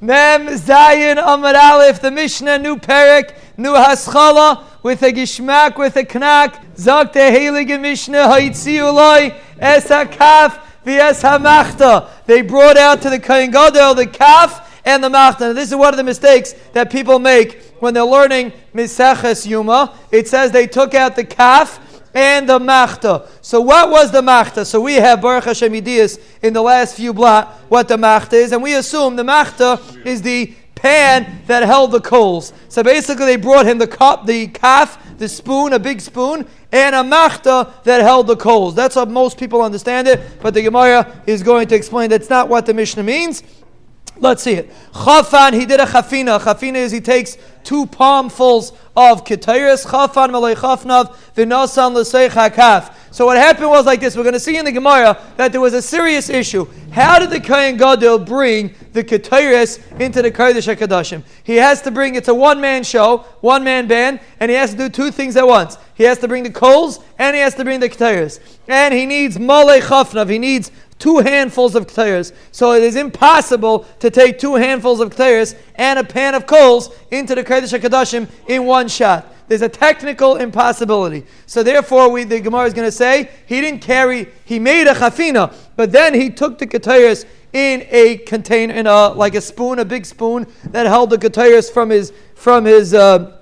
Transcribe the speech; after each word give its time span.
Mem 0.00 0.46
Zayin 0.48 1.18
Amar 1.18 1.54
Aleph, 1.56 2.00
the 2.00 2.10
Mishnah, 2.10 2.58
new 2.58 2.76
Perik, 2.76 3.34
new 3.56 3.72
Haschala, 3.72 4.64
with 4.82 5.02
a 5.02 5.12
Gishmak, 5.12 5.78
with 5.78 5.96
a 5.96 6.04
Knack, 6.04 6.74
Zok 6.74 7.12
the 7.12 7.20
Heilige 7.20 7.80
Mishnah, 7.80 8.28
Haitzi 8.28 8.78
Uloi, 8.78 9.34
Es 9.58 9.88
HaKaf, 9.88 10.60
V'es 10.84 11.22
HaMachta. 11.22 12.08
They 12.26 12.42
brought 12.42 12.76
out 12.76 13.02
to 13.02 13.10
the 13.10 13.18
Kohen 13.18 13.50
Gadol 13.50 13.94
the 13.94 14.06
Kaf 14.06 14.80
and 14.84 15.02
the 15.02 15.08
Machta. 15.08 15.52
This 15.54 15.70
is 15.70 15.76
one 15.76 15.92
of 15.92 15.96
the 15.96 16.04
mistakes 16.04 16.52
that 16.72 16.92
people 16.92 17.18
make 17.18 17.60
when 17.80 17.92
they're 17.92 18.04
learning 18.04 18.52
Miseches 18.72 19.46
Yuma. 19.46 19.98
It 20.12 20.28
says 20.28 20.52
they 20.52 20.66
took 20.66 20.94
out 20.94 21.16
the 21.16 21.24
Kaf 21.24 21.85
and 22.16 22.48
the 22.48 22.58
Machta. 22.58 23.28
So 23.42 23.60
what 23.60 23.90
was 23.90 24.10
the 24.10 24.22
Machta? 24.22 24.64
So 24.64 24.80
we 24.80 24.94
have 24.94 25.20
Baruch 25.20 25.44
Hashem 25.44 25.70
Yidiyas 25.70 26.18
in 26.42 26.54
the 26.54 26.62
last 26.62 26.96
few 26.96 27.12
blot 27.12 27.48
what 27.68 27.88
the 27.88 27.98
Machta 27.98 28.36
is, 28.36 28.52
and 28.52 28.62
we 28.62 28.74
assume 28.74 29.16
the 29.16 29.22
Machta 29.22 29.78
is 30.02 30.22
the 30.22 30.54
pan 30.74 31.42
that 31.46 31.62
held 31.62 31.92
the 31.92 32.00
coals. 32.00 32.54
So 32.70 32.82
basically 32.82 33.26
they 33.26 33.36
brought 33.36 33.66
him 33.66 33.76
the 33.76 33.86
cup, 33.86 34.24
the 34.24 34.46
calf, 34.48 35.18
the 35.18 35.28
spoon, 35.28 35.74
a 35.74 35.78
big 35.78 36.00
spoon, 36.00 36.46
and 36.72 36.94
a 36.94 37.02
machta 37.02 37.72
that 37.84 38.02
held 38.02 38.26
the 38.26 38.36
coals. 38.36 38.74
That's 38.74 38.94
how 38.94 39.04
most 39.04 39.38
people 39.38 39.62
understand 39.62 40.08
it, 40.08 40.20
but 40.40 40.54
the 40.54 40.62
Gemara 40.62 41.22
is 41.26 41.42
going 41.42 41.68
to 41.68 41.74
explain 41.74 42.10
that's 42.10 42.30
not 42.30 42.48
what 42.48 42.66
the 42.66 42.74
Mishnah 42.74 43.02
means. 43.02 43.42
Let's 44.18 44.42
see 44.42 44.54
it. 44.54 44.70
Chafan, 44.92 45.52
he 45.52 45.66
did 45.66 45.78
a 45.78 45.84
chafina. 45.84 46.40
Chafina 46.40 46.76
is 46.76 46.90
he 46.90 47.00
takes 47.00 47.36
two 47.64 47.86
palmfuls 47.86 48.72
of 48.96 49.24
ketayris. 49.24 49.86
Chafan 49.86 50.30
malay 50.30 50.54
chafnav 50.54 51.14
v'nasan 51.34 51.92
l'seich 51.94 52.30
hakaf. 52.30 52.94
So 53.10 53.24
what 53.24 53.38
happened 53.38 53.70
was 53.70 53.86
like 53.86 54.00
this. 54.00 54.14
We're 54.14 54.24
going 54.24 54.34
to 54.34 54.40
see 54.40 54.58
in 54.58 54.64
the 54.66 54.72
Gemara 54.72 55.18
that 55.36 55.52
there 55.52 55.60
was 55.60 55.72
a 55.72 55.80
serious 55.80 56.28
issue. 56.28 56.66
How 56.92 57.18
did 57.18 57.30
the 57.30 57.40
Kohen 57.40 57.78
Gadol 57.78 58.18
bring 58.20 58.74
the 58.92 59.02
ketayris 59.02 59.80
into 59.98 60.20
the 60.20 60.30
Kodesh 60.30 60.74
HaKadoshim? 60.74 61.22
He 61.42 61.56
has 61.56 61.80
to 61.82 61.90
bring, 61.90 62.14
it's 62.14 62.28
a 62.28 62.34
one-man 62.34 62.84
show, 62.84 63.18
one-man 63.40 63.86
band, 63.86 64.20
and 64.38 64.50
he 64.50 64.56
has 64.56 64.72
to 64.72 64.76
do 64.76 64.88
two 64.90 65.10
things 65.10 65.36
at 65.36 65.46
once. 65.46 65.78
He 65.94 66.04
has 66.04 66.18
to 66.18 66.28
bring 66.28 66.42
the 66.42 66.50
coals, 66.50 67.00
and 67.18 67.34
he 67.34 67.40
has 67.40 67.54
to 67.54 67.64
bring 67.64 67.80
the 67.80 67.88
ketayris. 67.88 68.38
And 68.68 68.92
he 68.92 69.06
needs 69.06 69.38
malay 69.38 69.80
chafnav. 69.80 70.28
He 70.28 70.38
needs 70.38 70.70
two 70.98 71.18
handfuls 71.18 71.74
of 71.74 71.86
ketayas. 71.86 72.32
So 72.52 72.72
it 72.72 72.82
is 72.82 72.96
impossible 72.96 73.86
to 74.00 74.10
take 74.10 74.38
two 74.38 74.54
handfuls 74.54 75.00
of 75.00 75.10
ketayas 75.10 75.56
and 75.74 75.98
a 75.98 76.04
pan 76.04 76.34
of 76.34 76.46
coals 76.46 76.90
into 77.10 77.34
the 77.34 77.44
Kodesh 77.44 77.78
HaKadoshim 77.78 78.28
in 78.48 78.64
one 78.64 78.88
shot. 78.88 79.32
There's 79.48 79.62
a 79.62 79.68
technical 79.68 80.36
impossibility. 80.36 81.24
So 81.46 81.62
therefore, 81.62 82.10
we, 82.10 82.24
the 82.24 82.40
Gemara 82.40 82.64
is 82.64 82.74
going 82.74 82.88
to 82.88 82.92
say 82.92 83.30
he 83.46 83.60
didn't 83.60 83.80
carry, 83.80 84.28
he 84.44 84.58
made 84.58 84.88
a 84.88 84.94
chafina, 84.94 85.54
but 85.76 85.92
then 85.92 86.14
he 86.14 86.30
took 86.30 86.58
the 86.58 86.66
ketayas 86.66 87.24
in 87.52 87.86
a 87.90 88.18
container, 88.18 88.74
in 88.74 88.86
a 88.86 89.08
like 89.08 89.34
a 89.34 89.40
spoon, 89.40 89.78
a 89.78 89.84
big 89.84 90.04
spoon 90.04 90.46
that 90.70 90.86
held 90.86 91.10
the 91.10 91.16
ketayas 91.16 91.70
from 91.72 91.90
his 91.90 92.12
from 92.34 92.64
his 92.64 92.92
uh, 92.92 93.35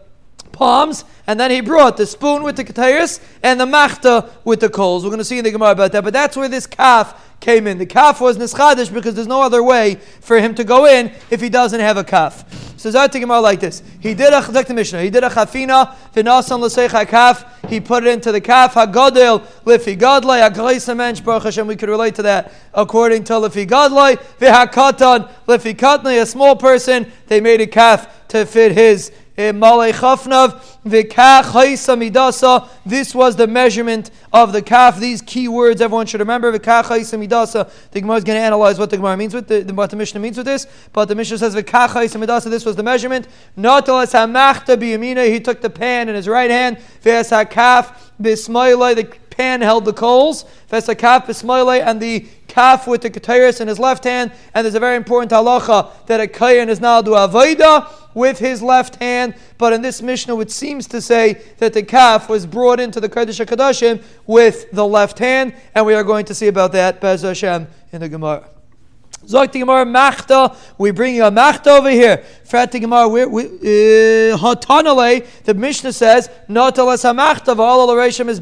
palms, 0.55 1.05
and 1.27 1.39
then 1.39 1.51
he 1.51 1.61
brought 1.61 1.99
the 1.99 2.07
spoon 2.07 2.43
with 2.43 2.57
the 2.57 2.65
ketayas 2.65 3.21
and 3.43 3.61
the 3.61 3.67
machta 3.67 4.31
with 4.45 4.61
the 4.61 4.71
coals. 4.71 5.05
We're 5.05 5.11
going 5.11 5.19
to 5.19 5.25
see 5.25 5.39
in 5.39 5.45
the 5.45 5.51
Gemara 5.51 5.73
about 5.73 5.93
that, 5.93 6.05
but 6.05 6.13
that's 6.13 6.37
where 6.37 6.49
this 6.49 6.67
calf 6.67 7.21
came 7.41 7.67
in. 7.67 7.77
The 7.77 7.87
calf 7.87 8.21
was 8.21 8.39
nischadish 8.39 8.93
because 8.93 9.15
there's 9.15 9.27
no 9.27 9.43
other 9.43 9.63
way 9.63 9.97
for 10.21 10.39
him 10.39 10.55
to 10.55 10.65
go 10.65 10.87
in 10.87 11.13
if 11.31 11.41
he 11.43 11.51
doesn't 11.51 11.81
have 11.81 11.99
a 11.99 12.05
calf. 12.05 12.45
So 12.79 12.91
Zayt 12.91 13.13
Gemara 13.13 13.41
like 13.41 13.61
this. 13.61 13.83
He 14.01 14.15
did 14.15 14.33
a 14.33 14.41
the 14.41 14.75
Mishnah. 14.75 15.03
He 15.03 15.11
did 15.11 15.25
a 15.25 15.31
chafina 15.31 15.95
v'nasan 16.15 16.61
l'seich 16.61 17.09
calf. 17.09 17.67
He 17.69 17.81
put 17.81 18.07
it 18.07 18.11
into 18.11 18.31
the 18.31 18.41
calf 18.41 18.75
hagodel 18.75 19.47
lifi 19.65 19.97
godlay 19.97 20.47
hagleisa 20.47 20.95
mensch 20.95 21.23
baruch 21.23 21.45
Hashem. 21.45 21.67
We 21.67 21.77
could 21.77 21.89
relate 21.89 22.15
to 22.17 22.23
that 22.23 22.53
according 22.75 23.25
to 23.25 23.35
lifi 23.35 23.67
godlay 23.67 24.17
v'hakatan 24.39 25.31
lifi 25.47 25.75
katnay. 25.75 26.21
A 26.21 26.27
small 26.27 26.57
person. 26.57 27.11
They 27.27 27.41
made 27.41 27.63
a 27.63 27.67
calf 27.67 28.29
to 28.29 28.45
fit 28.45 28.73
his 28.73 29.11
Eh, 29.37 29.51
this 29.51 30.01
was 33.15 33.35
the 33.35 33.49
measurement 33.49 34.13
of 34.33 34.53
the 34.53 34.63
calf. 34.63 35.01
These 35.01 35.23
key 35.23 35.49
words 35.49 35.81
everyone 35.81 36.07
should 36.07 36.21
remember. 36.21 36.53
The 36.53 36.61
Gemara 36.61 36.93
is 36.93 37.11
going 37.11 37.29
to 38.25 38.33
analyze 38.33 38.79
what 38.79 38.91
the 38.91 38.97
Gemara 38.97 39.17
means 39.17 39.35
with 39.35 39.49
the, 39.49 39.65
what 39.75 39.91
the 39.91 39.97
Mishnah 39.97 40.21
means 40.21 40.37
with 40.37 40.47
this. 40.47 40.69
But 40.93 41.07
the 41.07 41.17
Mishnah 41.17 41.39
says 41.39 41.53
this 41.53 42.65
was 42.65 42.77
the 42.77 42.85
measurement. 42.85 43.27
He 43.57 43.63
took 45.41 45.61
the 45.61 45.71
pan 45.71 46.09
in 46.09 46.15
his 46.15 46.29
right 46.29 46.51
hand. 46.51 46.79
The 47.03 47.91
pan 49.31 49.63
held 49.63 49.85
the 49.85 49.93
coals. 49.93 50.45
And 50.71 50.83
the 52.01 52.27
calf 52.47 52.87
with 52.87 53.03
the 53.03 53.11
keteris 53.11 53.61
in 53.61 53.67
his 53.67 53.81
left 53.81 54.05
hand. 54.05 54.31
And 54.55 54.65
there's 54.65 54.77
a 54.77 54.81
very 54.81 54.97
important 54.97 55.33
halacha 55.33 55.91
that 56.07 56.21
a 56.21 56.29
kayan 56.29 56.69
is 56.69 56.81
now 56.81 57.03
do 57.03 57.11
avodah 57.11 58.04
with 58.15 58.39
his 58.39 58.63
left 58.63 58.97
hand. 58.97 59.35
But 59.59 59.73
in 59.73 59.83
this 59.83 60.01
Mishnah, 60.01 60.39
it 60.41 60.51
seems 60.51 60.87
to 60.89 61.01
say 61.01 61.43
that 61.59 61.75
the 61.75 61.83
calf 61.83 62.29
was 62.29 62.47
brought 62.47 62.81
into 62.81 63.01
the 63.01 63.09
Kodesh 63.09 63.45
HaKadoshim 63.45 64.03
with 64.27 64.71
the 64.71 64.87
left 64.87 65.19
hand, 65.19 65.55
and 65.75 65.85
we 65.85 65.95
are 65.95 66.05
going 66.05 66.25
to 66.27 66.35
see 66.35 66.47
about 66.47 66.73
that, 66.73 67.01
Bez 67.01 67.23
Hashem, 67.23 67.67
in 67.93 68.01
the 68.01 68.09
Gemara. 68.09 68.49
Zok 69.27 69.53
the 69.53 69.61
Gemara 69.61 69.87
Machta. 69.87 70.55
We 70.77 70.91
bring 70.91 71.21
a 71.21 71.31
Machta 71.31 71.71
over 71.71 71.91
here. 71.91 72.19
Frat 72.45 72.73
the 72.73 72.81
Gemara. 72.81 73.09
Uh, 73.09 74.37
Hatanale. 74.37 75.27
The 75.45 75.55
Mishnah 75.55 75.93
says 75.93 76.29
Notalas 76.49 77.05
Hamachta 77.05 77.57
v'Alal 77.57 78.29
is 78.29 78.41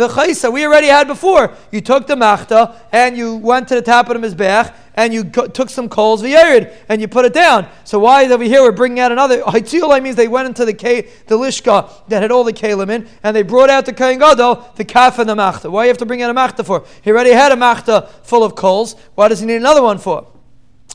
We 0.00 0.66
already 0.66 0.86
had 0.86 1.06
before. 1.06 1.54
You 1.70 1.80
took 1.80 2.06
the 2.06 2.16
Machta 2.16 2.80
and 2.92 3.16
you 3.16 3.36
went 3.36 3.68
to 3.68 3.74
the 3.74 3.82
top 3.82 4.08
of 4.08 4.20
the 4.20 4.26
Mizbech 4.26 4.74
and 4.94 5.12
you 5.12 5.24
go, 5.24 5.46
took 5.46 5.70
some 5.70 5.88
coals 5.88 6.22
v'Yerid 6.22 6.74
and 6.88 7.00
you 7.00 7.08
put 7.08 7.24
it 7.24 7.32
down. 7.32 7.68
So 7.84 7.98
why 7.98 8.22
is 8.22 8.32
over 8.32 8.44
here 8.44 8.62
we're 8.62 8.72
bringing 8.72 9.00
out 9.00 9.12
another? 9.12 9.42
Hitzulai 9.42 10.02
means 10.02 10.16
they 10.16 10.28
went 10.28 10.48
into 10.48 10.64
the 10.64 10.74
K, 10.74 11.02
the 11.26 11.36
Lishka 11.36 11.90
that 12.08 12.22
had 12.22 12.30
all 12.30 12.44
the 12.44 12.52
Kalim 12.52 12.90
in 12.90 13.08
and 13.22 13.36
they 13.36 13.42
brought 13.42 13.70
out 13.70 13.86
the 13.86 13.92
Kohen 13.92 14.18
Gadol, 14.18 14.72
the 14.76 14.84
Kaf 14.84 15.18
and 15.18 15.28
the 15.28 15.34
Machta. 15.34 15.70
Why 15.70 15.82
do 15.82 15.86
you 15.86 15.90
have 15.90 15.98
to 15.98 16.06
bring 16.06 16.22
out 16.22 16.30
a 16.30 16.34
Machta 16.34 16.64
for? 16.64 16.84
He 17.02 17.10
already 17.10 17.32
had 17.32 17.52
a 17.52 17.56
Machta 17.56 18.08
full 18.22 18.42
of 18.42 18.54
coals. 18.54 18.94
Why 19.14 19.28
does 19.28 19.40
he 19.40 19.46
need 19.46 19.56
another 19.56 19.82
one 19.82 19.98
for? 19.98 20.26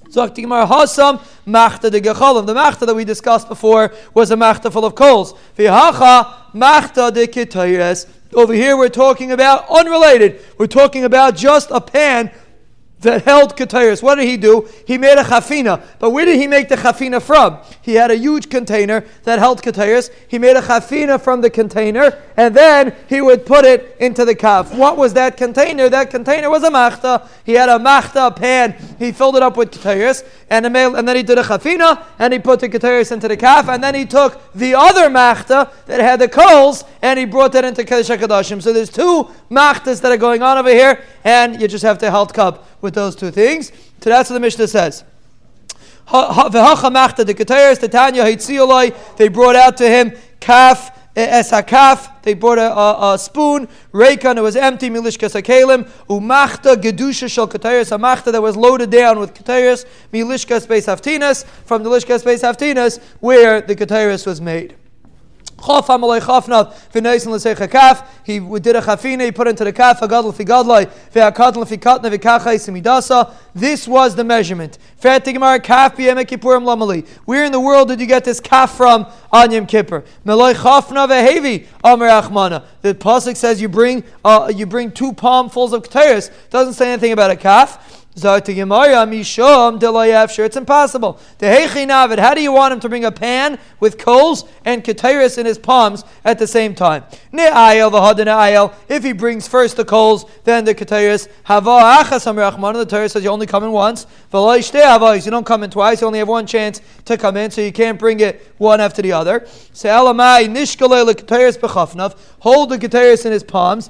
Zok 0.10 0.36
Gemara 0.36 0.66
Hasam 0.66 1.22
Machta 1.46 1.90
de 1.90 2.00
Gecholim. 2.02 2.46
The 2.46 2.54
Machta 2.54 2.86
that 2.86 2.96
we 2.96 3.06
discussed 3.06 3.48
before 3.48 3.94
was 4.14 4.32
a 4.32 4.36
Machta 4.36 4.72
full 4.72 4.86
of 4.86 4.96
coals. 4.96 5.34
V'hacha 5.58 6.54
Machta 6.54 7.12
de 7.12 7.28
Kitayres. 7.28 8.08
Over 8.36 8.54
here 8.54 8.76
we're 8.76 8.90
talking 8.90 9.32
about 9.32 9.66
unrelated. 9.70 10.42
We're 10.58 10.68
talking 10.68 11.06
about 11.06 11.36
just 11.38 11.72
a 11.72 11.80
pan 11.80 12.32
that 13.02 13.24
held 13.24 13.56
Ketairis. 13.56 14.02
What 14.02 14.16
did 14.16 14.26
he 14.26 14.38
do? 14.38 14.68
He 14.88 14.98
made 14.98 15.18
a 15.18 15.24
chafina. 15.24 15.84
But 16.00 16.12
where 16.12 16.26
did 16.26 16.40
he 16.40 16.48
make 16.48 16.70
the 16.70 16.76
chafina 16.76 17.22
from? 17.22 17.60
He 17.82 17.96
had 17.96 18.10
a 18.10 18.16
huge 18.16 18.50
container 18.50 19.06
that 19.24 19.40
held 19.40 19.62
Ketairis. 19.62 20.10
He 20.28 20.40
made 20.40 20.56
a 20.58 20.62
chafina 20.62 21.22
from 21.22 21.42
the 21.42 21.50
container, 21.50 22.18
and 22.38 22.56
then 22.56 22.96
he 23.08 23.22
would 23.22 23.46
put 23.46 23.66
it 23.66 23.96
into 24.00 24.26
the 24.26 24.34
kaf. 24.34 24.74
What 24.74 24.98
was 24.98 25.14
that 25.14 25.38
container? 25.38 25.90
That 25.90 26.10
container 26.10 26.50
was 26.50 26.64
a 26.64 26.72
machta. 26.72 27.28
He 27.46 27.54
had 27.54 27.70
a 27.70 27.78
machta 27.78 28.32
pan. 28.36 28.76
He 28.98 29.12
filled 29.12 29.36
it 29.36 29.44
up 29.44 29.58
with 29.58 29.72
Ketairis, 29.72 30.26
and, 30.50 30.66
and 30.66 31.08
then 31.08 31.16
he 31.16 31.24
did 31.24 31.38
a 31.38 31.44
chafina, 31.44 32.04
and 32.18 32.34
he 32.34 32.40
put 32.40 32.60
the 32.60 32.70
Ketairis 32.70 33.12
into 33.12 33.28
the 33.28 33.38
kaf, 33.38 33.68
and 33.68 33.84
then 33.84 33.94
he 33.94 34.06
took 34.06 34.42
the 34.54 34.74
other 34.74 35.10
machta 35.10 35.72
that 35.86 36.00
had 36.00 36.20
the 36.20 36.28
coals, 36.28 36.84
and 37.02 37.20
he 37.20 37.26
brought 37.26 37.52
that 37.52 37.66
into 37.66 37.84
Kedesh 37.84 38.16
HaKadoshim. 38.16 38.62
So 38.62 38.74
there's 38.74 38.90
two 38.90 39.30
machtas 39.52 40.02
that 40.02 40.12
are 40.12 40.18
going 40.18 40.42
on 40.42 40.58
over 40.58 40.70
here, 40.70 41.04
and 41.24 41.62
you 41.62 41.68
just 41.68 41.84
have 41.84 41.98
to 42.00 42.10
hold 42.10 42.34
cup 42.34 42.66
with 42.86 42.96
those 42.96 43.16
two 43.16 43.32
things. 43.32 43.74
So 44.02 44.10
that's 44.10 44.30
what 44.30 44.36
the 44.36 44.40
Mishnah 44.40 44.70
says. 44.70 45.04
They 49.18 49.28
brought 49.28 49.56
out 49.56 49.78
to 49.78 49.90
him 49.90 50.14
kaf 50.40 50.92
es 51.16 51.52
hakaf. 51.52 52.22
They 52.22 52.34
brought 52.36 52.58
a, 52.60 52.72
a, 52.72 53.14
a 53.14 53.18
spoon. 53.18 53.68
Reikan 53.92 54.38
it 54.38 54.42
was 54.42 54.56
empty. 54.56 54.90
Milishka 54.90 55.30
sakelim 55.30 55.90
umachta 56.08 56.76
gedusha 56.76 57.32
shel 57.32 57.48
ketayers. 57.48 57.92
A 57.92 57.98
machta 57.98 58.32
that 58.32 58.42
was 58.42 58.56
loaded 58.56 58.92
down 58.92 59.20
with 59.20 59.34
ketayers. 59.34 59.86
Milishka 60.14 60.62
space 60.62 60.86
haftinas 60.86 61.44
from 61.66 61.84
the 61.84 61.90
lishka 61.90 62.20
space 62.20 62.44
haftinas 62.44 63.02
where 63.20 63.62
the 63.62 63.76
ketayers 63.76 64.28
was 64.28 64.40
made. 64.40 64.76
He 65.58 65.64
did 68.40 68.76
a 68.76 68.82
chafina, 68.82 69.26
he 69.26 69.32
put 69.32 69.48
into 69.48 69.64
the 69.64 69.74
kaf, 69.74 70.00
hagadl 70.00 70.36
fi 70.36 70.44
gadlai, 70.44 70.86
ve'akadl 71.14 71.68
fi 71.68 71.78
katna 71.78 72.12
ve'kachai 72.12 72.56
simidasa. 72.56 73.34
This 73.54 73.88
was 73.88 74.16
the 74.16 74.24
measurement. 74.24 74.78
Where 75.00 75.16
in 77.46 77.52
the 77.52 77.60
world 77.60 77.88
did 77.88 78.00
you 78.00 78.06
get 78.06 78.26
this 78.26 78.40
kaf 78.40 78.76
from 78.76 79.08
on 79.32 79.52
Yom 79.52 79.66
Kippur? 79.66 80.04
The 80.24 80.34
pasuk 82.94 83.38
says 83.38 83.62
you 83.62 83.70
bring 83.70 84.04
uh, 84.24 84.52
you 84.54 84.66
bring 84.66 84.92
two 84.92 85.14
palmfuls 85.14 85.74
of 85.74 85.84
keteris. 85.84 86.32
Doesn't 86.50 86.74
say 86.74 86.92
anything 86.92 87.12
about 87.12 87.32
a 87.32 87.36
kaf. 87.36 88.05
It's 88.16 88.24
impossible. 90.56 91.20
How 91.42 92.34
do 92.34 92.42
you 92.42 92.54
want 92.54 92.74
him 92.74 92.80
to 92.80 92.88
bring 92.88 93.04
a 93.04 93.12
pan 93.12 93.60
with 93.82 93.98
coals 93.98 94.46
and 94.64 94.82
katiris 94.84 95.38
in 95.38 95.46
his 95.46 95.58
palms 95.58 96.06
at 96.24 96.40
the 96.40 96.48
same 96.48 96.74
time? 96.74 97.04
If 97.34 99.04
he 99.04 99.12
brings 99.12 99.50
first 99.50 99.76
the 99.76 99.84
coals, 99.84 100.26
then 100.46 100.64
the 100.64 100.74
Rachman. 100.74 102.74
The 102.74 102.86
Torah 102.86 103.10
says 103.10 103.24
you 103.24 103.30
only 103.30 103.48
come 103.48 103.66
in 103.66 103.72
once. 103.72 104.08
You 104.32 105.32
don't 105.32 105.46
come 105.46 105.64
in 105.64 105.70
twice. 105.70 106.00
You 106.00 106.08
only 106.08 106.20
have 106.20 106.30
one 106.30 106.48
chance 106.48 106.82
to 107.04 107.18
come 107.18 107.36
in, 107.36 107.52
so 107.52 107.60
you 107.62 107.74
can't 107.74 108.00
bring 108.00 108.22
it 108.22 108.54
one 108.58 108.80
after 108.80 109.02
the 109.02 109.12
other. 109.12 109.46
Hold 112.40 112.70
the 112.70 112.78
katiris 112.78 113.26
in 113.26 113.34
his 113.34 113.44
palms. 113.44 113.90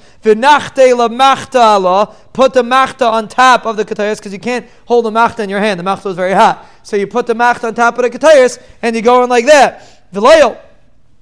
Put 2.35 2.53
the 2.53 2.63
machta 2.63 3.05
on 3.05 3.29
top 3.29 3.65
of 3.65 3.77
the 3.77 3.85
katiris 3.85 4.17
because 4.17 4.33
you 4.33 4.39
can't 4.39 4.67
hold 4.83 5.05
the 5.05 5.09
machta 5.09 5.41
in 5.41 5.49
your 5.49 5.61
hand. 5.61 5.79
The 5.79 5.85
machta 5.85 6.09
is 6.09 6.17
very 6.17 6.33
hot. 6.33 6.67
So 6.83 6.97
you 6.97 7.07
put 7.07 7.27
the 7.27 7.33
machta 7.33 7.67
on 7.67 7.75
top 7.75 7.97
of 7.97 8.03
the 8.03 8.09
ketayas 8.09 8.61
and 8.81 8.93
you 8.93 9.01
go 9.01 9.23
in 9.23 9.29
like 9.29 9.45
that. 9.45 10.11
V'loyal. 10.13 10.59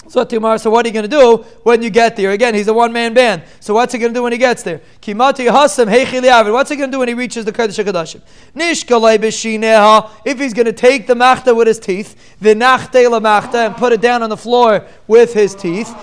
So 0.10 0.26
Timar, 0.26 0.58
so 0.58 0.70
what 0.70 0.86
are 0.86 0.90
you 0.90 0.94
going 0.94 1.10
to 1.10 1.18
do 1.18 1.38
when 1.64 1.82
you 1.82 1.90
get 1.90 2.18
there? 2.18 2.32
Again, 2.32 2.54
he's 2.54 2.68
a 2.68 2.74
one-man 2.74 3.14
band. 3.14 3.44
So 3.62 3.74
what's 3.74 3.94
he 3.94 4.00
going 4.00 4.14
to 4.14 4.18
do 4.18 4.24
when 4.24 4.34
he 4.34 4.38
gets 4.38 4.62
there? 4.62 4.82
Kimati 5.02 5.50
hasam 5.50 6.54
What's 6.54 6.70
he 6.70 6.76
going 6.76 6.92
to 6.92 6.96
do 6.96 7.00
when 7.00 7.08
he 7.08 7.14
reaches 7.14 7.46
the 7.46 7.54
Kodesh 7.54 7.82
HaKadoshim? 7.84 8.22
Nishkalei. 8.54 10.12
If 10.26 10.40
he's 10.40 10.54
going 10.54 10.66
to 10.66 10.74
take 10.74 11.08
the 11.08 11.16
machta 11.16 11.56
with 11.56 11.68
his 11.68 11.80
teeth, 11.80 12.36
v'nachte 12.42 13.22
machta 13.22 13.68
and 13.68 13.76
put 13.76 13.94
it 13.94 14.02
down 14.02 14.22
on 14.22 14.30
the 14.30 14.38
floor 14.38 14.86
with 15.08 15.34
his 15.34 15.56
teeth. 15.56 15.96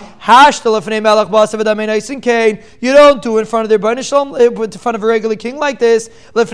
You 2.80 2.92
don't 2.92 3.22
do 3.22 3.38
in 3.38 3.44
front 3.46 3.64
of 3.64 3.68
their 3.70 3.78
Rebbeinu 3.78 4.06
Shalom, 4.06 4.34
eh, 4.34 4.46
in 4.46 4.70
front 4.72 4.94
of 4.94 5.02
a 5.02 5.06
regular 5.06 5.36
king 5.36 5.56
like 5.56 5.78
this. 5.78 6.10
When 6.32 6.46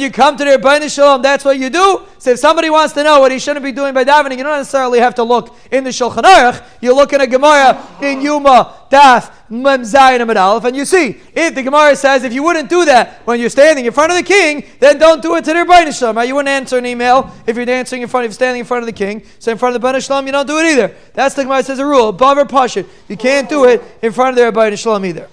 you 0.00 0.10
come 0.10 0.36
to 0.36 0.44
their 0.44 0.58
Rebbeinu 0.58 0.94
Shalom, 0.94 1.22
that's 1.22 1.44
what 1.44 1.58
you 1.58 1.70
do. 1.70 2.02
So 2.18 2.30
if 2.30 2.38
somebody 2.38 2.70
wants 2.70 2.95
to 2.96 3.04
know 3.04 3.20
what 3.20 3.30
he 3.30 3.38
shouldn't 3.38 3.64
be 3.64 3.72
doing 3.72 3.94
by 3.94 4.04
davening, 4.04 4.38
you 4.38 4.42
don't 4.42 4.58
necessarily 4.58 4.98
have 4.98 5.14
to 5.16 5.22
look 5.22 5.56
in 5.70 5.84
the 5.84 5.90
Shulchan 5.90 6.22
Aruch. 6.22 6.64
You 6.80 6.94
look 6.94 7.12
in 7.12 7.20
a 7.20 7.26
Gemara 7.26 7.86
in 8.02 8.20
Yuma 8.20 8.74
Daf 8.90 9.32
Mem 9.48 9.82
Zayin 9.82 10.20
Amid 10.20 10.36
Aleph, 10.36 10.64
and 10.64 10.74
you 10.74 10.84
see 10.84 11.20
if 11.34 11.54
the 11.54 11.62
Gemara 11.62 11.94
says 11.94 12.24
if 12.24 12.32
you 12.32 12.42
wouldn't 12.42 12.68
do 12.68 12.84
that 12.86 13.20
when 13.26 13.38
you're 13.38 13.50
standing 13.50 13.84
in 13.84 13.92
front 13.92 14.10
of 14.10 14.16
the 14.16 14.22
king, 14.22 14.64
then 14.80 14.98
don't 14.98 15.22
do 15.22 15.36
it 15.36 15.44
to 15.44 15.52
their 15.52 15.64
Rebbeinu 15.64 15.96
Shalom. 15.96 16.26
You 16.26 16.34
wouldn't 16.34 16.48
answer 16.48 16.78
an 16.78 16.86
email 16.86 17.30
if 17.46 17.54
you're 17.54 17.66
dancing 17.66 18.02
in 18.02 18.08
front 18.08 18.26
of 18.26 18.34
standing 18.34 18.60
in 18.60 18.66
front 18.66 18.82
of 18.82 18.86
the 18.86 18.92
king. 18.92 19.22
So 19.38 19.52
in 19.52 19.58
front 19.58 19.76
of 19.76 19.82
the 19.82 19.86
Rebbeinu 19.86 20.04
Shalom, 20.04 20.26
you 20.26 20.32
don't 20.32 20.46
do 20.46 20.58
it 20.58 20.64
either. 20.72 20.94
That's 21.12 21.34
the 21.34 21.42
Gemara 21.42 21.62
says 21.62 21.78
a 21.78 21.86
rule. 21.86 22.08
Above 22.08 22.38
Bavar 22.38 22.48
Pashit. 22.48 22.86
You 23.08 23.16
can't 23.16 23.48
do 23.48 23.66
it 23.66 23.82
in 24.02 24.12
front 24.12 24.36
of 24.36 24.36
the 24.36 24.50
Rebbeinu 24.50 24.78
Shalom 24.78 25.04
either. 25.04 25.28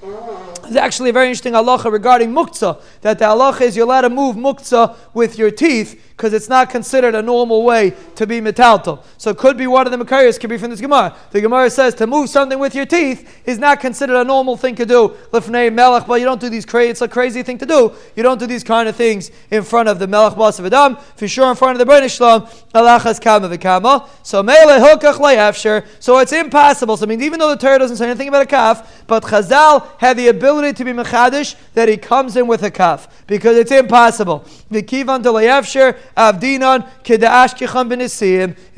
There's 0.73 0.83
actually 0.83 1.11
a 1.11 1.13
very 1.13 1.27
interesting 1.27 1.53
halacha 1.53 1.91
regarding 1.91 2.31
muktzah, 2.31 2.81
that 3.01 3.19
the 3.19 3.25
halacha 3.25 3.61
is 3.61 3.75
you're 3.75 3.85
allowed 3.85 4.01
to 4.01 4.09
move 4.09 4.35
muktzah 4.35 4.95
with 5.13 5.37
your 5.37 5.51
teeth, 5.51 6.13
because 6.17 6.33
it's 6.33 6.49
not 6.49 6.71
considered 6.71 7.13
a 7.13 7.21
normal 7.21 7.63
way 7.63 7.93
to 8.15 8.25
be 8.25 8.39
metaltal. 8.39 9.03
So 9.17 9.29
it 9.31 9.37
could 9.37 9.55
be 9.55 9.67
one 9.67 9.85
of 9.85 9.91
the 9.91 10.03
Makarias, 10.03 10.39
could 10.39 10.49
be 10.49 10.57
from 10.57 10.71
this 10.71 10.81
Gemara. 10.81 11.15
The 11.31 11.41
Gemara 11.41 11.69
says 11.69 11.93
to 11.95 12.07
move 12.07 12.29
something 12.29 12.57
with 12.57 12.73
your 12.73 12.85
teeth 12.85 13.41
is 13.45 13.59
not 13.59 13.79
considered 13.79 14.15
a 14.15 14.23
normal 14.23 14.55
thing 14.55 14.75
to 14.75 14.85
do. 14.85 15.15
Lifnei 15.31 15.71
melech, 15.73 16.07
but 16.07 16.19
you 16.19 16.25
don't 16.25 16.39
do 16.41 16.49
these 16.49 16.65
crazy, 16.65 16.91
it's 16.91 17.01
a 17.01 17.07
crazy 17.07 17.43
thing 17.43 17.57
to 17.57 17.65
do. 17.65 17.93
You 18.15 18.23
don't 18.23 18.39
do 18.39 18.47
these 18.47 18.63
kind 18.63 18.87
of 18.87 18.95
things 18.95 19.31
in 19.51 19.63
front 19.63 19.89
of 19.89 19.99
the 19.99 20.07
melech 20.07 20.35
bas 20.35 20.59
of 20.59 20.65
Adam, 20.65 20.97
for 21.15 21.27
sure 21.27 21.49
in 21.49 21.55
front 21.55 21.79
of 21.79 21.85
the 21.85 21.91
Rebbeinu 21.91 22.15
Shalom, 22.15 22.43
alachas 22.73 23.19
kama 23.19 23.49
v'kama. 23.49 24.07
So 24.23 24.41
mele 24.41 24.79
hilkach 24.79 25.15
le'afsher. 25.15 25.85
So 25.99 26.17
it's 26.19 26.31
impossible. 26.31 26.97
So 26.97 27.05
I 27.05 27.09
mean, 27.09 27.21
even 27.21 27.39
though 27.39 27.49
the 27.49 27.57
Torah 27.57 27.79
doesn't 27.79 27.97
say 27.97 28.05
anything 28.05 28.27
about 28.27 28.43
a 28.43 28.47
calf, 28.47 29.03
but 29.07 29.23
Chazal 29.23 29.87
had 29.99 30.15
the 30.15 30.29
ability 30.29 30.62
to 30.71 30.85
be 30.85 30.93
mechadish 30.93 31.55
that 31.73 31.89
he 31.89 31.97
comes 31.97 32.37
in 32.37 32.47
with 32.47 32.63
a 32.63 32.71
kaf 32.71 33.25
because 33.27 33.57
it's 33.57 33.71
impossible. 33.71 34.45
In 34.69 34.85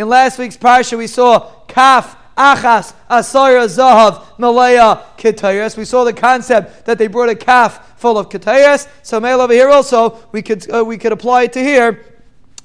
last 0.09 0.39
week's 0.39 0.57
parsha, 0.57 0.97
we 0.97 1.07
saw 1.07 1.51
Kaf 1.67 2.17
Achas 2.37 2.93
Asara 3.09 3.65
Zahav 3.65 4.37
Malaya 4.37 5.03
Ketayas. 5.17 5.77
We 5.77 5.85
saw 5.85 6.03
the 6.03 6.13
concept 6.13 6.85
that 6.85 6.97
they 6.97 7.07
brought 7.07 7.29
a 7.29 7.35
calf 7.35 7.99
full 7.99 8.17
of 8.17 8.29
Ketayas. 8.29 8.87
So 9.03 9.19
male 9.19 9.41
over 9.41 9.53
here 9.53 9.69
also 9.69 10.19
we 10.31 10.41
could 10.41 10.69
uh, 10.73 10.83
we 10.83 10.97
could 10.97 11.11
apply 11.11 11.43
it 11.43 11.53
to 11.53 11.63
here 11.63 12.03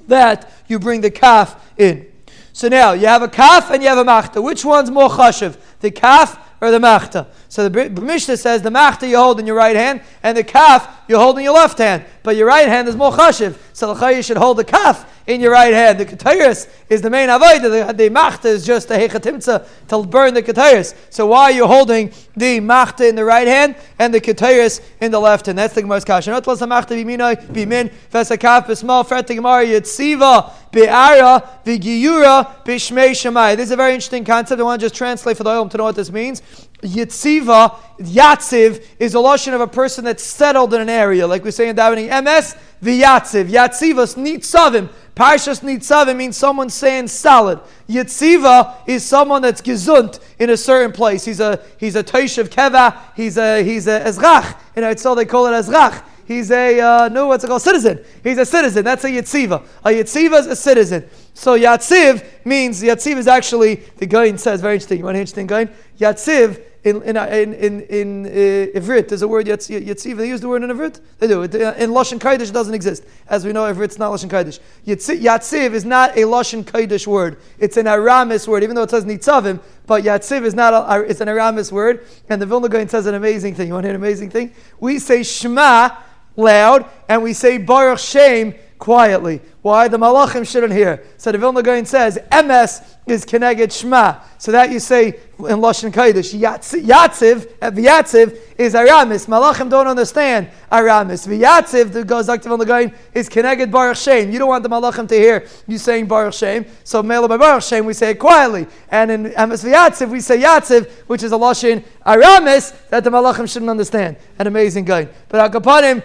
that 0.08 0.50
you 0.66 0.78
bring 0.78 1.00
the 1.00 1.10
calf 1.10 1.72
in. 1.76 2.06
So 2.52 2.68
now 2.68 2.92
you 2.92 3.06
have 3.06 3.22
a 3.22 3.28
calf 3.28 3.70
and 3.70 3.82
you 3.82 3.88
have 3.88 3.98
a 3.98 4.04
machta. 4.04 4.42
Which 4.42 4.64
one's 4.64 4.90
more 4.90 5.08
chashiv? 5.08 5.56
The 5.80 5.90
calf 5.90 6.38
or 6.60 6.70
the 6.70 6.80
machta? 6.80 7.28
So 7.50 7.68
the 7.68 7.90
Mishnah 7.90 8.36
says 8.36 8.62
the 8.62 8.70
machta 8.70 9.08
you 9.08 9.16
hold 9.16 9.40
in 9.40 9.46
your 9.46 9.56
right 9.56 9.74
hand, 9.74 10.02
and 10.22 10.38
the 10.38 10.44
kaf 10.44 11.02
you 11.08 11.16
hold 11.16 11.36
in 11.36 11.42
your 11.42 11.54
left 11.54 11.78
hand. 11.78 12.04
But 12.22 12.36
your 12.36 12.46
right 12.46 12.68
hand 12.68 12.86
is 12.86 12.94
more 12.94 13.10
chashiv. 13.10 13.58
So 13.72 13.92
the 13.92 14.06
you 14.14 14.22
should 14.22 14.36
hold 14.36 14.56
the 14.56 14.64
kaf 14.64 15.20
in 15.26 15.40
your 15.40 15.50
right 15.50 15.74
hand. 15.74 15.98
The 15.98 16.06
ketayris 16.06 16.68
is 16.88 17.02
the 17.02 17.10
main 17.10 17.28
avodah. 17.28 17.88
The, 17.88 17.92
the 17.92 18.08
machta 18.08 18.44
is 18.44 18.64
just 18.64 18.88
a 18.92 18.94
hechatimtza 18.94 19.66
to 19.88 20.02
burn 20.06 20.34
the 20.34 20.44
ketayris. 20.44 20.94
So 21.10 21.26
why 21.26 21.44
are 21.44 21.50
you 21.50 21.66
holding 21.66 22.12
the 22.36 22.60
machta 22.60 23.08
in 23.08 23.16
the 23.16 23.24
right 23.24 23.48
hand 23.48 23.74
and 23.98 24.14
the 24.14 24.20
ketayris 24.20 24.80
in 25.00 25.10
the 25.10 25.20
left 25.20 25.46
hand? 25.46 25.58
That's 25.58 25.74
the 25.74 25.80
Gemara's 25.80 26.04
kasha. 26.04 26.30
Not 26.30 26.44
plus 26.44 26.60
machta 26.60 26.94
b'minoi 26.94 27.48
b'min 27.48 27.92
v'sakaf 28.12 28.66
b'smal 28.66 29.04
fret 29.04 29.26
the 29.26 29.34
Gemara 29.34 29.64
yitziva 29.64 30.52
be'ara 30.70 31.48
v'giyura 31.64 32.64
b'shmei 32.64 33.10
shemai. 33.10 33.56
This 33.56 33.66
is 33.66 33.72
a 33.72 33.76
very 33.76 33.94
interesting 33.94 34.24
concept. 34.24 34.60
I 34.60 34.62
want 34.62 34.80
to 34.80 34.84
just 34.84 34.94
translate 34.94 35.36
for 35.36 35.42
the 35.42 35.50
oil 35.50 35.68
to 35.68 35.76
know 35.78 35.84
what 35.84 35.96
this 35.96 36.12
means. 36.12 36.42
Yitziva, 36.82 37.76
Yatziv, 37.98 38.84
is 38.98 39.14
a 39.14 39.20
lotion 39.20 39.54
of 39.54 39.60
a 39.60 39.66
person 39.66 40.04
that's 40.04 40.22
settled 40.22 40.72
in 40.74 40.80
an 40.80 40.88
area, 40.88 41.26
like 41.26 41.44
we 41.44 41.50
say 41.50 41.68
in 41.68 41.76
davening. 41.76 42.08
MS, 42.24 42.56
V'yatziv. 42.82 43.50
Yatzivas, 43.50 44.16
Nitzavim. 44.16 44.88
Parshas 45.14 45.60
Nitzavim 45.60 46.16
means 46.16 46.36
someone 46.36 46.70
saying 46.70 47.08
solid. 47.08 47.60
Yitziva 47.88 48.76
is 48.86 49.04
someone 49.04 49.42
that's 49.42 49.60
gezunt 49.60 50.18
in 50.38 50.50
a 50.50 50.56
certain 50.56 50.92
place. 50.92 51.24
He's 51.24 51.40
a 51.40 51.62
he's 51.78 51.96
a 51.96 52.02
Toshav 52.02 52.48
Keva. 52.48 52.96
He's 53.14 53.36
a 53.36 53.62
he's 53.62 53.86
a 53.86 54.00
Ezrach. 54.00 54.56
It's 54.76 55.04
all 55.04 55.14
they 55.14 55.26
call 55.26 55.46
it 55.46 55.50
Ezrach. 55.50 56.02
He's 56.30 56.50
a 56.52 56.80
uh, 56.80 57.08
no, 57.08 57.26
what's 57.26 57.42
it 57.42 57.48
called? 57.48 57.60
Citizen. 57.60 58.04
He's 58.22 58.38
a 58.38 58.46
citizen. 58.46 58.84
That's 58.84 59.02
a 59.02 59.10
yitziva. 59.10 59.64
A 59.84 59.90
yitziva 59.90 60.38
is 60.38 60.46
a 60.46 60.54
citizen. 60.54 61.10
So 61.40 61.58
yatziv 61.58 62.22
means 62.44 62.82
yatziv 62.82 63.16
is 63.16 63.26
actually 63.26 63.76
the 63.96 64.04
guy 64.04 64.36
says 64.36 64.60
very 64.60 64.74
interesting. 64.74 64.98
You 64.98 65.04
want 65.04 65.16
an 65.16 65.22
interesting 65.22 65.46
guy? 65.46 65.68
Yatziv 65.98 66.62
in 66.84 67.00
in 67.00 67.16
in 67.16 67.54
in, 67.54 67.80
in 67.80 68.26
uh, 68.26 68.78
Ivrit, 68.78 69.08
there's 69.08 69.22
a 69.22 69.28
word 69.28 69.46
Yatziv. 69.46 70.18
They 70.18 70.28
use 70.28 70.42
the 70.42 70.48
word 70.48 70.64
in 70.64 70.68
Ivrit. 70.68 71.00
They 71.18 71.28
do. 71.28 71.40
It, 71.44 71.54
uh, 71.54 71.72
in 71.78 71.92
Lashon 71.92 72.18
Kodesh 72.18 72.52
doesn't 72.52 72.74
exist, 72.74 73.04
as 73.26 73.46
we 73.46 73.54
know. 73.54 73.62
Ivrit's 73.72 73.98
not 73.98 74.12
Lashon 74.12 74.28
Kodesh. 74.28 74.60
Yatziv 74.84 75.72
is 75.72 75.86
not 75.86 76.10
a 76.10 76.24
Lashon 76.24 76.62
Kodesh 76.62 77.06
word. 77.06 77.38
It's 77.58 77.78
an 77.78 77.86
Aramis 77.86 78.46
word, 78.46 78.62
even 78.62 78.76
though 78.76 78.82
it 78.82 78.90
says 78.90 79.06
Nitzavim. 79.06 79.62
But 79.86 80.04
Yatziv 80.04 80.42
is 80.42 80.52
not. 80.52 80.74
A, 80.74 81.04
it's 81.08 81.22
an 81.22 81.28
Aramis 81.28 81.72
word. 81.72 82.06
And 82.28 82.42
the 82.42 82.44
Vilna 82.44 82.68
Gaon 82.68 82.86
says 82.86 83.06
an 83.06 83.14
amazing 83.14 83.54
thing. 83.54 83.68
You 83.68 83.72
want 83.72 83.84
to 83.84 83.88
hear 83.88 83.96
an 83.96 84.02
amazing 84.02 84.28
thing? 84.28 84.52
We 84.78 84.98
say 84.98 85.22
Shema 85.22 85.96
loud, 86.36 86.84
and 87.08 87.22
we 87.22 87.32
say 87.32 87.56
Baruch 87.56 87.98
Shem 87.98 88.54
quietly. 88.80 89.40
Why? 89.62 89.88
The 89.88 89.98
Malachim 89.98 90.50
shouldn't 90.50 90.72
hear. 90.72 91.04
So 91.18 91.30
the 91.30 91.38
Vilna 91.38 91.62
Gaon 91.62 91.84
says, 91.84 92.18
MS 92.32 92.80
is 93.06 93.26
Keneged 93.26 93.78
Shema. 93.78 94.20
So 94.38 94.52
that 94.52 94.70
you 94.70 94.80
say 94.80 95.08
in 95.08 95.58
Lashon 95.60 95.92
Kodesh, 95.92 96.34
Yatziv, 96.34 97.52
at 97.60 97.74
V'yatziv 97.74 98.38
is 98.56 98.74
Aramis. 98.74 99.26
Malachim 99.26 99.68
don't 99.68 99.86
understand 99.86 100.48
Aramis. 100.72 101.26
V'yatziv, 101.26 101.92
the 101.92 102.04
goes 102.04 102.26
like 102.26 102.40
the 102.40 102.48
Vilna 102.48 102.64
Gaon, 102.64 102.92
is 103.12 103.28
Keneged 103.28 103.70
Baruch 103.70 103.98
Shem. 103.98 104.32
You 104.32 104.38
don't 104.38 104.48
want 104.48 104.62
the 104.62 104.70
Malachim 104.70 105.06
to 105.08 105.14
hear 105.14 105.46
you 105.66 105.76
saying 105.76 106.06
Baruch 106.06 106.34
Shem. 106.34 106.64
So 106.82 107.02
Mela 107.02 107.28
by 107.28 107.36
Baruch 107.36 107.62
Shem, 107.62 107.84
we 107.84 107.92
say 107.92 108.10
it 108.10 108.18
quietly. 108.18 108.66
And 108.88 109.10
in 109.10 109.22
MS 109.24 109.62
V'yatziv, 109.62 110.08
we 110.08 110.20
say 110.20 110.40
Yatziv, 110.40 110.90
which 111.06 111.22
is 111.22 111.32
a 111.32 111.36
Lashon 111.36 111.84
Aramis, 112.06 112.70
that 112.88 113.04
the 113.04 113.10
Malachim 113.10 113.46
shouldn't 113.46 113.70
understand. 113.70 114.16
An 114.38 114.46
amazing 114.46 114.86
guy. 114.86 115.06
But 115.28 115.52
Akapanim, 115.52 116.02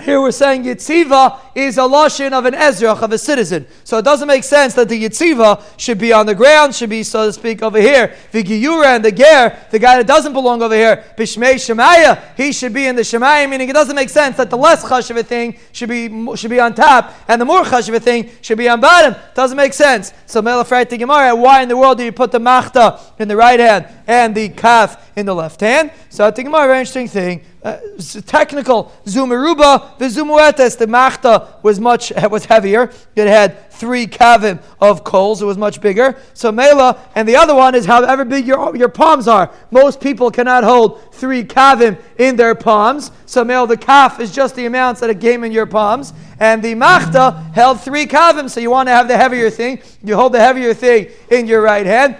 here 0.00 0.20
we're 0.20 0.30
saying 0.30 0.64
Yitziva 0.64 1.40
is 1.54 1.78
a 1.78 1.82
lashon 1.82 2.32
of 2.32 2.44
an 2.44 2.54
Ezrach, 2.54 3.02
of 3.02 3.12
a 3.12 3.18
citizen. 3.18 3.66
So 3.84 3.98
it 3.98 4.04
doesn't 4.04 4.28
make 4.28 4.44
sense 4.44 4.74
that 4.74 4.88
the 4.88 5.04
Yitziva 5.04 5.62
should 5.76 5.98
be 5.98 6.12
on 6.12 6.26
the 6.26 6.34
ground, 6.34 6.74
should 6.74 6.90
be, 6.90 7.02
so 7.02 7.26
to 7.26 7.32
speak, 7.32 7.62
over 7.62 7.80
here. 7.80 8.14
The 8.32 8.42
Giyura 8.42 8.96
and 8.96 9.04
the 9.04 9.12
Ger, 9.12 9.58
the 9.70 9.78
guy 9.78 9.96
that 9.96 10.06
doesn't 10.06 10.32
belong 10.32 10.62
over 10.62 10.74
here, 10.74 11.04
Bishmei 11.16 11.54
Shemaya, 11.54 12.22
he 12.36 12.52
should 12.52 12.72
be 12.72 12.86
in 12.86 12.96
the 12.96 13.02
Shemaya, 13.02 13.48
meaning 13.48 13.68
it 13.68 13.74
doesn't 13.74 13.96
make 13.96 14.08
sense 14.08 14.36
that 14.36 14.50
the 14.50 14.56
less 14.56 14.84
chash 14.84 15.10
of 15.10 15.16
a 15.16 15.22
thing 15.22 15.58
should 15.72 15.88
be, 15.88 16.08
should 16.36 16.50
be 16.50 16.60
on 16.60 16.74
top 16.74 17.14
and 17.28 17.40
the 17.40 17.44
more 17.44 17.62
chash 17.62 17.88
of 17.88 17.94
a 17.94 18.00
thing 18.00 18.30
should 18.40 18.58
be 18.58 18.68
on 18.68 18.80
bottom. 18.80 19.14
Doesn't 19.34 19.56
make 19.56 19.72
sense. 19.72 20.12
So 20.26 20.42
Melafrat 20.42 20.88
the 20.88 20.96
Gemara, 20.96 21.34
why 21.34 21.62
in 21.62 21.68
the 21.68 21.76
world 21.76 21.98
do 21.98 22.04
you 22.04 22.12
put 22.12 22.32
the 22.32 22.40
Machta 22.40 23.00
in 23.18 23.28
the 23.28 23.36
right 23.36 23.60
hand 23.60 23.86
and 24.06 24.34
the 24.34 24.48
Kaf 24.48 25.10
in 25.16 25.26
the 25.26 25.34
left 25.34 25.60
hand? 25.60 25.92
So 26.08 26.26
I 26.26 26.30
think 26.30 26.48
a 26.48 26.50
very 26.50 26.78
interesting 26.78 27.08
thing 27.08 27.42
uh, 27.62 27.78
technical 28.26 28.92
zumeruba 29.04 29.98
v'zumuetes. 29.98 30.78
The 30.78 30.86
machta 30.86 31.62
was 31.62 31.80
much 31.80 32.12
was 32.30 32.44
heavier. 32.44 32.90
It 33.16 33.26
had 33.26 33.70
three 33.70 34.06
kavim 34.06 34.60
of 34.80 35.04
coals. 35.04 35.40
It 35.40 35.44
was 35.44 35.56
much 35.56 35.80
bigger. 35.80 36.16
So 36.34 36.50
Mela, 36.52 36.98
and 37.14 37.28
the 37.28 37.36
other 37.36 37.54
one 37.54 37.74
is 37.74 37.86
however 37.86 38.24
big 38.24 38.46
your, 38.46 38.76
your 38.76 38.88
palms 38.88 39.28
are. 39.28 39.52
Most 39.70 40.00
people 40.00 40.30
cannot 40.30 40.64
hold 40.64 41.14
three 41.14 41.44
kavim 41.44 41.98
in 42.18 42.36
their 42.36 42.54
palms. 42.54 43.10
So 43.26 43.44
Mela, 43.44 43.66
the 43.66 43.76
kaf 43.76 44.20
is 44.20 44.32
just 44.32 44.54
the 44.56 44.66
amounts 44.66 45.00
that 45.00 45.10
it 45.10 45.20
came 45.20 45.44
in 45.44 45.52
your 45.52 45.66
palms. 45.66 46.12
And 46.40 46.62
the 46.62 46.74
machta 46.74 47.52
held 47.54 47.80
three 47.80 48.06
kavim. 48.06 48.50
So 48.50 48.60
you 48.60 48.70
want 48.70 48.88
to 48.88 48.92
have 48.92 49.08
the 49.08 49.16
heavier 49.16 49.50
thing. 49.50 49.80
You 50.02 50.16
hold 50.16 50.32
the 50.32 50.40
heavier 50.40 50.74
thing 50.74 51.08
in 51.30 51.46
your 51.46 51.62
right 51.62 51.86
hand. 51.86 52.16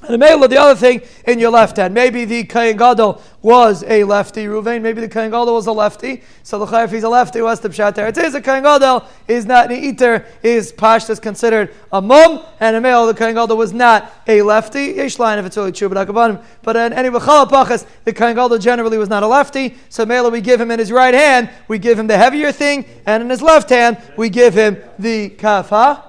And 0.00 0.10
the 0.10 0.18
male, 0.18 0.46
the 0.46 0.56
other 0.56 0.78
thing 0.78 1.02
in 1.26 1.40
your 1.40 1.50
left 1.50 1.76
hand. 1.76 1.92
Maybe 1.92 2.24
the 2.24 2.44
Kayan 2.44 2.76
Gadol 2.76 3.20
was 3.42 3.82
a 3.82 4.04
lefty, 4.04 4.44
Ruvain. 4.44 4.80
Maybe 4.80 5.00
the 5.00 5.08
Kayan 5.08 5.32
Gadol 5.32 5.54
was 5.54 5.66
a 5.66 5.72
lefty. 5.72 6.22
So 6.44 6.64
the 6.64 6.82
if 6.84 6.92
he's 6.92 7.02
a 7.02 7.08
lefty, 7.08 7.42
what's 7.42 7.60
the 7.60 7.68
pshat? 7.68 7.98
It 7.98 8.16
is 8.16 8.32
a 8.36 8.40
Kayan 8.40 8.62
Gadol 8.62 9.04
is 9.26 9.44
not 9.44 9.72
an 9.72 9.76
eater, 9.76 10.24
is 10.40 10.70
pash 10.70 11.10
is 11.10 11.18
considered 11.18 11.74
a 11.90 12.00
mum, 12.00 12.44
and 12.60 12.76
a 12.76 12.80
male, 12.80 13.08
the 13.08 13.14
Kayan 13.14 13.34
Gadol 13.34 13.56
was 13.56 13.72
not 13.72 14.12
a 14.28 14.40
lefty. 14.42 14.92
Yesh 14.92 15.18
line 15.18 15.36
if 15.40 15.46
it's 15.46 15.56
really 15.56 15.72
true, 15.72 15.88
but 15.88 16.06
bottom. 16.12 16.38
But 16.62 16.76
in 16.76 16.92
any 16.92 17.08
pachas, 17.10 17.84
the 18.04 18.12
Kayan 18.12 18.36
Gadol 18.36 18.58
generally 18.58 18.98
was 18.98 19.08
not 19.08 19.24
a 19.24 19.26
lefty. 19.26 19.76
So 19.88 20.06
male, 20.06 20.30
we 20.30 20.40
give 20.40 20.60
him 20.60 20.70
in 20.70 20.78
his 20.78 20.92
right 20.92 21.14
hand, 21.14 21.50
we 21.66 21.80
give 21.80 21.98
him 21.98 22.06
the 22.06 22.16
heavier 22.16 22.52
thing, 22.52 22.84
and 23.04 23.20
in 23.20 23.30
his 23.30 23.42
left 23.42 23.68
hand, 23.70 24.00
we 24.16 24.30
give 24.30 24.54
him 24.54 24.76
the 24.96 25.30
kaf. 25.30 26.07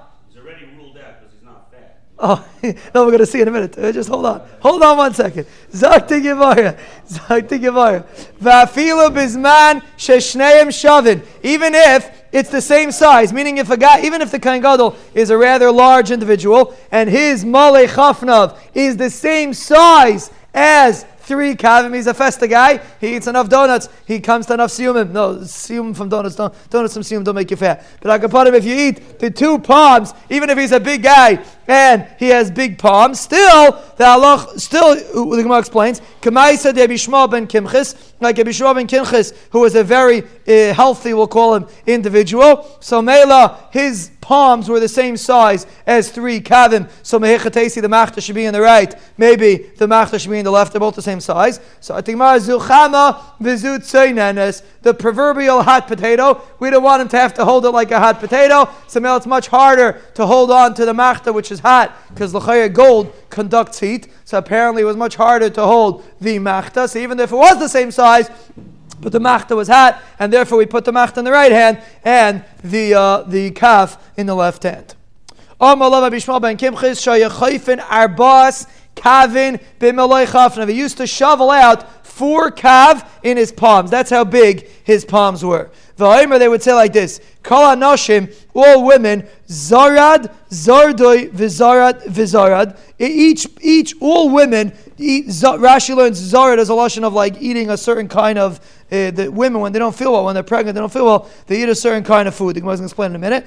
Oh, 2.22 2.46
no, 2.62 2.72
we're 3.06 3.06
going 3.06 3.18
to 3.18 3.26
see 3.26 3.40
in 3.40 3.48
a 3.48 3.50
minute. 3.50 3.78
Uh, 3.78 3.90
just 3.92 4.10
hold 4.10 4.26
on. 4.26 4.46
Hold 4.60 4.82
on 4.82 4.98
one 4.98 5.14
second. 5.14 5.46
Zakti 5.72 6.22
Gemara. 6.22 6.76
Zakti 7.08 7.58
Gemara. 7.58 8.04
Va'afilu 8.42 9.08
bizman 9.10 9.82
sheshneim 9.96 10.68
shavin. 10.68 11.24
Even 11.42 11.74
if 11.74 12.24
it's 12.30 12.50
the 12.50 12.60
same 12.60 12.92
size, 12.92 13.32
meaning 13.32 13.56
if 13.56 13.70
a 13.70 13.76
guy, 13.76 14.04
even 14.04 14.20
if 14.20 14.30
the 14.30 14.38
Kohen 14.38 14.60
Gadol 14.60 14.96
is 15.14 15.30
a 15.30 15.38
rather 15.38 15.72
large 15.72 16.10
individual 16.10 16.76
and 16.92 17.08
his 17.08 17.44
Malay 17.44 17.86
Chafnav 17.86 18.58
is 18.74 18.98
the 18.98 19.10
same 19.10 19.54
size 19.54 20.30
as 20.52 21.06
three 21.30 21.54
kavim. 21.54 21.94
He's 21.94 22.08
a 22.08 22.14
festa 22.14 22.48
guy. 22.48 22.80
He 23.00 23.16
eats 23.16 23.28
enough 23.28 23.48
donuts. 23.48 23.88
He 24.04 24.20
comes 24.20 24.46
to 24.46 24.54
enough 24.54 24.70
siyumim. 24.70 25.12
No, 25.12 25.36
siyum 25.36 25.96
from 25.96 26.08
donuts. 26.08 26.34
Don't, 26.34 26.52
donuts 26.70 26.94
from 26.94 27.02
siyum 27.02 27.24
don't 27.24 27.36
make 27.36 27.50
you 27.50 27.56
fat. 27.56 27.86
But 28.00 28.10
I 28.10 28.18
can 28.18 28.30
put 28.30 28.46
him 28.48 28.54
if 28.54 28.64
you 28.64 28.74
eat 28.74 29.18
the 29.20 29.30
two 29.30 29.58
palms, 29.60 30.12
even 30.28 30.50
if 30.50 30.58
he's 30.58 30.72
a 30.72 30.80
big 30.80 31.02
guy 31.04 31.36
and 31.70 32.04
he 32.18 32.30
has 32.30 32.50
big 32.50 32.78
palms, 32.78 33.20
still 33.20 33.80
the 33.96 34.04
Allah, 34.04 34.44
still 34.56 34.96
the 34.96 35.42
Gemara 35.42 35.60
explains. 35.60 36.00
Kamaisa 36.20 36.74
de 36.74 36.88
Bishma 36.88 37.30
ben 37.30 37.46
Kimchis, 37.46 38.12
like 38.18 38.36
Bishma 38.36 38.74
ben 38.74 38.88
Kimchis, 38.88 39.32
who 39.52 39.60
was 39.60 39.76
a 39.76 39.84
very 39.84 40.24
uh, 40.48 40.74
healthy, 40.74 41.14
we'll 41.14 41.28
call 41.28 41.54
him, 41.54 41.66
individual. 41.86 42.68
So 42.80 43.00
Mela, 43.00 43.68
his 43.70 44.10
palms 44.20 44.68
were 44.68 44.80
the 44.80 44.88
same 44.88 45.16
size 45.16 45.66
as 45.86 46.10
three 46.10 46.40
kavim. 46.40 46.90
So 47.02 47.18
mehechatesi, 47.18 47.80
the 47.80 47.88
machta 47.88 48.20
should 48.20 48.34
be 48.34 48.44
in 48.44 48.52
the 48.52 48.60
right. 48.60 48.94
Maybe 49.16 49.70
the 49.76 49.86
machta 49.86 50.18
should 50.18 50.30
be 50.30 50.38
in 50.38 50.44
the 50.44 50.50
left. 50.50 50.72
They're 50.72 50.80
both 50.80 50.94
the 50.94 51.02
same 51.02 51.20
size. 51.20 51.60
So 51.80 51.94
I 51.94 52.00
think 52.00 52.18
Zulchama 52.18 53.38
vizut 53.40 54.62
the 54.82 54.94
proverbial 54.94 55.62
hot 55.62 55.86
potato. 55.86 56.42
We 56.58 56.70
don't 56.70 56.82
want 56.82 57.02
him 57.02 57.08
to 57.08 57.18
have 57.18 57.34
to 57.34 57.44
hold 57.44 57.64
it 57.64 57.70
like 57.70 57.90
a 57.90 57.98
hot 57.98 58.20
potato. 58.20 58.68
So 58.88 59.00
Mela, 59.00 59.16
it's 59.16 59.26
much 59.26 59.48
harder 59.48 60.00
to 60.14 60.26
hold 60.26 60.50
on 60.50 60.74
to 60.74 60.84
the 60.84 60.94
machta, 60.94 61.32
which 61.32 61.50
is 61.50 61.59
hot, 61.60 61.96
because 62.08 62.32
the 62.32 62.70
gold 62.72 63.14
conducts 63.30 63.80
heat. 63.80 64.08
So 64.24 64.38
apparently 64.38 64.82
it 64.82 64.86
was 64.86 64.96
much 64.96 65.16
harder 65.16 65.48
to 65.50 65.62
hold 65.62 66.04
the 66.20 66.38
machta. 66.38 66.88
So 66.88 66.98
even 66.98 67.18
if 67.20 67.32
it 67.32 67.36
was 67.36 67.58
the 67.58 67.68
same 67.68 67.90
size, 67.90 68.30
but 69.00 69.12
the 69.12 69.20
machta 69.20 69.56
was 69.56 69.68
hot, 69.68 70.02
and 70.18 70.32
therefore 70.32 70.58
we 70.58 70.66
put 70.66 70.84
the 70.84 70.92
machta 70.92 71.20
in 71.20 71.24
the 71.24 71.32
right 71.32 71.52
hand 71.52 71.82
and 72.04 72.44
the 72.62 72.94
uh, 72.94 73.22
the 73.22 73.50
kaf 73.52 73.98
in 74.16 74.26
the 74.26 74.34
left 74.34 74.62
hand. 74.64 74.94
Kavin 78.96 79.62
b'meloi 79.78 80.68
He 80.68 80.74
used 80.74 80.96
to 80.98 81.06
shovel 81.06 81.50
out 81.50 82.06
four 82.06 82.50
kav 82.50 83.06
in 83.22 83.36
his 83.36 83.52
palms. 83.52 83.90
That's 83.90 84.10
how 84.10 84.24
big 84.24 84.68
his 84.84 85.04
palms 85.04 85.44
were. 85.44 85.70
They 86.00 86.48
would 86.48 86.62
say 86.62 86.72
like 86.72 86.92
this: 86.92 87.20
Kol 87.42 87.76
anoshim, 87.76 88.34
all 88.54 88.84
women, 88.84 89.28
zarad, 89.46 90.34
zardoi, 90.48 91.30
v'zarad, 91.30 92.04
v'zarad. 92.04 92.78
Each, 92.98 93.46
each, 93.60 93.94
all 94.00 94.30
women. 94.30 94.72
Eat, 94.98 95.26
Rashi 95.26 95.96
learns 95.96 96.20
zarad 96.20 96.58
as 96.58 96.68
a 96.68 96.72
lashon 96.72 97.04
of 97.04 97.14
like 97.14 97.40
eating 97.40 97.70
a 97.70 97.76
certain 97.76 98.08
kind 98.08 98.38
of 98.38 98.60
uh, 98.92 99.10
the 99.12 99.30
women 99.30 99.60
when 99.60 99.72
they 99.72 99.78
don't 99.78 99.94
feel 99.94 100.12
well, 100.12 100.24
when 100.24 100.34
they're 100.34 100.42
pregnant, 100.42 100.74
they 100.74 100.80
don't 100.80 100.92
feel 100.92 101.04
well, 101.04 101.30
they 101.46 101.62
eat 101.62 101.68
a 101.68 101.74
certain 101.74 102.02
kind 102.02 102.26
of 102.26 102.34
food. 102.34 102.56
The 102.56 102.60
Gemara 102.60 102.74
is 102.74 102.80
going 102.80 102.88
to 102.88 102.92
explain 102.92 103.10
in 103.10 103.16
a 103.16 103.18
minute. 103.18 103.46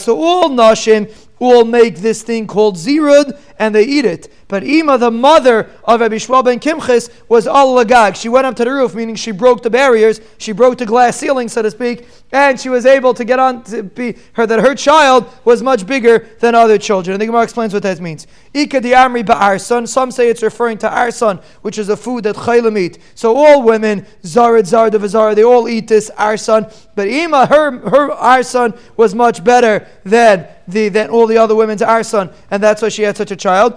So 0.00 0.16
all 0.16 0.48
nashim 0.48 1.14
will 1.40 1.64
make 1.64 1.96
this 1.96 2.22
thing 2.22 2.46
called 2.46 2.76
zirud 2.76 3.36
and 3.58 3.74
they 3.74 3.84
eat 3.84 4.04
it. 4.04 4.32
But 4.46 4.64
Ima, 4.64 4.98
the 4.98 5.10
mother 5.10 5.70
of 5.84 6.00
Rabbi 6.00 6.16
Shmuel 6.16 6.44
ben 6.44 6.58
Kimchis, 6.58 7.08
was 7.28 7.46
al 7.46 7.74
lagag. 7.74 8.16
She 8.16 8.28
went 8.28 8.46
up 8.46 8.56
to 8.56 8.64
the 8.64 8.72
roof, 8.72 8.94
meaning 8.94 9.14
she 9.14 9.30
broke 9.30 9.62
the 9.62 9.70
barriers, 9.70 10.20
she 10.38 10.50
broke 10.52 10.78
the 10.78 10.86
glass 10.86 11.16
ceiling, 11.16 11.48
so 11.48 11.62
to 11.62 11.70
speak, 11.70 12.08
and 12.32 12.58
she 12.58 12.68
was 12.68 12.84
able 12.84 13.14
to 13.14 13.24
get 13.24 13.38
on 13.38 13.62
to 13.64 13.84
be 13.84 14.16
her 14.32 14.46
that 14.46 14.60
her 14.60 14.74
child 14.74 15.26
was 15.44 15.62
much 15.62 15.86
bigger 15.86 16.26
than 16.40 16.56
other 16.56 16.78
children. 16.78 17.14
And 17.14 17.22
the 17.22 17.26
Gemara 17.26 17.44
explains 17.44 17.72
what 17.72 17.84
that 17.84 18.00
means. 18.00 18.26
Ika 18.52 18.80
di 18.80 18.90
amri 18.90 19.24
ba'arson. 19.24 19.86
Some 19.86 20.10
say 20.10 20.28
it's 20.28 20.42
referring 20.42 20.78
to 20.78 20.90
arson, 20.90 21.38
which 21.62 21.78
is 21.78 21.88
a 21.88 21.96
food 21.96 22.24
that 22.24 22.34
chaylim 22.34 22.76
eat. 22.76 22.98
So 23.14 23.36
all 23.36 23.62
women, 23.62 24.04
zarid, 24.22 24.64
zard, 24.64 24.90
vazara, 24.92 25.36
they 25.36 25.44
all 25.44 25.68
eat 25.68 25.86
this 25.86 26.10
arson. 26.18 26.66
But 26.96 27.06
Ima, 27.06 27.46
her 27.46 27.78
her 27.88 28.10
arson 28.10 28.74
was 28.96 29.14
much 29.14 29.44
better 29.44 29.86
than 30.04 30.48
the 30.70 30.88
than 30.90 31.08
all 31.08 31.26
the 31.26 31.38
other 31.38 31.54
women 31.54 31.70
women's 31.70 31.82
arson, 31.82 32.28
and 32.50 32.60
that's 32.60 32.82
why 32.82 32.88
she 32.88 33.02
had 33.02 33.16
such 33.16 33.30
a 33.30 33.36
child. 33.36 33.74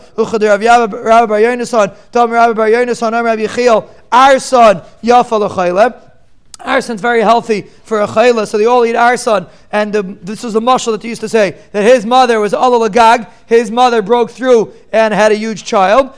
Arson 4.12 4.82
yafa 5.04 6.00
Arson's 6.60 7.02
very 7.02 7.22
healthy 7.22 7.62
for 7.84 8.02
a 8.02 8.08
chayla, 8.08 8.48
so 8.48 8.58
they 8.58 8.66
all 8.66 8.86
eat 8.86 8.96
arson. 8.96 9.46
And 9.72 9.94
the, 9.94 10.02
this 10.02 10.44
was 10.44 10.56
a 10.56 10.60
mushal 10.60 10.94
that 10.94 11.02
they 11.02 11.10
used 11.10 11.22
to 11.22 11.30
say 11.30 11.58
that 11.72 11.84
his 11.84 12.06
mother 12.06 12.40
was 12.40 12.54
Allah 12.54 12.90
Lagag, 12.90 13.30
his 13.46 13.70
mother 13.70 14.02
broke 14.02 14.32
through 14.32 14.74
and 14.92 15.14
had 15.14 15.32
a 15.32 15.36
huge 15.36 15.66
child. 15.66 16.16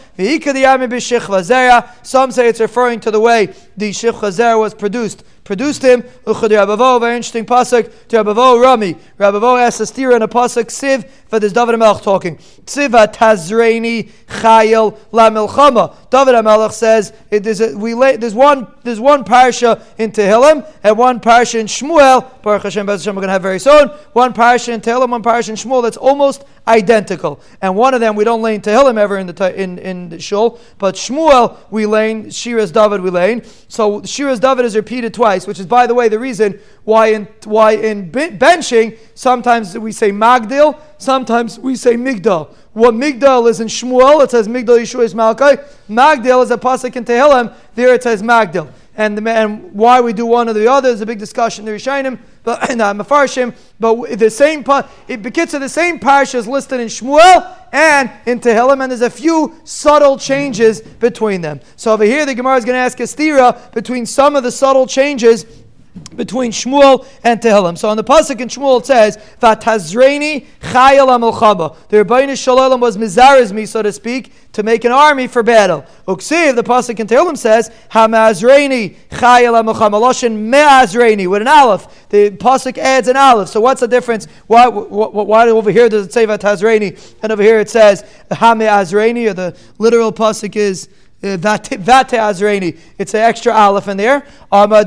Some 2.03 2.32
say 2.32 2.48
it's 2.48 2.60
referring 2.60 3.00
to 3.01 3.12
the 3.12 3.20
way 3.20 3.48
the 3.75 3.89
Shich 3.89 4.60
was 4.60 4.74
produced 4.75 5.24
produced 5.45 5.83
him. 5.83 6.01
Uchad 6.25 6.49
Rabavo, 6.49 6.99
very 6.99 7.15
interesting 7.15 7.45
pasuk 7.45 8.07
to 8.09 8.17
Rabavo 8.17 8.61
Rami. 8.61 8.95
Rabavo 9.17 9.61
asks 9.61 9.79
a 9.79 9.85
steer 9.85 10.11
in 10.11 10.21
a 10.21 10.27
pasuk 10.27 10.65
Siv, 10.65 11.07
for 11.27 11.39
this 11.39 11.53
David 11.53 11.75
Melch 11.75 12.01
talking. 12.01 12.37
Siva 12.65 13.07
Tazreini 13.07 14.09
Chayil 14.27 14.97
La 15.11 15.29
Milchama. 15.29 15.95
David 16.09 16.33
Melch 16.35 16.71
says 16.73 17.13
it, 17.29 17.43
there's, 17.43 17.61
a, 17.61 17.77
we 17.77 17.93
lay, 17.93 18.17
there's 18.17 18.33
one 18.33 18.67
there's 18.83 18.99
one 18.99 19.23
parsha 19.23 19.83
in 19.97 20.11
Tehillim 20.11 20.69
and 20.83 20.97
one 20.97 21.19
parsha 21.19 21.59
in 21.59 21.67
Shmuel. 21.67 22.41
Baruch 22.41 22.63
Hashem, 22.63 22.85
Baruch 22.85 23.01
Hashem, 23.01 23.15
we're 23.15 23.21
going 23.21 23.27
to 23.29 23.33
have 23.33 23.41
very 23.41 23.59
soon. 23.59 23.89
One 24.13 24.33
parsha 24.33 24.73
in 24.73 24.81
Tehillim, 24.81 25.09
one 25.09 25.23
parsha 25.23 25.49
in 25.49 25.55
Shmuel. 25.55 25.83
That's 25.83 25.97
almost 25.97 26.45
identical. 26.67 27.41
And 27.61 27.75
one 27.75 27.93
of 27.93 27.99
them 27.99 28.15
we 28.15 28.23
don't 28.23 28.41
lay 28.41 28.55
in 28.55 28.61
Tehillim 28.61 28.97
ever 28.97 29.17
in 29.17 29.27
the 29.27 29.61
in 29.61 29.77
in 29.79 30.09
the 30.09 30.19
shul, 30.19 30.59
but 30.77 30.95
Shmuel 30.95 31.57
we 31.69 31.85
lay 31.85 32.11
in 32.11 32.25
Shiras 32.25 32.71
David 32.71 33.01
we 33.01 33.09
lay 33.09 33.33
in. 33.33 33.43
So 33.67 34.01
Shiras 34.01 34.39
David 34.39 34.65
is 34.65 34.75
repeated 34.75 35.13
twice, 35.13 35.34
which 35.43 35.59
is 35.59 35.65
by 35.65 35.85
the 35.87 35.93
way 35.93 36.07
the 36.07 36.19
reason 36.19 36.59
why 36.83 37.07
in 37.07 37.27
why 37.43 37.71
in 37.71 38.11
benching 38.11 38.97
sometimes 39.13 39.77
we 39.77 39.91
say 39.91 40.11
Magdil, 40.11 40.79
sometimes 40.97 41.59
we 41.59 41.75
say 41.75 41.95
Migdal. 41.95 42.49
What 42.73 42.93
Migdal 42.93 43.49
is 43.49 43.59
in 43.59 43.67
Shmuel, 43.67 44.23
it 44.23 44.31
says 44.31 44.47
Migdal 44.47 44.79
Yeshua 44.79 45.03
is 45.03 45.13
Malkai. 45.13 45.63
Magdil 45.89 46.43
is 46.43 46.51
a 46.51 46.57
pasuk 46.57 46.95
in 46.95 47.05
Tehillim. 47.05 47.53
There 47.75 47.93
it 47.93 48.03
says 48.03 48.23
Magdil 48.23 48.69
and, 48.97 49.17
the, 49.17 49.29
and 49.29 49.73
why 49.73 50.01
we 50.01 50.13
do 50.13 50.25
one 50.25 50.49
or 50.49 50.53
the 50.53 50.67
other 50.67 50.89
is 50.89 51.01
a 51.01 51.05
big 51.05 51.19
discussion 51.19 51.67
in 51.67 51.73
the 51.73 51.77
Rishayim, 51.77 52.17
but 52.45 52.69
in 52.69 52.79
uh, 52.81 52.93
Mefarshim. 52.93 53.53
But 53.79 54.17
the 54.17 54.29
same 54.29 54.63
it 55.07 55.21
begins 55.21 55.51
to 55.51 55.59
the 55.59 55.67
same 55.67 55.99
parsha 55.99 56.35
is 56.35 56.47
listed 56.47 56.79
in 56.79 56.87
Shmuel 56.87 57.57
and 57.73 58.09
in 58.25 58.39
Tehillim, 58.39 58.81
and 58.81 58.91
there's 58.91 59.01
a 59.01 59.09
few 59.09 59.59
subtle 59.65 60.17
changes 60.17 60.81
between 60.81 61.41
them. 61.41 61.59
So 61.75 61.91
over 61.91 62.05
here, 62.05 62.25
the 62.25 62.35
Gemara 62.35 62.55
is 62.55 62.63
going 62.63 62.75
to 62.75 62.79
ask 62.79 62.97
Estira 62.99 63.73
between 63.73 64.05
some 64.05 64.37
of 64.37 64.43
the 64.43 64.51
subtle 64.51 64.87
changes 64.87 65.45
between 66.15 66.51
Shmuel 66.51 67.05
and 67.23 67.41
Tehillim. 67.41 67.77
So 67.77 67.89
on 67.89 67.97
the 67.97 68.03
pasuk 68.03 68.41
in 68.41 68.49
Shmuel 68.49 68.79
it 68.79 68.85
says, 68.85 69.17
"Vatazreini 69.41 70.45
chayil 70.61 71.07
amelchaba." 71.07 71.75
The 71.89 72.03
Rebbeinu 72.03 72.41
Shalom 72.41 72.81
was 72.81 72.97
mizares 72.97 73.51
me, 73.51 73.65
so 73.65 73.81
to 73.81 73.91
speak, 73.91 74.33
to 74.53 74.63
make 74.63 74.83
an 74.83 74.91
army 74.91 75.27
for 75.27 75.43
battle. 75.43 75.85
Uksiv, 76.07 76.55
the 76.55 76.63
pasuk 76.63 76.99
in 76.99 77.07
Tehillim 77.07 77.37
says, 77.37 77.71
"Hamazreini 77.91 78.95
chayil 79.11 79.53
amelchaba." 79.53 80.01
Loshin 80.01 80.35
me'azreini 80.49 81.27
with 81.27 81.41
an 81.41 81.47
aleph. 81.47 81.87
The 82.09 82.31
pasuk 82.31 82.77
adds 82.77 83.07
an 83.07 83.15
aleph. 83.15 83.49
So 83.49 83.61
what's 83.61 83.81
the 83.81 83.87
difference? 83.87 84.27
Why, 84.47 84.67
why, 84.67 85.23
why 85.23 85.49
over 85.49 85.71
here 85.71 85.87
does 85.89 86.07
it 86.07 86.13
say 86.13 86.25
"Vatazreini" 86.27 86.99
and 87.23 87.31
over 87.31 87.43
here 87.43 87.59
it 87.59 87.69
says 87.69 88.03
"Hame'azreini"? 88.31 89.29
Or 89.29 89.33
the 89.33 89.55
literal 89.77 90.11
pasuk 90.11 90.55
is 90.55 90.89
Uh, 91.24 91.38
Vate 91.38 92.17
Azreini. 92.19 92.77
It's 93.00 93.13
an 93.13 93.22
extra 93.22 93.53
aleph 93.53 93.88
in 93.88 93.98
there. 93.98 94.25
Um, 94.51 94.72
uh, 94.74 94.84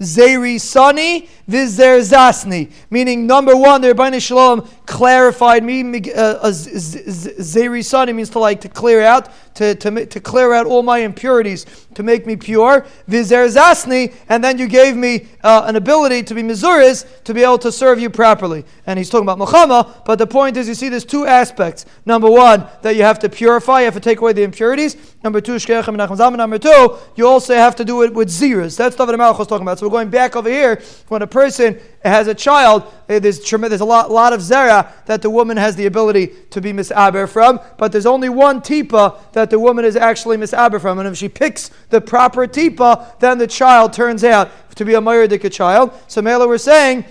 Zeri 0.00 0.60
Sani 0.60 1.28
Vizer 1.48 1.98
Zasni. 2.00 2.70
Meaning, 2.90 3.26
number 3.26 3.56
one, 3.56 3.80
the 3.80 3.88
Rabbeinu 3.94 4.20
Shalom 4.20 4.68
clarified 4.88 5.62
me. 5.62 5.80
Uh, 5.82 6.50
Zeri 6.50 7.84
Sani 7.84 8.12
means 8.14 8.30
to 8.30 8.38
like 8.38 8.62
to 8.62 8.70
clear 8.70 9.02
out, 9.02 9.28
to, 9.54 9.74
to, 9.74 10.06
to 10.06 10.20
clear 10.20 10.54
out 10.54 10.66
all 10.66 10.82
my 10.82 10.98
impurities, 11.00 11.66
to 11.94 12.02
make 12.02 12.26
me 12.26 12.36
pure. 12.36 12.86
Vizer 13.06 13.46
Zasni, 13.48 14.14
and 14.30 14.42
then 14.42 14.56
you 14.58 14.66
gave 14.66 14.96
me 14.96 15.28
uh, 15.44 15.64
an 15.66 15.76
ability 15.76 16.22
to 16.22 16.34
be 16.34 16.42
Mizuris, 16.42 17.04
to 17.24 17.34
be 17.34 17.42
able 17.42 17.58
to 17.58 17.70
serve 17.70 18.00
you 18.00 18.08
properly. 18.08 18.64
And 18.86 18.98
he's 18.98 19.10
talking 19.10 19.26
about 19.26 19.38
Muhammad, 19.38 19.86
but 20.06 20.18
the 20.18 20.26
point 20.26 20.56
is, 20.56 20.66
you 20.66 20.74
see, 20.74 20.88
there's 20.88 21.04
two 21.04 21.26
aspects. 21.26 21.84
Number 22.06 22.30
one, 22.30 22.66
that 22.80 22.96
you 22.96 23.02
have 23.02 23.18
to 23.18 23.28
purify, 23.28 23.80
you 23.80 23.84
have 23.84 23.94
to 23.94 24.00
take 24.00 24.20
away 24.20 24.32
the 24.32 24.42
impurities. 24.42 24.96
Number 25.24 25.40
two, 25.40 25.58
Number 25.58 26.58
two, 26.58 26.96
you 27.16 27.26
also 27.26 27.54
have 27.54 27.74
to 27.76 27.84
do 27.84 28.02
it 28.02 28.14
with 28.14 28.28
Ziras. 28.28 28.76
That's 28.76 28.96
what 28.96 29.06
the 29.06 29.12
Malach 29.14 29.36
was 29.36 29.48
talking 29.48 29.62
about. 29.62 29.80
So 29.80 29.86
we're 29.86 29.90
going 29.90 30.10
back 30.10 30.36
over 30.36 30.48
here. 30.48 30.80
When 31.08 31.22
a 31.22 31.26
person 31.26 31.80
has 32.04 32.28
a 32.28 32.34
child, 32.34 32.84
eh, 33.08 33.18
there's, 33.18 33.40
there's 33.40 33.80
a 33.80 33.84
lot, 33.84 34.12
lot 34.12 34.32
of 34.32 34.40
Zera 34.40 34.92
that 35.06 35.20
the 35.20 35.28
woman 35.28 35.56
has 35.56 35.74
the 35.74 35.86
ability 35.86 36.28
to 36.50 36.60
be 36.60 36.72
misaber 36.72 37.28
from, 37.28 37.58
but 37.78 37.90
there's 37.90 38.06
only 38.06 38.28
one 38.28 38.60
tipa 38.60 39.18
that 39.32 39.50
the 39.50 39.58
woman 39.58 39.84
is 39.84 39.96
actually 39.96 40.36
misaber 40.36 40.80
from. 40.80 41.00
And 41.00 41.08
if 41.08 41.16
she 41.16 41.28
picks 41.28 41.72
the 41.90 42.00
proper 42.00 42.46
tipa, 42.46 43.18
then 43.18 43.38
the 43.38 43.48
child 43.48 43.92
turns 43.92 44.22
out 44.22 44.52
to 44.76 44.84
be 44.84 44.94
a 44.94 45.00
Mayurdika 45.00 45.50
child. 45.50 45.92
So 46.06 46.22
Mela, 46.22 46.46
we're 46.46 46.58
saying 46.58 47.04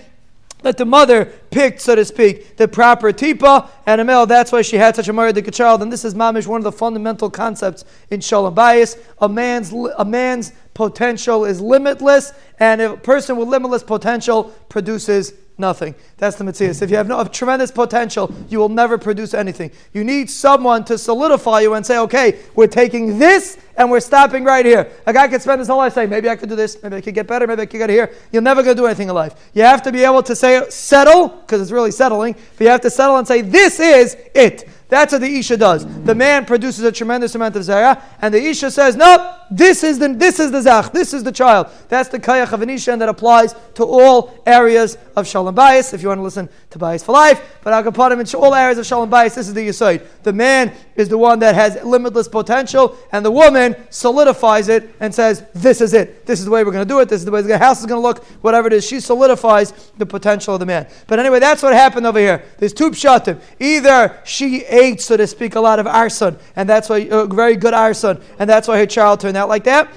that 0.62 0.76
the 0.76 0.84
mother 0.84 1.26
picked, 1.50 1.80
so 1.80 1.94
to 1.94 2.04
speak, 2.04 2.56
the 2.56 2.66
proper 2.66 3.12
tipa 3.12 3.68
and 3.86 4.00
a 4.00 4.04
male. 4.04 4.26
That's 4.26 4.50
why 4.50 4.62
she 4.62 4.76
had 4.76 4.96
such 4.96 5.08
a 5.08 5.12
Mayurdika 5.12 5.54
child. 5.54 5.82
And 5.82 5.92
this 5.92 6.04
is 6.04 6.14
mamish 6.14 6.46
one 6.46 6.60
of 6.60 6.64
the 6.64 6.72
fundamental 6.72 7.30
concepts 7.30 7.84
in 8.10 8.20
Shalom 8.20 8.54
Bayis. 8.54 8.98
A 9.18 9.28
man's 9.28 9.72
a 9.72 10.04
man's 10.04 10.52
potential 10.74 11.44
is 11.44 11.60
limitless, 11.60 12.32
and 12.58 12.80
a 12.80 12.96
person 12.96 13.36
with 13.36 13.48
limitless 13.48 13.82
potential 13.82 14.44
produces 14.68 15.32
nothing. 15.58 15.94
That's 16.16 16.36
the 16.36 16.44
mitzvah. 16.44 16.84
If 16.84 16.90
you 16.90 16.96
have 16.96 17.08
no, 17.08 17.22
tremendous 17.24 17.70
potential, 17.70 18.32
you 18.48 18.58
will 18.58 18.68
never 18.68 18.96
produce 18.96 19.34
anything. 19.34 19.70
You 19.92 20.04
need 20.04 20.30
someone 20.30 20.84
to 20.86 20.96
solidify 20.96 21.60
you 21.60 21.74
and 21.74 21.84
say, 21.84 21.98
okay, 21.98 22.38
we're 22.54 22.66
taking 22.66 23.18
this 23.18 23.58
and 23.76 23.90
we're 23.90 24.00
stopping 24.00 24.44
right 24.44 24.64
here. 24.64 24.90
A 25.06 25.12
guy 25.12 25.28
could 25.28 25.42
spend 25.42 25.58
his 25.58 25.68
whole 25.68 25.78
life 25.78 25.94
saying, 25.94 26.10
maybe 26.10 26.28
I 26.28 26.36
could 26.36 26.48
do 26.48 26.56
this, 26.56 26.82
maybe 26.82 26.96
I 26.96 27.00
could 27.00 27.14
get 27.14 27.26
better, 27.26 27.46
maybe 27.46 27.62
I 27.62 27.66
could 27.66 27.78
get 27.78 27.90
here. 27.90 28.12
You're 28.32 28.42
never 28.42 28.62
going 28.62 28.76
to 28.76 28.82
do 28.82 28.86
anything 28.86 29.08
in 29.08 29.14
life. 29.14 29.50
You 29.54 29.62
have 29.62 29.82
to 29.82 29.92
be 29.92 30.04
able 30.04 30.22
to 30.24 30.34
say, 30.36 30.68
settle, 30.70 31.28
because 31.28 31.60
it's 31.60 31.70
really 31.70 31.90
settling, 31.90 32.34
but 32.56 32.64
you 32.64 32.70
have 32.70 32.80
to 32.82 32.90
settle 32.90 33.16
and 33.16 33.26
say, 33.26 33.40
this 33.40 33.80
is 33.80 34.16
it. 34.34 34.68
That's 34.88 35.12
what 35.12 35.20
the 35.20 35.38
Isha 35.38 35.58
does. 35.58 35.86
The 36.04 36.14
man 36.14 36.46
produces 36.46 36.82
a 36.84 36.90
tremendous 36.90 37.34
amount 37.34 37.56
of 37.56 37.62
Zayah, 37.62 38.02
and 38.22 38.32
the 38.32 38.42
Isha 38.42 38.70
says, 38.70 38.96
Nope, 38.96 39.20
this 39.50 39.84
is 39.84 39.98
the 39.98 40.08
this 40.08 40.40
is 40.40 40.50
the 40.50 40.62
Zach, 40.62 40.92
this 40.92 41.12
is 41.12 41.22
the 41.22 41.32
child. 41.32 41.68
That's 41.88 42.08
the 42.08 42.18
Kayach 42.18 42.52
of 42.52 42.62
an 42.62 42.70
Isha, 42.70 42.92
and 42.92 43.00
that 43.02 43.08
applies 43.08 43.54
to 43.74 43.84
all 43.84 44.34
areas 44.46 44.96
of 45.14 45.26
Shalom 45.26 45.54
Bayis, 45.54 45.92
if 45.92 46.02
you 46.02 46.08
want 46.08 46.18
to 46.18 46.22
listen 46.22 46.48
to 46.70 46.98
for 46.98 47.12
life. 47.12 47.58
But 47.62 47.72
I'll 47.72 47.92
put 47.92 48.12
him 48.12 48.20
in 48.20 48.26
all 48.34 48.54
areas 48.54 48.78
of 48.78 48.86
Shalom 48.86 49.10
Bayis, 49.10 49.34
this 49.34 49.48
is 49.48 49.54
the 49.54 49.66
Yisoid. 49.66 50.06
The 50.22 50.32
man 50.32 50.72
is 50.96 51.08
the 51.08 51.16
one 51.16 51.38
that 51.38 51.54
has 51.54 51.82
limitless 51.82 52.28
potential, 52.28 52.96
and 53.10 53.24
the 53.24 53.30
woman 53.30 53.74
solidifies 53.90 54.68
it 54.68 54.94
and 55.00 55.14
says, 55.14 55.44
This 55.54 55.80
is 55.80 55.94
it. 55.94 56.26
This 56.26 56.38
is 56.38 56.44
the 56.44 56.50
way 56.50 56.64
we're 56.64 56.72
going 56.72 56.86
to 56.86 56.88
do 56.88 57.00
it. 57.00 57.08
This 57.08 57.20
is 57.20 57.24
the 57.24 57.30
way 57.30 57.40
the 57.40 57.56
house 57.56 57.80
is 57.80 57.86
going 57.86 58.00
to 58.00 58.06
look, 58.06 58.24
whatever 58.42 58.66
it 58.66 58.74
is. 58.74 58.86
She 58.86 59.00
solidifies 59.00 59.72
the 59.96 60.06
potential 60.06 60.54
of 60.54 60.60
the 60.60 60.66
man. 60.66 60.86
But 61.06 61.18
anyway, 61.18 61.38
that's 61.38 61.62
what 61.62 61.72
happened 61.72 62.06
over 62.06 62.18
here. 62.18 62.44
There's 62.58 62.74
two 62.74 62.90
pshatim. 62.90 63.40
Either 63.58 64.20
she 64.24 64.64
ate, 64.64 65.00
so 65.00 65.16
to 65.16 65.26
speak, 65.26 65.54
a 65.54 65.60
lot 65.60 65.78
of 65.78 65.86
arson, 65.86 66.36
and 66.54 66.68
that's 66.68 66.88
why 66.88 67.08
uh, 67.08 67.26
very 67.26 67.56
good 67.56 67.74
arson, 67.74 68.20
and 68.38 68.48
that's 68.48 68.68
why 68.68 68.78
her 68.78 68.86
child 68.86 69.20
turned 69.20 69.36
out 69.36 69.48
like 69.48 69.64
that. 69.64 69.88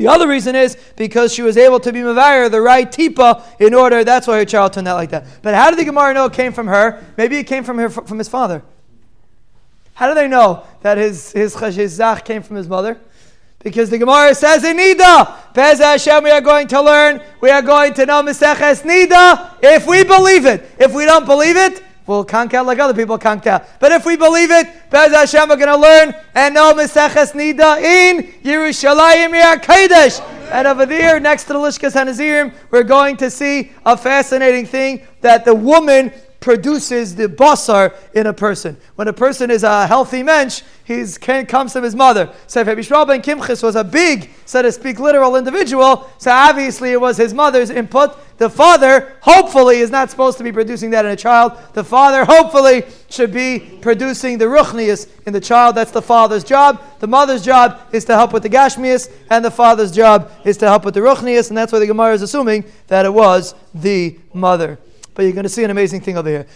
The 0.00 0.08
other 0.08 0.26
reason 0.26 0.56
is 0.56 0.78
because 0.96 1.34
she 1.34 1.42
was 1.42 1.58
able 1.58 1.78
to 1.78 1.92
be 1.92 1.98
Mavir, 1.98 2.50
the 2.50 2.62
right 2.62 2.90
tipa, 2.90 3.44
in 3.60 3.74
order, 3.74 4.02
that's 4.02 4.26
why 4.26 4.38
her 4.38 4.46
child 4.46 4.72
turned 4.72 4.88
out 4.88 4.96
like 4.96 5.10
that. 5.10 5.26
But 5.42 5.54
how 5.54 5.68
did 5.68 5.78
the 5.78 5.84
Gemara 5.84 6.14
know 6.14 6.24
it 6.24 6.32
came 6.32 6.54
from 6.54 6.68
her? 6.68 7.04
Maybe 7.18 7.36
it 7.36 7.44
came 7.44 7.64
from 7.64 7.76
her 7.76 7.90
from 7.90 8.16
his 8.16 8.26
father. 8.26 8.62
How 9.92 10.08
do 10.08 10.14
they 10.14 10.26
know 10.26 10.64
that 10.80 10.96
his 10.96 11.32
his, 11.32 11.54
his 11.54 11.92
zach 11.92 12.24
came 12.24 12.42
from 12.42 12.56
his 12.56 12.66
mother? 12.66 12.98
Because 13.58 13.90
the 13.90 13.98
Gemara 13.98 14.34
says 14.34 14.64
in 14.64 14.78
Nida, 14.78 15.52
Bez 15.52 15.80
Hashem, 15.80 16.24
we 16.24 16.30
are 16.30 16.40
going 16.40 16.66
to 16.68 16.80
learn, 16.80 17.20
we 17.42 17.50
are 17.50 17.60
going 17.60 17.92
to 17.92 18.06
know 18.06 18.22
Meseches 18.22 18.82
Nida 18.84 19.58
if 19.62 19.86
we 19.86 20.02
believe 20.02 20.46
it. 20.46 20.64
If 20.78 20.94
we 20.94 21.04
don't 21.04 21.26
believe 21.26 21.58
it, 21.58 21.82
we'll 22.10 22.24
conk 22.24 22.52
out 22.54 22.66
like 22.66 22.80
other 22.80 22.92
people 22.92 23.16
conk 23.16 23.46
out. 23.46 23.64
But 23.78 23.92
if 23.92 24.04
we 24.04 24.16
believe 24.16 24.50
it, 24.50 24.66
Bez 24.90 25.12
Hashem, 25.12 25.48
we're 25.48 25.56
going 25.56 25.68
to 25.68 25.76
learn 25.76 26.14
and 26.34 26.54
know 26.54 26.74
Meseches 26.74 27.32
Nida 27.32 27.80
in 27.80 28.24
Yerushalayim 28.42 29.32
Kodesh. 29.60 30.20
And 30.50 30.66
over 30.66 30.84
there, 30.84 31.20
next 31.20 31.44
to 31.44 31.52
the 31.52 31.60
Lishkas 31.60 31.94
Hanazirim, 31.94 32.52
we're 32.72 32.82
going 32.82 33.16
to 33.18 33.30
see 33.30 33.70
a 33.86 33.96
fascinating 33.96 34.66
thing 34.66 35.06
that 35.20 35.44
the 35.44 35.54
woman 35.54 36.12
produces 36.40 37.14
the 37.14 37.28
basar 37.28 37.94
in 38.14 38.26
a 38.26 38.32
person. 38.32 38.76
When 38.96 39.08
a 39.08 39.12
person 39.12 39.50
is 39.50 39.62
a 39.62 39.86
healthy 39.86 40.22
mensch, 40.22 40.62
he 40.84 41.04
comes 41.44 41.72
from 41.72 41.84
his 41.84 41.94
mother. 41.94 42.32
So 42.46 42.60
if 42.60 42.66
Rabbi 42.66 42.82
ben 43.04 43.22
Kimchis 43.22 43.62
was 43.62 43.76
a 43.76 43.84
big, 43.84 44.30
so 44.46 44.62
to 44.62 44.72
speak, 44.72 44.98
literal 44.98 45.36
individual, 45.36 46.10
so 46.18 46.30
obviously 46.32 46.90
it 46.92 47.00
was 47.00 47.16
his 47.16 47.32
mother's 47.32 47.70
input. 47.70 48.18
The 48.38 48.50
father, 48.50 49.16
hopefully, 49.20 49.78
is 49.80 49.90
not 49.90 50.10
supposed 50.10 50.38
to 50.38 50.44
be 50.44 50.50
producing 50.50 50.90
that 50.90 51.04
in 51.04 51.10
a 51.10 51.16
child. 51.16 51.52
The 51.74 51.84
father, 51.84 52.24
hopefully, 52.24 52.84
should 53.10 53.32
be 53.32 53.78
producing 53.82 54.38
the 54.38 54.46
ruchnius 54.46 55.08
in 55.26 55.32
the 55.32 55.40
child. 55.40 55.76
That's 55.76 55.90
the 55.90 56.02
father's 56.02 56.42
job. 56.42 56.82
The 57.00 57.06
mother's 57.06 57.44
job 57.44 57.80
is 57.92 58.06
to 58.06 58.14
help 58.14 58.32
with 58.32 58.42
the 58.42 58.48
gashmius, 58.48 59.12
and 59.28 59.44
the 59.44 59.50
father's 59.50 59.92
job 59.92 60.32
is 60.44 60.56
to 60.56 60.66
help 60.66 60.86
with 60.86 60.94
the 60.94 61.00
ruchnius, 61.00 61.50
and 61.50 61.56
that's 61.56 61.70
why 61.70 61.80
the 61.80 61.86
Gemara 61.86 62.14
is 62.14 62.22
assuming 62.22 62.64
that 62.86 63.04
it 63.04 63.12
was 63.12 63.54
the 63.74 64.18
mother. 64.32 64.78
But 65.14 65.22
you're 65.22 65.32
going 65.32 65.44
to 65.44 65.48
see 65.48 65.64
an 65.64 65.70
amazing 65.70 66.00
thing 66.00 66.16
over 66.16 66.28
here. 66.28 66.46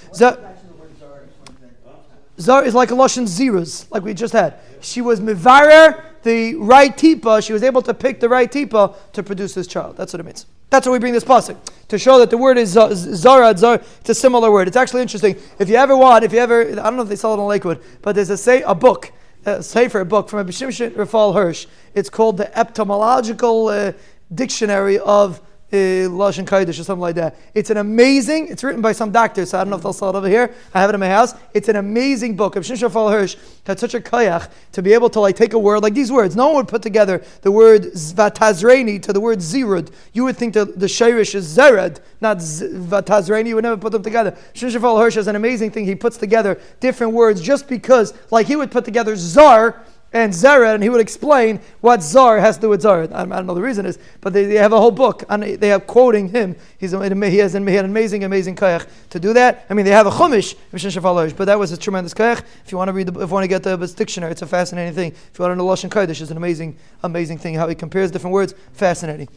Zar 2.41 2.65
is 2.65 2.75
like 2.75 2.91
a 2.91 2.95
Lashon 2.95 3.25
Ziras, 3.25 3.87
like 3.91 4.03
we 4.03 4.15
just 4.15 4.33
had. 4.33 4.59
She 4.81 5.01
was 5.01 5.21
Mivarer, 5.21 6.03
the 6.23 6.57
right 6.57 6.97
tipa. 6.97 7.45
She 7.45 7.53
was 7.53 7.63
able 7.63 7.83
to 7.83 7.95
pick 7.95 8.19
the 8.19 8.29
right 8.29 8.51
tipa 8.51 8.97
to 9.13 9.23
produce 9.23 9.55
this 9.55 9.67
child. 9.67 9.97
That's 9.97 10.13
what 10.13 10.21
it 10.21 10.25
means. 10.25 10.47
That's 10.71 10.87
why 10.87 10.93
we 10.93 10.99
bring 10.99 11.13
this 11.13 11.23
pasuk 11.23 11.57
to 11.87 11.99
show 11.99 12.19
that 12.19 12.31
the 12.31 12.39
word 12.39 12.59
is 12.59 12.71
zara. 12.71 13.57
Zara. 13.57 13.75
It's 14.01 14.11
a 14.11 14.15
similar 14.15 14.51
word. 14.51 14.67
It's 14.67 14.77
actually 14.77 15.03
interesting. 15.03 15.37
If 15.61 15.69
you 15.69 15.77
ever 15.77 15.97
want, 15.97 16.25
if 16.25 16.33
you 16.33 16.41
ever, 16.41 16.63
I 16.63 16.75
don't 16.75 16.97
know 16.97 17.03
if 17.03 17.09
they 17.09 17.15
sell 17.15 17.35
it 17.35 17.37
in 17.37 17.47
Lakewood, 17.47 17.81
but 18.03 18.17
there's 18.17 18.31
a 18.31 18.37
say 18.37 18.63
a 18.63 18.75
book, 18.75 19.13
a 19.47 19.63
sefer 19.63 20.05
book 20.05 20.29
from 20.29 20.41
a 20.41 20.45
Bishimshin 20.45 20.91
Rafal 20.93 21.33
Hirsch. 21.33 21.67
It's 21.95 22.11
called 22.11 22.39
the 22.39 22.59
Etymological 22.59 23.69
uh, 23.69 23.93
Dictionary 24.35 24.99
of 24.99 25.39
uh, 25.39 25.43
Uh, 25.75 26.07
Lashon 26.09 26.45
Kodesh 26.45 26.79
or 26.79 26.85
something 26.85 27.01
like 27.01 27.17
that. 27.17 27.35
It's 27.53 27.69
an 27.69 27.79
amazing, 27.79 28.47
it's 28.47 28.63
written 28.63 28.81
by 28.81 28.93
some 28.93 29.11
doctor, 29.11 29.45
so 29.45 29.59
I 29.59 29.65
don't 29.65 29.71
know 29.71 29.77
if 29.77 29.83
they'll 29.83 29.93
sell 29.93 30.11
it 30.11 30.15
over 30.15 30.29
here. 30.29 30.55
I 30.73 30.81
have 30.81 30.89
it 30.89 30.95
in 30.95 31.01
my 31.01 31.09
house. 31.09 31.35
It's 31.53 31.69
an 31.69 31.75
amazing 31.75 32.37
book. 32.37 32.55
If 32.55 32.63
Shishafal 32.63 33.11
Hirsch 33.11 33.35
had 33.67 33.81
such 33.81 33.93
a 33.95 33.99
kayach 33.99 34.53
to 34.71 34.83
be 34.83 34.93
able 34.93 35.11
to 35.11 35.19
like 35.19 35.35
take 35.35 35.53
a 35.53 35.59
word 35.59 35.83
like 35.83 35.95
these 35.95 36.13
words, 36.13 36.37
no 36.37 36.47
one 36.47 36.57
would 36.59 36.69
put 36.69 36.83
together 36.83 37.25
the 37.43 37.51
word 37.51 37.87
Vatazreni 37.93 39.03
to 39.03 39.13
the 39.13 39.19
word 39.19 39.41
Zirud. 39.41 39.93
You 40.13 40.23
would 40.23 40.37
think 40.37 40.55
that 40.55 40.79
the 40.79 40.87
Shirish 40.87 41.35
is 41.35 41.45
Zered, 41.57 41.99
not 42.21 42.37
Vatazreni. 42.37 43.49
You 43.49 43.57
would 43.57 43.65
never 43.65 43.77
put 43.77 43.91
them 43.91 44.05
together. 44.05 44.31
Shishafal 44.53 45.01
Hirsch 45.01 45.17
has 45.17 45.27
an 45.27 45.35
amazing 45.35 45.73
thing. 45.73 45.87
He 45.87 45.97
puts 45.97 46.19
together 46.19 46.61
different 46.79 47.15
words 47.15 47.41
just 47.41 47.69
because, 47.69 48.15
like 48.31 48.47
he 48.47 48.55
would 48.55 48.71
put 48.71 48.85
together 48.85 49.17
Zar 49.17 49.83
and 50.15 50.33
Zara, 50.33 50.73
and 50.73 50.83
he 50.83 50.89
would 50.89 51.01
explain 51.01 51.61
what 51.81 52.01
Zar 52.01 52.39
has 52.39 52.55
to 52.57 52.63
do 52.63 52.69
with 52.71 52.83
Zar. 52.83 53.03
I 53.13 53.25
don't 53.27 53.47
know 53.47 53.55
the 53.55 53.61
reason 53.61 53.85
is, 53.85 53.99
but 54.21 54.33
they, 54.33 54.45
they 54.45 54.55
have 54.55 54.73
a 54.73 54.79
whole 54.79 54.93
book, 54.93 55.25
and 55.29 55.43
they 55.43 55.69
have 55.69 55.89
quoting 55.89 56.29
him. 56.29 56.55
He's 56.79 56.93
he 56.93 56.97
has 56.97 57.53
he 57.53 57.75
had 57.75 57.85
an 57.85 57.91
amazing, 57.91 58.23
amazing 58.23 58.55
kayach 58.55 58.87
to 59.11 59.19
do 59.19 59.33
that. 59.33 59.67
I 59.69 59.75
mean, 59.75 59.85
they 59.85 59.91
have 59.91 60.07
a 60.07 60.11
chumash, 60.11 61.37
but 61.37 61.45
that 61.47 61.59
was 61.59 61.73
a 61.73 61.77
tremendous 61.77 62.15
kayach. 62.15 62.43
If 62.65 62.71
you 62.71 62.79
want 62.79 62.89
to 62.89 62.93
read, 62.93 63.09
the, 63.09 63.21
if 63.21 63.29
you 63.29 63.35
want 63.35 63.45
to 63.45 63.49
get 63.49 63.65
the 63.65 63.77
dictionary, 63.77 64.31
it's 64.31 64.43
a 64.43 64.47
fascinating 64.47 64.95
thing. 64.95 65.11
If 65.11 65.39
you 65.39 65.43
want 65.43 65.53
to 65.53 65.57
know 65.57 65.67
Lashon 65.67 65.91
Kodesh, 65.91 66.21
it's 66.21 66.31
an 66.31 66.37
amazing, 66.37 66.77
amazing 67.03 67.39
thing 67.39 67.57
how 67.57 67.67
he 67.67 67.75
compares 67.75 68.13
different 68.13 68.33
words. 68.33 68.55
Fascinating. 68.73 69.29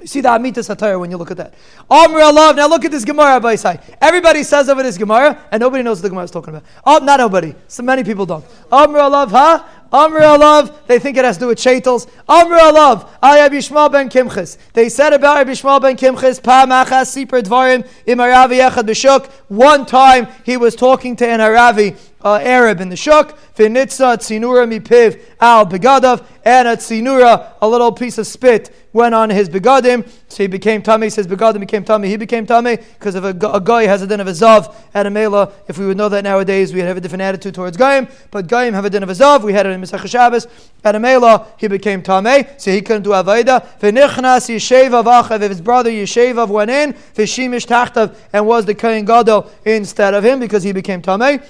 You 0.00 0.06
see 0.06 0.20
the 0.20 0.28
Amitas 0.28 0.72
Hatayr 0.72 0.98
when 1.00 1.10
you 1.10 1.16
look 1.16 1.32
at 1.32 1.38
that. 1.38 1.54
Amr 1.90 2.20
Allah. 2.20 2.54
Now 2.54 2.68
look 2.68 2.84
at 2.84 2.92
this 2.92 3.04
Gemara 3.04 3.40
by 3.40 3.56
side. 3.56 3.82
Everybody 4.00 4.44
says 4.44 4.68
over 4.68 4.82
this 4.82 4.96
Gemara, 4.96 5.44
and 5.50 5.60
nobody 5.60 5.82
knows 5.82 5.98
what 5.98 6.02
the 6.02 6.08
Gemara 6.10 6.24
is 6.24 6.30
talking 6.30 6.54
about. 6.54 6.64
Oh, 6.84 6.98
not 6.98 7.18
nobody. 7.18 7.52
So 7.66 7.82
many 7.82 8.04
people 8.04 8.24
don't. 8.24 8.44
Amr 8.70 9.00
Allah, 9.00 9.26
huh? 9.28 9.64
Amr 9.92 10.20
Alav, 10.20 10.86
they 10.86 10.98
think 10.98 11.16
it 11.16 11.24
has 11.24 11.36
to 11.36 11.44
do 11.44 11.46
with 11.48 11.58
Shaitels. 11.58 12.08
Amr 12.28 12.56
Alav, 12.56 13.08
Ayab 13.22 13.50
Yishmael 13.50 13.90
ben 13.90 14.10
Kimchis. 14.10 14.58
They 14.74 14.88
said 14.88 15.12
about 15.12 15.36
Rabbi 15.36 15.52
Yishmael 15.52 15.80
ben 15.80 15.96
Kimchis, 15.96 16.42
Pa 16.42 16.66
Machas 16.68 17.14
Sipr 17.14 17.42
Dvarim, 17.42 17.88
Imaravi 18.06 18.68
Echad 18.68 18.86
B'Shuk. 18.86 19.30
One 19.48 19.86
time 19.86 20.28
he 20.44 20.56
was 20.56 20.76
talking 20.76 21.16
to 21.16 21.26
an 21.26 21.40
Aravi 21.40 21.96
uh, 22.22 22.34
Arab 22.42 22.80
in 22.80 22.88
the 22.88 22.96
shuk. 22.96 23.38
V'nitza 23.56 24.16
tzinura 24.16 24.66
mipiv 24.66 25.20
al 25.40 25.66
begadav, 25.66 26.24
and 26.44 26.68
a 26.68 26.76
tzinura, 26.76 27.54
a 27.60 27.68
little 27.68 27.92
piece 27.92 28.18
of 28.18 28.26
spit, 28.26 28.74
went 28.92 29.14
on 29.14 29.30
his 29.30 29.48
begadim, 29.48 30.08
so 30.28 30.42
he 30.42 30.46
became 30.46 30.82
tummy. 30.82 31.10
Says 31.10 31.26
begadim 31.26 31.60
became 31.60 31.84
tummy. 31.84 32.08
He 32.08 32.16
became 32.16 32.46
tummy 32.46 32.76
because 32.76 33.14
if 33.14 33.24
a, 33.24 33.30
a 33.48 33.60
guy 33.60 33.84
has 33.84 34.02
a 34.02 34.06
din 34.06 34.20
of 34.20 34.26
a 34.26 34.32
zav 34.32 34.74
at 34.94 35.06
a 35.06 35.10
mela, 35.10 35.52
if 35.68 35.78
we 35.78 35.86
would 35.86 35.96
know 35.96 36.08
that 36.08 36.24
nowadays, 36.24 36.72
we'd 36.72 36.80
have 36.80 36.96
a 36.96 37.00
different 37.00 37.22
attitude 37.22 37.54
towards 37.54 37.76
goyim. 37.76 38.08
But 38.30 38.46
goyim 38.46 38.74
have 38.74 38.84
a 38.84 38.90
din 38.90 39.02
of 39.02 39.10
a 39.10 39.12
zav. 39.12 39.42
We 39.42 39.52
had 39.52 39.66
it 39.66 39.70
in 39.70 39.80
Misach 39.80 40.06
Shabbos. 40.08 40.46
At 40.84 40.94
a 40.94 41.00
mela, 41.00 41.46
he 41.58 41.68
became 41.68 42.02
tummy, 42.02 42.44
so 42.56 42.70
he 42.70 42.80
couldn't 42.80 43.02
do 43.02 43.10
avaida. 43.10 43.66
V'nichnas 43.80 44.48
yishevav 44.48 45.04
achav. 45.04 45.42
If 45.42 45.50
his 45.50 45.60
brother 45.60 45.90
Yeshevav 45.90 46.48
went 46.48 46.70
in, 46.70 46.92
v'shimish 46.92 47.66
tachtav, 47.66 48.16
and 48.32 48.46
was 48.46 48.64
the 48.64 48.74
kohen 48.74 49.04
gadol 49.04 49.50
instead 49.64 50.14
of 50.14 50.24
him 50.24 50.40
because 50.40 50.62
he 50.62 50.72
became 50.72 51.02
tummy. 51.02 51.40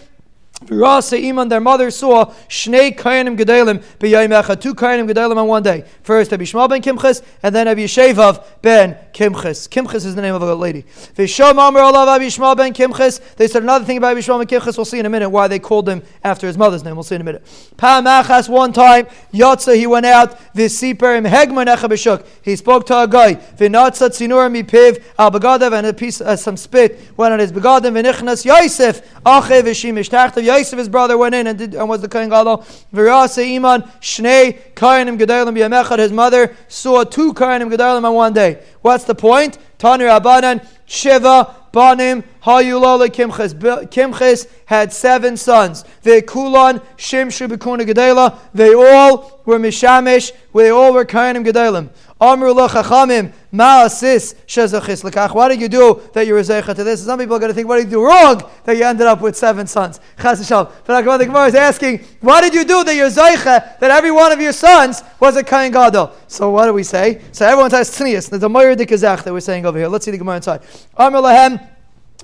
Rasa 0.67 1.17
Iman, 1.17 1.49
their 1.49 1.61
mother 1.61 1.89
saw 1.91 2.27
Shnei 2.49 2.97
Kainim 2.97 3.39
Gedalim 3.39 3.81
b'Yayim 4.01 4.61
two 4.61 4.75
Kainim 4.75 5.09
Gedalim 5.09 5.37
on 5.37 5.47
one 5.47 5.63
day. 5.63 5.85
First 6.03 6.33
Shmuel 6.33 6.69
ben 6.69 6.83
Kimchas, 6.83 7.23
and 7.45 7.55
then 7.55 7.69
Shevav 7.69 8.45
ben 8.61 8.97
Kimchas. 9.13 9.69
Kimchas 9.69 10.05
is 10.05 10.17
the 10.17 10.23
name 10.23 10.35
of 10.35 10.43
a 10.43 10.55
lady. 10.57 10.83
V'Shom 10.83 11.53
Amar 11.53 11.83
Olav 11.83 12.09
Rabbi 12.09 12.25
Shmuel 12.25 12.57
ben 12.57 12.75
Kimchas. 12.75 13.37
They 13.37 13.47
said 13.47 13.63
another 13.63 13.85
thing 13.85 13.99
about 13.99 14.09
Rabbi 14.09 14.21
Shmuel 14.21 14.39
ben 14.39 14.61
Kimchas. 14.61 14.77
We'll 14.77 14.85
see 14.85 14.99
in 14.99 15.07
a 15.07 15.11
minute 15.11 15.31
why 15.31 15.47
they 15.47 15.61
called 15.61 15.89
him 15.89 16.03
after 16.25 16.49
his 16.49 16.59
mother's 16.59 16.83
name. 16.83 16.97
We'll 16.97 17.05
see 17.05 17.15
in 17.15 17.21
a 17.21 17.25
minute. 17.25 17.45
Pa'amachas 17.77 18.49
one 18.49 18.73
time 18.73 19.07
Yotza 19.33 19.77
he 19.77 19.87
went 19.87 20.07
out 20.07 20.39
V'Siper 20.55 21.17
im 21.17 21.25
Hegman 21.25 21.67
B'Shuk. 21.67 22.27
He 22.43 22.57
spoke 22.57 22.85
to 22.87 23.01
a 23.03 23.07
guy 23.07 23.37
V'Natza 23.37 24.09
Tzinur 24.11 24.51
mipiv 24.51 25.05
al 25.17 25.31
Begadav 25.31 25.73
and 25.73 25.87
a 25.87 25.95
piece 25.95 26.21
uh, 26.21 26.35
some 26.35 26.57
spit 26.57 26.99
went 27.17 27.33
on 27.33 27.39
his 27.39 27.53
Begadim 27.53 27.93
V'Nichnas 27.93 28.45
Yosef 28.45 29.15
Achev 29.23 29.63
V'Shimish 29.63 30.11
Tachtav 30.11 30.48
Yosef, 30.49 30.79
his 30.79 30.89
brother, 30.89 31.17
went 31.19 31.35
in 31.35 31.47
and, 31.47 31.59
did, 31.59 31.75
and 31.75 31.89
was 31.89 32.01
the 32.01 32.09
Kohen 32.09 32.31
Gadol. 32.31 32.59
Virasa 32.93 33.45
Iman, 33.57 33.83
Shnei, 34.01 34.75
Kohenim 34.75 35.19
Gedalim 35.19 35.55
B'Yamechad. 35.57 35.99
His 35.99 36.13
mother 36.13 36.57
saw 36.69 37.05
two 37.05 37.35
Kohenim 37.35 37.71
Gedalim 37.71 38.05
on 38.05 38.15
one 38.15 38.33
day. 38.33 38.63
What's 38.81 39.05
the 39.05 39.15
point? 39.15 39.59
Tanir 39.79 40.19
Abanan, 40.19 40.67
Shiva, 40.87 41.55
Banim, 41.71 42.25
Hayulola 42.43 43.09
Kimches. 43.09 43.55
Kimches 43.55 44.49
had 44.67 44.93
seven 44.93 45.37
sons. 45.37 45.85
They 46.03 46.23
Kulon, 46.23 46.83
Shimshu 46.97 47.49
Bikuna 47.49 47.87
Gedela. 47.87 48.39
They 48.55 48.75
all 48.75 49.41
were 49.45 49.59
Mishamish, 49.59 50.33
they 50.55 50.71
all 50.71 50.93
were 50.93 51.05
Kohenim 51.05 51.45
Gedalim. 51.45 51.91
Amru 52.21 52.53
Chachamim, 52.53 53.33
Ma'asis 53.53 54.35
Shezachis 54.47 55.09
Lekach. 55.09 55.35
What 55.35 55.49
did 55.49 55.61
you 55.61 55.69
do 55.69 56.03
that 56.13 56.27
you 56.27 56.35
were 56.35 56.41
Zeicha 56.41 56.75
to 56.75 56.85
this? 56.85 57.05
Some 57.05 57.19
people 57.19 57.37
are 57.37 57.39
going 57.39 57.51
to 57.51 57.55
think, 57.55 57.69
what 57.69 57.77
did 57.77 57.85
you 57.87 57.93
do 57.93 58.05
wrong 58.05 58.43
that 58.65 58.77
you 58.77 58.85
ended 58.85 59.07
up 59.07 59.21
with 59.21 59.37
seven 59.37 59.67
sons? 59.67 60.01
Chas. 60.21 60.49
But 60.49 61.19
the 61.19 61.25
Gemara 61.27 61.47
is 61.47 61.55
asking, 61.55 62.01
what 62.21 62.41
did 62.41 62.55
you 62.55 62.65
do 62.65 62.83
that 62.83 62.95
you're 62.95 63.09
Zeicha 63.09 63.79
that 63.79 63.91
every 63.91 64.11
one 64.11 64.33
of 64.33 64.41
your 64.41 64.53
sons 64.53 65.03
was 65.21 65.37
a 65.37 65.45
Kain 65.45 65.71
Gadol? 65.71 66.13
So 66.27 66.51
what 66.51 66.67
do 66.67 66.73
we 66.73 66.83
say? 66.83 67.23
So 67.33 67.47
everyone 67.47 67.71
says 67.71 67.91
Tznius. 67.91 68.31
There's 68.31 68.43
a 68.43 68.49
Moyer 68.49 68.75
Dikazach 68.75 69.23
that 69.23 69.33
we're 69.33 69.41
saying 69.41 69.65
over 69.65 69.79
here. 69.79 69.89
Let's 69.89 70.05
see 70.05 70.11
the 70.11 70.19
Gemara 70.19 70.37
inside. 70.37 70.63
Amru 70.97 71.21
Lahem. 71.21 71.69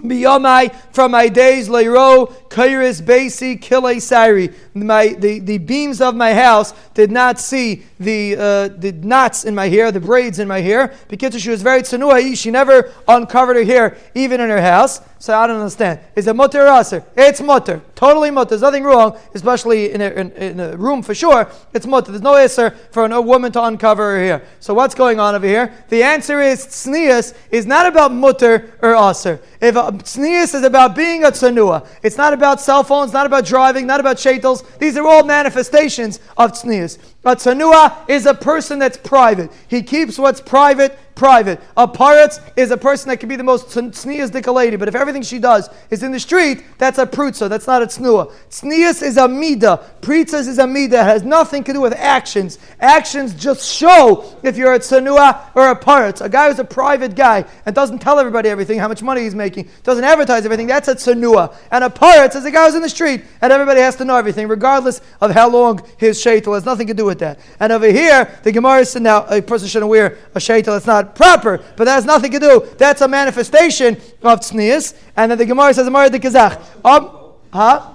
Biyamai 0.03 0.75
from 0.93 1.13
my 1.13 1.29
days 1.29 1.69
leiro 1.69 2.33
kairis 2.49 3.01
basi 3.01 3.61
kile 3.61 4.01
sari. 4.01 4.51
My 4.75 5.09
the, 5.09 5.39
the 5.39 5.59
beams 5.59 6.01
of 6.01 6.17
my 6.17 6.35
house 6.35 6.75
did 6.95 7.13
not 7.13 7.39
see 7.39 7.85
the 8.01 8.35
uh, 8.37 8.69
the 8.69 8.91
knots 8.91 9.45
in 9.45 9.55
my 9.55 9.69
hair, 9.69 9.93
the 9.93 10.01
braids 10.01 10.41
in 10.41 10.49
my 10.49 10.61
hair. 10.61 10.93
Because 11.07 11.41
she 11.41 11.51
was 11.51 11.63
very 11.63 11.83
tsanua, 11.83 12.37
she 12.37 12.51
never 12.51 12.93
uncovered 13.07 13.57
her 13.57 13.65
hair 13.65 13.97
even 14.17 14.41
in 14.41 14.51
her 14.51 14.61
house. 14.61 15.01
So 15.25 15.35
I 15.35 15.47
don't 15.47 15.57
understand. 15.57 16.01
Is 16.15 16.27
it 16.27 16.37
mutter 16.37 16.69
or 16.69 16.79
aser? 16.79 17.03
It's 17.17 17.41
mutter. 17.41 17.81
Totally 17.95 18.31
mutter. 18.31 18.51
There's 18.51 18.61
nothing 18.61 18.85
wrong, 18.85 19.19
especially 19.33 19.91
in 19.91 20.03
a, 20.03 20.11
in, 20.11 20.33
in 20.33 20.61
a 20.61 20.77
room 20.77 21.03
for 21.03 21.15
sure. 21.15 21.51
It's 21.73 21.87
mutter. 21.87 22.13
There's 22.13 22.21
no 22.21 22.37
aser 22.37 22.73
for 22.91 23.07
a 23.07 23.23
woman 23.23 23.51
to 23.53 23.65
uncover 23.65 24.03
her 24.03 24.19
hair. 24.19 24.43
So 24.61 24.75
what's 24.75 24.95
going 24.95 25.19
on 25.19 25.35
over 25.35 25.47
here? 25.47 25.73
The 25.89 26.03
answer 26.03 26.43
is 26.43 26.67
tznius 26.67 27.33
is 27.51 27.65
not 27.65 27.87
about 27.87 28.13
mutter 28.13 28.77
or 28.83 28.95
aser. 28.95 29.41
If 29.63 29.77
tznius 29.77 30.55
is 30.55 30.63
about 30.63 30.95
being 30.95 31.25
a 31.25 31.29
tsanua, 31.29 31.87
it's 32.03 32.19
not 32.19 32.35
about 32.35 32.61
cell 32.61 32.85
phones, 32.85 33.15
not 33.15 33.25
about 33.25 33.47
driving, 33.47 33.87
not 33.87 34.01
about 34.01 34.19
shaitels. 34.19 34.63
These 34.79 34.99
are 34.99 35.07
all 35.07 35.25
manifestations 35.25 36.21
of 36.37 36.53
tznius. 36.53 36.99
A 37.25 37.37
tsanua 37.37 38.09
is 38.09 38.27
a 38.27 38.35
person 38.35 38.79
that's 38.79 38.97
private. 38.97 39.51
He 39.69 39.83
keeps 39.83 40.19
what's 40.19 40.41
private 40.41 40.99
private. 41.15 41.61
A 41.77 41.87
paretz 41.87 42.41
is 42.57 42.71
a 42.71 42.77
person 42.77 43.09
that 43.09 43.19
can 43.19 43.29
be 43.29 43.37
the 43.37 43.45
most 43.45 43.69
tznias 43.69 44.55
lady, 44.55 44.77
but 44.77 44.89
if 44.89 44.95
everything 44.95 45.23
she 45.23 45.39
does 45.39 45.69
is 45.91 46.03
in 46.03 46.13
the 46.13 46.21
street, 46.21 46.65
that's 46.79 46.99
a 46.99 47.07
prutza, 47.07 47.49
that's 47.49 47.67
not 47.67 47.83
a 47.83 47.87
tznua. 47.87 48.33
Tznias 48.51 49.03
is 49.03 49.17
a 49.17 49.29
mida. 49.29 49.85
Pritzas 50.01 50.49
is 50.49 50.59
a 50.59 50.67
mida. 50.67 51.01
It 51.01 51.05
has 51.05 51.23
nothing 51.23 51.65
to 51.65 51.73
do 51.73 51.81
with 51.81 51.93
actions. 51.95 52.59
Actions 52.81 53.35
just 53.35 53.75
show 53.75 54.39
if 54.43 54.57
you're 54.57 54.75
a 54.75 54.79
tzanua 54.79 55.51
or 55.55 55.71
a 55.71 55.77
paretz. 55.77 56.21
A 56.21 56.29
guy 56.29 56.49
who's 56.49 56.59
a 56.59 56.65
private 56.65 57.15
guy 57.15 57.45
and 57.67 57.75
doesn't 57.75 58.01
tell 58.01 58.19
everybody 58.19 58.49
everything, 58.49 58.79
how 58.79 58.89
much 58.89 59.03
money 59.03 59.23
he's 59.23 59.35
making, 59.35 59.69
doesn't 59.83 60.05
advertise 60.05 60.45
everything, 60.45 60.67
that's 60.67 60.89
a 60.89 60.95
tzanua. 60.95 61.55
And 61.71 61.85
a 61.85 61.91
paretz 61.91 62.37
is 62.37 62.45
a 62.45 62.51
guy 62.51 62.67
who's 62.67 62.75
in 62.75 62.83
the 62.83 62.89
street 62.89 63.25
and 63.41 63.53
everybody 63.53 63.81
has 63.81 63.97
to 63.97 64.05
know 64.05 64.17
everything, 64.17 64.49
regardless 64.49 65.01
of 65.21 65.31
how 65.31 65.49
long 65.49 65.83
his 65.97 66.23
shaitel 66.23 66.55
has 66.55 66.65
nothing 66.65 66.87
to 66.89 66.95
do 66.95 67.05
with 67.05 67.14
that. 67.19 67.39
And 67.61 67.73
over 67.73 67.87
here, 67.87 68.39
the 68.43 68.53
Gemara 68.53 68.85
said 68.85 69.03
now 69.03 69.27
a 69.27 69.41
person 69.43 69.69
shouldn't 69.69 69.91
wear 69.91 70.19
a 70.35 70.39
shaitel, 70.39 70.77
it's 70.77 70.87
not 70.87 71.15
proper, 71.15 71.59
but 71.77 71.85
that 71.85 71.95
has 71.95 72.05
nothing 72.05 72.33
to 72.33 72.39
do. 72.39 72.69
That's 72.79 73.01
a 73.01 73.09
manifestation 73.09 73.97
of 74.23 74.41
tznius. 74.41 74.95
And 75.17 75.31
then 75.31 75.39
the 75.39 75.47
Gemara 75.47 75.75
says, 75.75 75.87
"Amar 75.87 76.11
the 76.11 76.21
Kazach." 76.21 76.61
Um, 76.85 77.11
huh? 77.53 77.91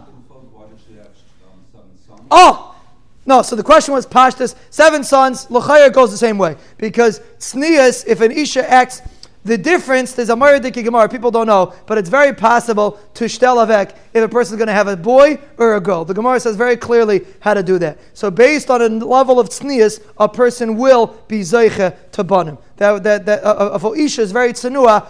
Oh. 2.31 2.65
No, 3.25 3.43
so 3.43 3.55
the 3.55 3.63
question 3.63 3.93
was 3.93 4.07
Pashtas, 4.07 4.55
seven 4.71 5.03
sons, 5.03 5.45
Lachaya 5.47 5.93
goes 5.93 6.09
the 6.09 6.17
same 6.17 6.39
way. 6.39 6.55
Because 6.77 7.19
tznius, 7.37 8.03
if 8.07 8.21
an 8.21 8.31
Isha 8.31 8.67
acts 8.67 9.03
the 9.45 9.57
difference, 9.57 10.13
there's 10.13 10.29
a 10.29 10.35
Maridiki 10.35 10.83
Gemara, 10.83 11.07
people 11.07 11.31
don't 11.31 11.47
know, 11.47 11.73
but 11.85 11.97
it's 11.97 12.09
very 12.09 12.33
possible 12.33 12.99
to 13.13 13.25
shtel 13.25 13.65
avek 13.65 13.95
if 14.13 14.23
a 14.23 14.27
person 14.27 14.55
is 14.55 14.57
going 14.57 14.67
to 14.67 14.73
have 14.73 14.87
a 14.87 14.97
boy 14.97 15.39
or 15.57 15.75
a 15.75 15.79
girl. 15.79 16.03
The 16.03 16.13
Gemara 16.13 16.39
says 16.39 16.57
very 16.57 16.75
clearly 16.75 17.25
how 17.39 17.53
to 17.53 17.63
do 17.63 17.79
that. 17.79 17.99
So 18.13 18.29
based 18.29 18.69
on 18.69 18.81
a 18.81 18.87
level 18.87 19.39
of 19.39 19.49
tznius, 19.49 20.03
a 20.17 20.27
person 20.27 20.75
will 20.75 21.07
be 21.27 21.39
zeiche 21.39 21.95
to 22.11 22.23
banim. 22.23 22.57
That, 22.79 23.03
that, 23.03 23.25
that, 23.25 23.43
uh, 23.43 23.77
if 23.81 23.99
Isha 23.99 24.21
is 24.21 24.31
very 24.31 24.53
tsanua, 24.53 25.05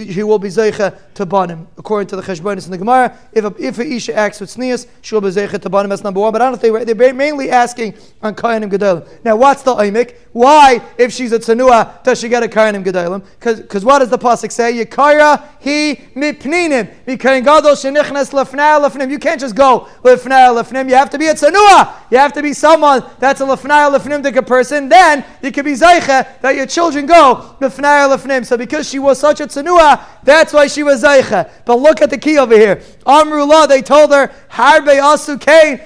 he 0.00 0.22
will 0.22 0.38
be 0.38 0.48
zeiche 0.48 0.96
to 1.14 1.26
banim. 1.26 1.66
According 1.76 2.06
to 2.08 2.16
the 2.16 2.22
Cheshbonis 2.22 2.66
in 2.66 2.70
the 2.70 2.78
Gemara, 2.78 3.18
if 3.32 3.44
a, 3.44 3.52
if 3.58 3.76
a 3.80 3.84
Isha 3.84 4.14
acts 4.14 4.40
with 4.40 4.50
tznius, 4.50 4.86
she 5.02 5.16
will 5.16 5.22
be 5.22 5.28
zeiche 5.28 5.60
to 5.60 5.68
banim. 5.68 5.88
That's 5.88 6.04
number 6.04 6.20
one. 6.20 6.32
But 6.32 6.42
I 6.42 6.50
don't 6.50 6.60
think 6.60 6.86
they're 6.86 7.12
mainly 7.12 7.50
asking 7.50 7.94
on 8.22 8.36
Kayanim 8.36 8.70
Gedalim. 8.70 9.24
Now, 9.24 9.34
what's 9.34 9.62
the 9.62 9.74
Imik? 9.74 10.14
Why, 10.30 10.80
if 10.96 11.12
she's 11.12 11.32
a 11.32 11.40
tsanua, 11.40 12.04
does 12.04 12.20
she 12.20 12.28
get 12.28 12.44
a 12.44 12.46
Kayanim 12.46 12.84
Gedalim? 12.84 13.24
Because 13.40 13.84
what 13.84 13.98
does 13.98 14.10
the 14.10 14.18
pasuk 14.18 14.52
say? 14.52 14.84
Yikara 14.84 15.42
he 15.58 15.96
mipninim. 16.14 16.88
Because 17.04 17.42
gadol 17.42 17.72
shenichnes 17.72 18.30
lefnei 18.30 18.80
lefnim. 18.80 19.10
You 19.10 19.18
can't 19.18 19.40
just 19.40 19.56
go 19.56 19.88
lefnei 20.04 20.62
lefnim. 20.62 20.88
You 20.88 20.94
have 20.94 21.10
to 21.10 21.18
be 21.18 21.26
a 21.26 21.34
tsanua. 21.34 21.94
You 22.12 22.18
have 22.18 22.32
to 22.34 22.42
be 22.42 22.52
someone 22.52 23.02
that's 23.18 23.40
a 23.40 23.44
lefnei 23.44 23.92
lefnim 23.92 24.46
person. 24.46 24.88
Then 24.88 25.24
you 25.42 25.50
can 25.50 25.64
be 25.64 25.72
zeiche 25.72 26.40
that 26.40 26.54
your 26.54 26.66
children 26.66 27.07
go 27.08 27.56
lefnei 27.60 28.08
lefnim. 28.08 28.46
So 28.46 28.56
because 28.56 28.88
she 28.88 28.98
was 28.98 29.18
such 29.18 29.40
a 29.40 29.46
tsanua, 29.46 30.00
that's 30.22 30.52
why 30.52 30.68
she 30.68 30.82
was 30.82 31.02
zeiche. 31.02 31.50
But 31.64 31.74
look 31.76 32.00
at 32.00 32.10
the 32.10 32.18
key 32.18 32.38
over 32.38 32.56
here. 32.56 32.76
Amrullah, 33.04 33.66
they 33.66 33.82
told 33.82 34.12
her 34.12 34.28
harbe 34.50 35.00
asu 35.00 35.40
kain 35.40 35.80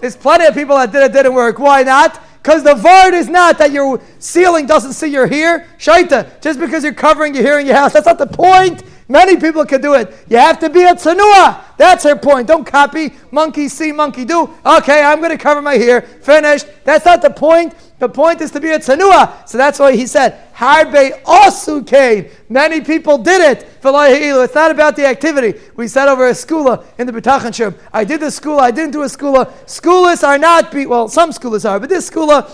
There's 0.00 0.16
plenty 0.16 0.46
of 0.46 0.54
people 0.54 0.76
that 0.76 0.92
did 0.92 1.02
it 1.02 1.12
didn't 1.12 1.34
work. 1.34 1.58
Why 1.58 1.82
not? 1.82 2.22
Because 2.42 2.64
the 2.64 2.74
vard 2.74 3.14
is 3.14 3.28
not 3.28 3.58
that 3.58 3.70
your 3.70 4.00
ceiling 4.18 4.66
doesn't 4.66 4.94
see 4.94 5.06
your 5.06 5.28
hair. 5.28 5.68
Shaita, 5.78 6.40
just 6.40 6.58
because 6.58 6.82
you're 6.82 6.92
covering 6.92 7.34
your 7.34 7.44
hair 7.44 7.60
in 7.60 7.66
your 7.66 7.76
house, 7.76 7.92
that's 7.92 8.06
not 8.06 8.18
the 8.18 8.26
point. 8.26 8.82
Many 9.08 9.36
people 9.36 9.64
can 9.64 9.80
do 9.80 9.94
it. 9.94 10.12
You 10.28 10.38
have 10.38 10.58
to 10.60 10.70
be 10.70 10.82
a 10.82 10.94
tsanua. 10.94 11.62
That's 11.76 12.02
her 12.04 12.16
point. 12.16 12.48
Don't 12.48 12.64
copy. 12.64 13.12
Monkey 13.30 13.68
see, 13.68 13.92
monkey 13.92 14.24
do. 14.24 14.50
Okay, 14.64 15.02
I'm 15.02 15.18
going 15.18 15.30
to 15.30 15.38
cover 15.38 15.60
my 15.60 15.74
hair. 15.74 16.00
Finished. 16.00 16.66
That's 16.84 17.04
not 17.04 17.22
the 17.22 17.30
point. 17.30 17.74
The 18.02 18.08
point 18.08 18.40
is 18.40 18.50
to 18.50 18.58
be 18.58 18.70
a 18.70 18.80
tsanua. 18.80 19.48
So 19.48 19.56
that's 19.56 19.78
why 19.78 19.94
he 19.94 20.08
said, 20.08 20.52
Harbe 20.54 21.22
osukein. 21.22 22.32
Many 22.48 22.80
people 22.80 23.16
did 23.16 23.40
it. 23.40 23.68
It's 23.80 24.54
not 24.56 24.72
about 24.72 24.96
the 24.96 25.06
activity. 25.06 25.60
We 25.76 25.86
said 25.86 26.08
over 26.08 26.26
a 26.26 26.32
skula 26.32 26.84
in 26.98 27.06
the 27.06 27.12
B'tachan. 27.12 27.78
I 27.92 28.02
did 28.02 28.18
the 28.18 28.26
skula, 28.26 28.58
I 28.58 28.72
didn't 28.72 28.90
do 28.90 29.02
a 29.02 29.06
skula. 29.06 29.52
Skulas 29.66 30.26
are 30.26 30.36
not, 30.36 30.72
be, 30.72 30.84
well, 30.84 31.06
some 31.06 31.30
skulas 31.30 31.64
are, 31.68 31.78
but 31.78 31.90
this 31.90 32.10
skula 32.10 32.50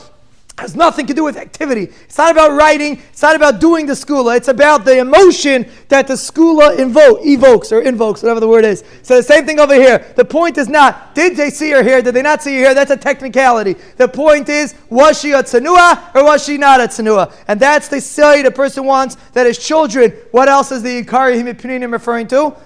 has 0.59 0.75
nothing 0.75 1.07
to 1.07 1.14
do 1.14 1.23
with 1.23 1.37
activity. 1.37 1.85
It's 1.85 2.18
not 2.18 2.33
about 2.33 2.53
writing. 2.53 3.01
It's 3.11 3.23
not 3.23 3.37
about 3.37 3.61
doing 3.61 3.87
the 3.87 3.92
skula. 3.92 4.37
It's 4.37 4.49
about 4.49 4.85
the 4.85 4.99
emotion 4.99 5.71
that 5.88 6.09
the 6.09 6.14
skula 6.14 6.77
invo- 6.77 7.25
evokes 7.25 7.71
or 7.71 7.81
invokes, 7.81 8.23
whatever 8.23 8.40
the 8.40 8.49
word 8.49 8.64
is. 8.64 8.83
So 9.03 9.16
the 9.16 9.23
same 9.23 9.47
thing 9.47 9.61
over 9.61 9.75
here. 9.75 10.05
The 10.16 10.25
point 10.25 10.59
is 10.59 10.68
not, 10.68 11.14
did 11.14 11.37
they 11.37 11.51
see 11.51 11.71
her 11.71 11.83
here? 11.83 12.03
Did 12.03 12.14
they 12.14 12.23
not 12.23 12.42
see 12.42 12.55
her 12.57 12.61
here? 12.61 12.75
That's 12.75 12.90
a 12.90 12.97
technicality. 12.97 13.77
The 13.97 14.09
point 14.09 14.49
is, 14.49 14.75
was 14.90 15.21
she 15.21 15.31
a 15.31 15.44
tsanua 15.44 16.14
or 16.14 16.25
was 16.25 16.44
she 16.44 16.59
not 16.59 16.81
a 16.81 16.88
tsanua? 16.88 17.33
And 17.47 17.61
that's 17.61 17.87
the 17.87 18.01
side 18.01 18.44
a 18.44 18.51
person 18.51 18.85
wants 18.85 19.16
that 19.35 19.47
his 19.47 19.59
children, 19.59 20.11
what 20.33 20.49
else 20.49 20.73
is 20.73 20.83
the 20.83 21.05
Ikari 21.05 21.40
Himipininim 21.40 21.92
referring 21.92 22.27
to? 22.29 22.57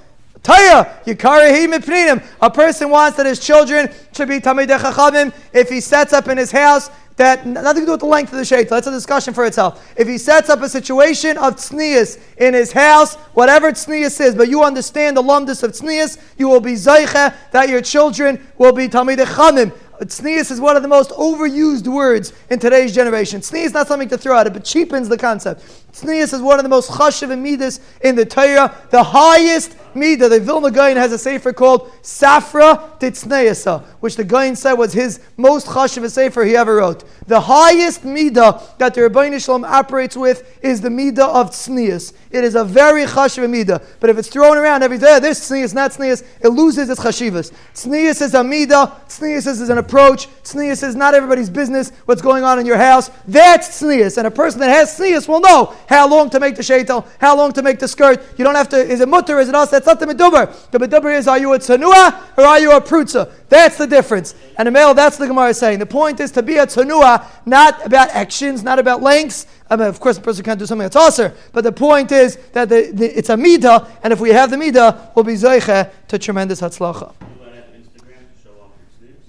Taya, 0.43 1.05
Yikarahi 1.05 1.73
Mipninim. 1.73 2.25
A 2.41 2.51
person 2.51 2.91
wants 2.91 3.17
that 3.17 3.27
his 3.27 3.39
children 3.39 3.89
should 4.13 4.29
be 4.29 4.41
Tamidei 4.41 4.79
Chachamim 4.79 5.33
if 5.53 5.69
he 5.69 5.81
sets 5.81 6.13
up 6.13 6.27
in 6.27 6.37
his 6.37 6.51
house 6.51 6.91
that 7.23 7.47
nothing 7.47 7.83
to 7.83 7.87
do 7.87 7.93
with 7.93 8.01
the 8.01 8.07
length 8.07 8.33
of 8.33 8.39
the 8.39 8.45
shaitel. 8.45 8.71
That's 8.71 8.89
a 8.89 8.91
discussion 8.91 9.33
for 9.33 9.47
itself. 9.47 9.89
If 9.97 10.09
he 10.09 10.19
sets 10.19 10.51
up 10.51 10.61
a 10.61 10.69
situation 10.69 11.39
of 11.39 11.55
tznius 11.55 12.21
in 12.37 12.53
his 12.53 12.73
house, 12.73 13.15
whatever 13.35 13.71
tznius 13.71 14.21
is, 14.21 14.35
but 14.35 14.49
you 14.49 14.65
understand 14.65 15.17
the 15.17 15.23
lumdus 15.23 15.63
of 15.63 15.71
tznius, 15.71 16.19
you 16.37 16.49
will 16.49 16.61
be 16.61 16.73
zaycha 16.73 17.33
that 17.53 17.69
your 17.69 17.81
children 17.81 18.45
will 18.59 18.73
be 18.73 18.89
tamidei 18.89 19.25
chamim. 19.25 19.73
Tznius 20.01 20.51
is 20.51 20.61
one 20.61 20.75
of 20.75 20.83
the 20.83 20.89
most 20.89 21.11
overused 21.11 21.87
words 21.87 22.33
in 22.51 22.59
today's 22.59 22.93
generation. 22.93 23.41
Tznius 23.41 23.67
is 23.67 23.73
not 23.73 23.87
something 23.87 24.09
to 24.09 24.19
throw 24.19 24.37
at 24.37 24.49
it, 24.49 24.53
but 24.53 24.65
cheapens 24.65 25.09
the 25.09 25.17
concept. 25.17 25.82
Tznius 25.93 26.33
is 26.33 26.41
one 26.41 26.59
of 26.59 26.63
the 26.63 26.71
most 26.71 26.91
chashiv 26.91 27.39
midas 27.39 27.81
in 28.01 28.17
the 28.17 28.25
Torah. 28.25 28.75
The 28.91 29.03
highest 29.03 29.77
midah, 29.95 30.31
the 30.31 30.41
Vilna 30.41 30.71
Gaon 30.71 30.97
has 30.97 31.13
a 31.13 31.19
sefer 31.19 31.53
called 31.53 31.91
Safra 32.03 32.99
Titzneisa, 32.99 33.85
which 34.01 34.17
the 34.17 34.25
Gaon 34.25 34.57
said 34.57 34.73
was 34.73 34.95
his 34.95 35.21
most 35.37 35.67
chashiv 35.67 36.09
sefer 36.11 36.45
he 36.45 36.57
ever 36.57 36.77
wrote. 36.77 37.05
The 37.27 37.41
highest 37.41 38.05
midah 38.05 38.79
that 38.79 38.95
the 38.95 39.03
Rabbi 39.03 39.37
Shalom 39.37 39.65
operates 39.65 40.17
with 40.17 40.59
is 40.65 40.81
the 40.81 40.89
midah 40.89 41.29
of 41.29 41.51
tznius. 41.51 42.15
It 42.31 42.43
is 42.43 42.55
a 42.55 42.65
very 42.65 43.05
chashiv 43.05 43.47
midah. 43.47 43.85
But 44.01 44.09
if 44.09 44.17
it's 44.17 44.29
thrown 44.29 44.57
around 44.57 44.83
every 44.83 44.99
day, 44.99 45.19
this 45.21 45.51
tznius, 45.51 45.75
not 45.75 45.91
tznius, 45.91 46.25
it 46.41 46.49
loses 46.49 46.89
its 46.89 47.01
chashivas. 47.01 47.53
Tznius 47.75 48.23
is 48.23 48.33
a 48.33 48.39
midah. 48.39 48.93
Tznius 49.09 49.47
is 49.47 49.69
an 49.69 49.77
approach. 49.77 50.29
Tznius 50.43 50.83
is 50.83 50.97
not 50.97 51.15
everybody's 51.15 51.51
business 51.51 51.91
what's 52.07 52.23
going 52.23 52.45
on 52.45 52.59
in 52.59 52.65
your 52.65 52.79
house. 52.79 53.11
That's 53.29 53.83
tznius. 53.83 54.17
And 54.17 54.27
a 54.27 54.31
person 54.31 54.61
that 54.61 54.71
has 54.71 54.99
tznius 54.99 55.29
will 55.29 55.41
know 55.41 55.75
how 55.93 56.09
long 56.09 56.31
to 56.31 56.41
make 56.41 56.57
the 56.57 56.63
shaitel, 56.63 57.07
how 57.21 57.37
long 57.37 57.53
to 57.53 57.63
make 57.63 57.79
the 57.79 57.87
skirt. 57.87 58.25
You 58.39 58.45
don't 58.45 58.55
have 58.55 58.71
to, 58.71 58.79
is 58.79 59.01
it 59.01 59.09
mutter, 59.09 59.39
is 59.39 59.51
it 59.51 59.55
us? 59.55 59.71
That's 59.71 59.87
not 59.87 60.01
the 60.01 60.07
medubar. 60.07 60.71
The 60.71 60.79
medubar 60.79 61.15
is, 61.17 61.29
are 61.29 61.39
you 61.39 61.53
a 61.53 61.59
tsanua 61.59 62.39
or 62.39 62.45
are 62.45 62.59
you 62.59 62.73
a 62.73 62.81
prutza? 62.81 63.31
That's 63.51 63.77
the 63.77 63.87
difference. 63.87 64.35
And 64.57 64.69
a 64.69 64.71
male, 64.71 64.95
that's 64.95 65.19
the 65.19 65.27
Gemara 65.27 65.51
is 65.51 65.59
saying. 65.59 65.81
The 65.81 65.87
point 65.87 66.19
is 66.21 66.31
to 66.33 66.43
be 66.43 66.57
a 66.57 66.67
tsanua, 66.67 67.27
not 67.45 67.85
about 67.85 68.09
actions, 68.11 68.63
not 68.63 68.79
about 68.79 69.03
lengths. 69.03 69.47
I 69.69 69.77
mean, 69.77 69.89
of 69.89 70.01
course, 70.01 70.17
a 70.17 70.23
person 70.23 70.45
can't 70.45 70.59
do 70.59 70.65
something 70.65 70.85
that's 70.85 70.97
awesome, 70.97 71.33
but 71.53 71.63
the 71.63 71.73
point 71.73 72.11
is 72.11 72.37
that 72.53 72.71
the, 72.71 72.91
the, 72.93 73.07
it's 73.19 73.29
a 73.29 73.37
midah, 73.37 73.89
and 74.03 74.13
if 74.13 74.21
we 74.21 74.31
have 74.31 74.51
the 74.51 74.57
midah, 74.57 75.15
we'll 75.15 75.25
be 75.25 75.35
zeiche 75.35 75.91
to 76.09 76.19
tremendous 76.19 76.61
hatzlacha. 76.61 77.15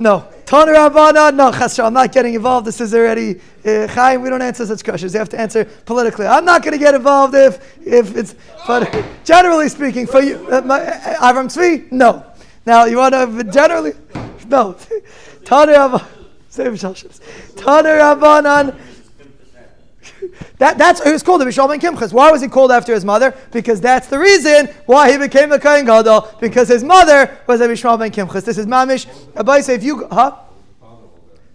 No. 0.03 0.27
Tana 0.45 0.73
Rabbanan, 0.73 1.35
no, 1.35 1.49
Chasra, 1.49 1.85
I'm 1.85 1.93
not 1.93 2.11
getting 2.11 2.33
involved. 2.33 2.67
This 2.67 2.81
is 2.81 2.93
already, 2.93 3.39
uh, 3.65 3.87
Chaim, 3.87 4.21
we 4.21 4.29
don't 4.29 4.41
answer 4.41 4.65
such 4.65 4.83
questions. 4.83 5.13
You 5.13 5.19
have 5.19 5.29
to 5.29 5.39
answer 5.39 5.63
politically. 5.63 6.25
I'm 6.27 6.43
not 6.43 6.61
going 6.61 6.73
to 6.73 6.77
get 6.77 6.93
involved 6.93 7.33
if, 7.35 7.77
if 7.87 8.13
it's, 8.17 8.35
but 8.67 8.93
generally 9.23 9.69
speaking, 9.69 10.05
for 10.05 10.21
you, 10.21 10.45
uh, 10.51 10.59
my, 10.59 10.81
uh, 10.81 11.31
Avram 11.31 11.45
Tzvi, 11.45 11.89
no. 11.93 12.21
Now, 12.65 12.83
you 12.83 12.97
want 12.97 13.13
to, 13.13 13.45
generally, 13.45 13.93
no. 14.49 14.75
Tana 15.45 15.71
Rabbanan, 15.71 17.55
Tana 17.55 17.89
Rabbanan, 17.89 18.75
that, 20.57 20.77
that's 20.77 21.05
it 21.05 21.11
was 21.11 21.23
called 21.23 21.41
the 21.41 21.45
Mishal 21.45 21.67
ben 21.67 21.79
Kimchas. 21.79 22.13
Why 22.13 22.31
was 22.31 22.41
he 22.41 22.47
called 22.47 22.71
after 22.71 22.93
his 22.93 23.05
mother? 23.05 23.35
Because 23.51 23.81
that's 23.81 24.07
the 24.07 24.19
reason 24.19 24.67
why 24.85 25.11
he 25.11 25.17
became 25.17 25.51
a 25.51 25.59
Kohen 25.59 25.85
Gadol. 25.85 26.29
Because 26.39 26.67
his 26.67 26.83
mother 26.83 27.37
was 27.47 27.61
a 27.61 27.67
Mishal 27.67 27.97
ben 27.99 28.11
Kimchas. 28.11 28.45
This 28.45 28.57
is 28.57 28.65
Mamish. 28.65 29.05
Abai 29.33 29.63
say 29.63 29.75
if 29.75 29.83
you 29.83 30.07
huh? 30.07 30.37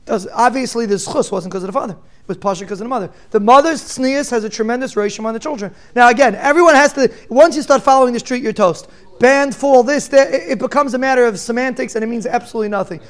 Does, 0.05 0.27
obviously 0.33 0.87
the 0.87 0.95
schus 0.95 1.31
wasn't 1.31 1.53
because 1.53 1.63
of 1.63 1.69
the 1.69 1.73
father. 1.73 1.93
It 1.93 2.29
was 2.29 2.39
partially 2.39 2.65
because 2.65 2.81
of 2.81 2.87
the 2.87 2.89
mother. 2.89 3.11
The 3.31 3.41
mother's 3.41 3.83
tznius 3.83 4.31
has 4.31 4.43
a 4.43 4.49
tremendous 4.49 4.97
ratio 4.97 5.27
on 5.27 5.35
the 5.35 5.41
children. 5.41 5.75
Now 5.95 6.09
again, 6.09 6.35
everyone 6.35 6.75
has 6.75 6.95
to. 6.95 7.13
Once 7.29 7.57
you 7.57 7.63
start 7.63 7.83
following 7.83 8.15
the 8.15 8.19
street, 8.19 8.43
you're 8.43 8.55
toast. 8.55 8.89
Band 9.21 9.55
full, 9.55 9.83
this, 9.83 10.09
that, 10.09 10.33
it 10.33 10.59
becomes 10.59 10.95
a 10.95 10.99
matter 10.99 11.25
of 11.25 11.39
semantics, 11.39 11.95
and 11.95 12.05
it 12.05 12.07
means 12.07 12.25
absolutely 12.25 12.69
nothing. 12.69 13.01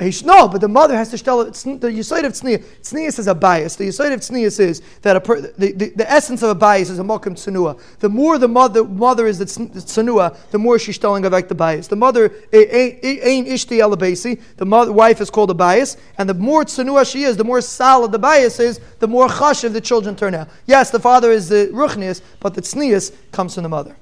No, 0.00 0.46
but 0.46 0.60
the 0.60 0.68
mother 0.68 0.96
has 0.96 1.10
to 1.10 1.18
tell. 1.18 1.44
The 1.44 1.50
yisoid 1.50 2.24
of 2.24 2.32
tznius, 2.32 2.64
tznius 2.82 3.18
is 3.18 3.26
a 3.26 3.34
bias. 3.34 3.74
The 3.74 3.88
yisoid 3.88 4.12
of 4.12 4.20
tznius 4.20 4.60
is 4.60 4.80
that 5.02 5.16
a 5.16 5.20
per, 5.20 5.40
the, 5.40 5.72
the, 5.72 5.90
the, 5.90 6.08
essence 6.08 6.40
of 6.42 6.50
a 6.50 6.54
bias 6.54 6.88
is 6.88 7.00
a 7.00 7.02
mokum 7.02 7.34
tsunua. 7.34 7.80
The 7.98 8.08
more 8.08 8.38
the 8.38 8.46
mother 8.46 8.84
mother 8.84 9.26
is 9.26 9.38
the 9.38 9.46
tsunua, 9.46 10.36
the 10.52 10.58
more 10.58 10.78
she's 10.78 10.98
telling 10.98 11.24
about 11.26 11.48
the 11.48 11.54
bias. 11.56 11.88
The 11.88 11.96
mother 11.96 12.32
ain't 12.52 13.48
ishti 13.48 13.80
elabasi. 13.80 14.40
The 14.56 14.64
mother, 14.64 14.92
wife 14.92 15.20
is 15.20 15.30
called 15.30 15.50
a 15.50 15.54
bias, 15.54 15.96
and 16.16 16.28
the 16.28 16.34
more 16.34 16.64
tsunua 16.64 17.10
she 17.10 17.24
is, 17.24 17.36
the 17.36 17.44
more 17.44 17.60
solid 17.60 18.12
the 18.12 18.20
bias 18.20 18.60
is, 18.60 18.78
the 19.00 19.08
more 19.08 19.26
chashiv 19.26 19.72
the 19.72 19.80
children 19.80 20.14
turn 20.14 20.32
out. 20.32 20.48
Yes, 20.66 20.90
the 20.90 21.00
father 21.00 21.32
is 21.32 21.48
the 21.48 21.70
ruchnius, 21.72 22.22
but 22.38 22.54
the 22.54 22.60
tznius 22.60 23.12
comes 23.32 23.54
from 23.54 23.64
the 23.64 23.68
mother. 23.68 23.96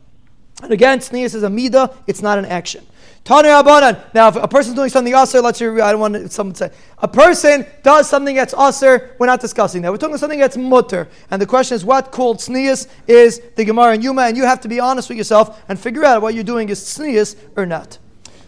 And 0.62 0.72
again, 0.72 0.98
tznius 0.98 1.35
is 1.35 1.42
a 1.42 1.48
midah; 1.48 1.94
it's 2.06 2.20
not 2.20 2.38
an 2.38 2.44
action. 2.44 2.87
Tanu 3.26 3.60
Abanan. 3.60 4.00
Now, 4.14 4.28
if 4.28 4.36
a 4.36 4.46
person's 4.46 4.76
doing 4.76 4.88
something 4.88 5.12
usher, 5.12 5.40
let's 5.40 5.58
hear, 5.58 5.82
I 5.82 5.90
don't 5.90 6.00
want 6.00 6.30
someone 6.30 6.54
to 6.54 6.68
say. 6.68 6.70
A 6.98 7.08
person 7.08 7.66
does 7.82 8.08
something 8.08 8.36
that's 8.36 8.54
usher, 8.54 9.16
we're 9.18 9.26
not 9.26 9.40
discussing 9.40 9.82
that. 9.82 9.90
We're 9.90 9.96
talking 9.96 10.12
about 10.12 10.20
something 10.20 10.38
that's 10.38 10.56
mutter. 10.56 11.08
And 11.32 11.42
the 11.42 11.46
question 11.46 11.74
is, 11.74 11.84
what 11.84 12.12
called 12.12 12.38
tznius 12.38 12.86
is 13.08 13.42
the 13.56 13.64
Gemara 13.64 13.94
and 13.94 14.04
Yuma, 14.04 14.22
and 14.22 14.36
you 14.36 14.44
have 14.44 14.60
to 14.60 14.68
be 14.68 14.78
honest 14.78 15.08
with 15.08 15.18
yourself 15.18 15.60
and 15.68 15.76
figure 15.76 16.04
out 16.04 16.22
what 16.22 16.34
you're 16.34 16.44
doing 16.44 16.68
is 16.68 16.80
tznius 16.80 17.34
or 17.56 17.66
not. 17.66 17.98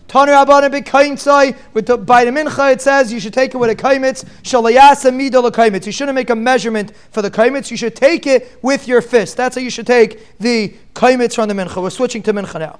Tanu 0.07 0.29
Abanan 0.29 0.71
b'kaimtzai, 0.71 1.57
with 1.75 1.87
the, 1.87 1.99
by 1.99 2.25
the 2.25 2.31
mincha 2.31 2.73
it 2.73 2.81
says 2.81 3.13
you 3.13 3.19
should 3.19 3.35
take 3.35 3.55
it 3.55 3.59
with 3.59 3.71
a 3.71 3.75
kaimitz, 3.75 4.25
shalayasa 4.45 5.13
midol 5.13 5.51
kaimitz. 5.51 5.87
You 5.87 5.93
shouldn't 5.93 6.15
make 6.15 6.31
a 6.31 6.37
measurement 6.37 6.93
for 7.11 7.21
the 7.21 7.33
kaimitz, 7.33 7.73
you 7.73 7.77
should 7.77 7.97
take 7.97 8.29
it 8.29 8.57
with 8.63 8.87
your 8.87 9.03
fist. 9.03 9.37
That's 9.37 9.57
how 9.57 9.61
you 9.61 9.71
should 9.71 9.89
take 9.89 10.39
the 10.39 10.73
kaimitz 10.95 11.35
from 11.35 11.49
the 11.49 11.55
mincha. 11.55 11.83
We're 11.83 11.91
switching 11.91 12.23
to 12.23 12.33
mincha 12.33 12.61
now. 12.61 12.79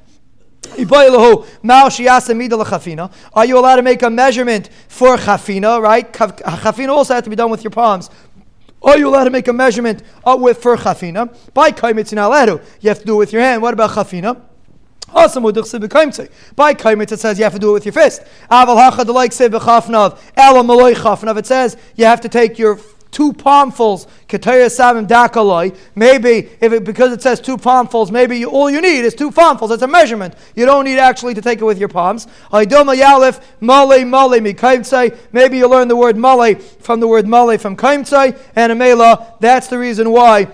Are 3.33 3.47
you 3.47 3.59
allowed 3.59 3.77
to 3.77 3.83
make 3.83 4.03
a 4.03 4.11
measurement 4.11 4.69
for 4.89 5.17
chafina, 5.17 5.81
right? 5.81 6.13
Chafina 6.13 6.91
also 6.91 7.15
has 7.15 7.25
to 7.25 7.31
be 7.31 7.37
done 7.37 7.51
with 7.51 7.65
your 7.65 7.71
palms. 7.71 8.11
Are 8.81 8.97
you 8.97 9.09
allowed 9.09 9.25
to 9.25 9.31
make 9.31 9.49
a 9.49 9.53
measurement 9.53 10.05
uh, 10.25 10.37
with 10.39 10.63
for 10.63 10.77
chafina? 10.77 11.35
By 11.53 11.73
kaimitz, 11.73 12.13
you're. 12.13 12.61
You 12.81 12.91
have 12.91 13.01
to 13.01 13.05
do 13.05 13.15
it 13.15 13.19
with 13.19 13.33
your 13.33 13.43
hand. 13.43 13.61
What 13.61 13.75
about 13.75 13.91
chafina? 13.91 14.41
By 16.55 16.75
kaimitz, 16.75 17.13
it 17.13 17.21
says 17.21 17.39
you 17.39 17.45
have 17.45 17.55
to 17.55 17.59
do 17.59 17.71
it 17.71 17.73
with 17.73 17.87
your 17.87 17.93
fist. 17.93 18.23
It 18.51 18.67
says 21.47 21.77
you 21.97 22.05
have 22.05 22.21
to 22.21 22.29
take 22.29 22.59
your 22.59 22.79
two 23.11 23.33
palmfuls. 23.33 24.07
Maybe 25.95 26.49
if 26.61 26.73
it, 26.73 26.85
because 26.85 27.13
it 27.13 27.23
says 27.23 27.41
two 27.41 27.57
palmfuls, 27.57 28.11
maybe 28.11 28.39
you, 28.39 28.51
all 28.51 28.71
you 28.71 28.81
need 28.81 29.05
is 29.05 29.15
two 29.15 29.31
palmfuls. 29.31 29.71
It's 29.73 29.83
a 29.83 29.89
measurement. 29.89 30.35
You 30.55 30.67
don't 30.67 30.85
need 30.85 30.99
actually 30.99 31.35
to 31.35 31.43
take 31.43 31.61
it 31.61 31.65
with 31.65 31.79
your 31.79 31.89
palms. 31.89 32.27
Maybe 32.53 32.77
you 35.59 35.69
learn 35.69 35.89
the 35.89 35.97
word 35.97 36.17
male 36.17 36.55
from 36.55 37.01
the 37.01 37.09
word 37.09 37.27
male 37.27 37.59
from 37.59 37.77
kaimtzai 37.77 38.39
and 38.55 38.73
amela. 38.73 39.39
That's 39.41 39.69
the 39.69 39.79
reason 39.79 40.11
why. 40.11 40.49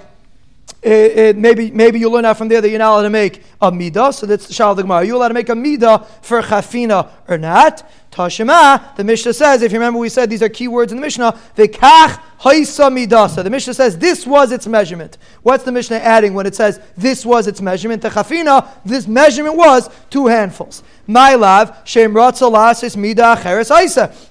It, 0.83 1.19
it, 1.19 1.37
maybe 1.38 1.71
maybe 1.71 1.99
you 1.99 2.11
learn 2.11 2.27
out 2.27 2.37
from 2.37 2.49
there 2.49 2.61
that 2.61 2.69
you're 2.69 2.79
not 2.79 2.93
allowed 2.93 3.03
to 3.05 3.11
make 3.11 3.43
a 3.62 3.73
midah. 3.73 4.12
So 4.12 4.27
that's 4.27 4.47
the 4.47 4.53
shal. 4.53 4.79
Are 4.93 5.05
you 5.05 5.17
allowed 5.17 5.29
to 5.29 5.35
make 5.35 5.49
a 5.49 5.55
midah 5.55 6.07
for 6.21 6.43
chafina 6.43 7.09
or 7.27 7.38
not? 7.38 7.90
The 8.16 9.03
Mishnah 9.05 9.35
says, 9.35 9.62
if 9.62 9.72
you 9.72 9.79
remember, 9.79 9.98
we 9.98 10.09
said 10.09 10.31
these 10.31 10.42
are 10.42 10.48
key 10.48 10.68
words 10.68 10.92
in 10.92 10.98
the 10.98 11.03
Mishnah. 11.03 11.38
V'kach 11.57 12.20
haisa 12.40 12.90
midasa. 12.90 13.42
The 13.42 13.50
Mishnah 13.50 13.74
says 13.74 13.98
this 13.98 14.27
was 14.27 14.53
its 14.53 14.66
measurement. 14.66 15.18
What's 15.42 15.64
the 15.64 15.72
Mishnah 15.72 15.96
adding 15.96 16.35
when 16.35 16.46
it 16.46 16.55
says 16.55 16.81
this 16.96 17.27
was 17.27 17.46
its 17.46 17.61
measurement? 17.61 18.03
The 18.03 18.11
chafina, 18.11 18.68
this 18.85 19.07
measurement 19.07 19.57
was 19.57 19.90
two 20.11 20.27
handfuls. 20.27 20.83
My 21.07 21.35
love, 21.35 21.77
shem 21.85 22.14
ratzalasis 22.14 22.96
mida 22.96 23.37
cheres. 23.42 23.70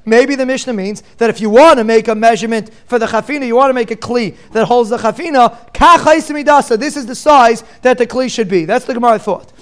Maybe 0.05 0.35
the 0.35 0.45
Mishnah 0.45 0.73
means 0.73 1.03
that 1.17 1.29
if 1.29 1.39
you 1.39 1.49
want 1.49 1.77
to 1.77 1.83
make 1.83 2.07
a 2.07 2.15
measurement 2.15 2.73
for 2.85 2.97
the 2.99 3.05
chafina, 3.05 3.45
you 3.45 3.55
want 3.55 3.69
to 3.69 3.73
make 3.73 3.91
a 3.91 3.95
kli 3.95 4.35
that 4.51 4.65
holds 4.65 4.89
the 4.89 4.97
chafina, 4.97 5.71
kach 5.71 5.99
haisa 5.99 6.31
midasa. 6.43 6.79
This 6.79 6.97
is 6.97 7.05
the 7.05 7.15
size 7.15 7.63
that 7.81 7.97
the 7.97 8.07
kli 8.07 8.29
should 8.33 8.49
be. 8.49 8.65
That's 8.65 8.85
the 8.85 8.93
Gemara 8.93 9.19
thought. 9.19 9.52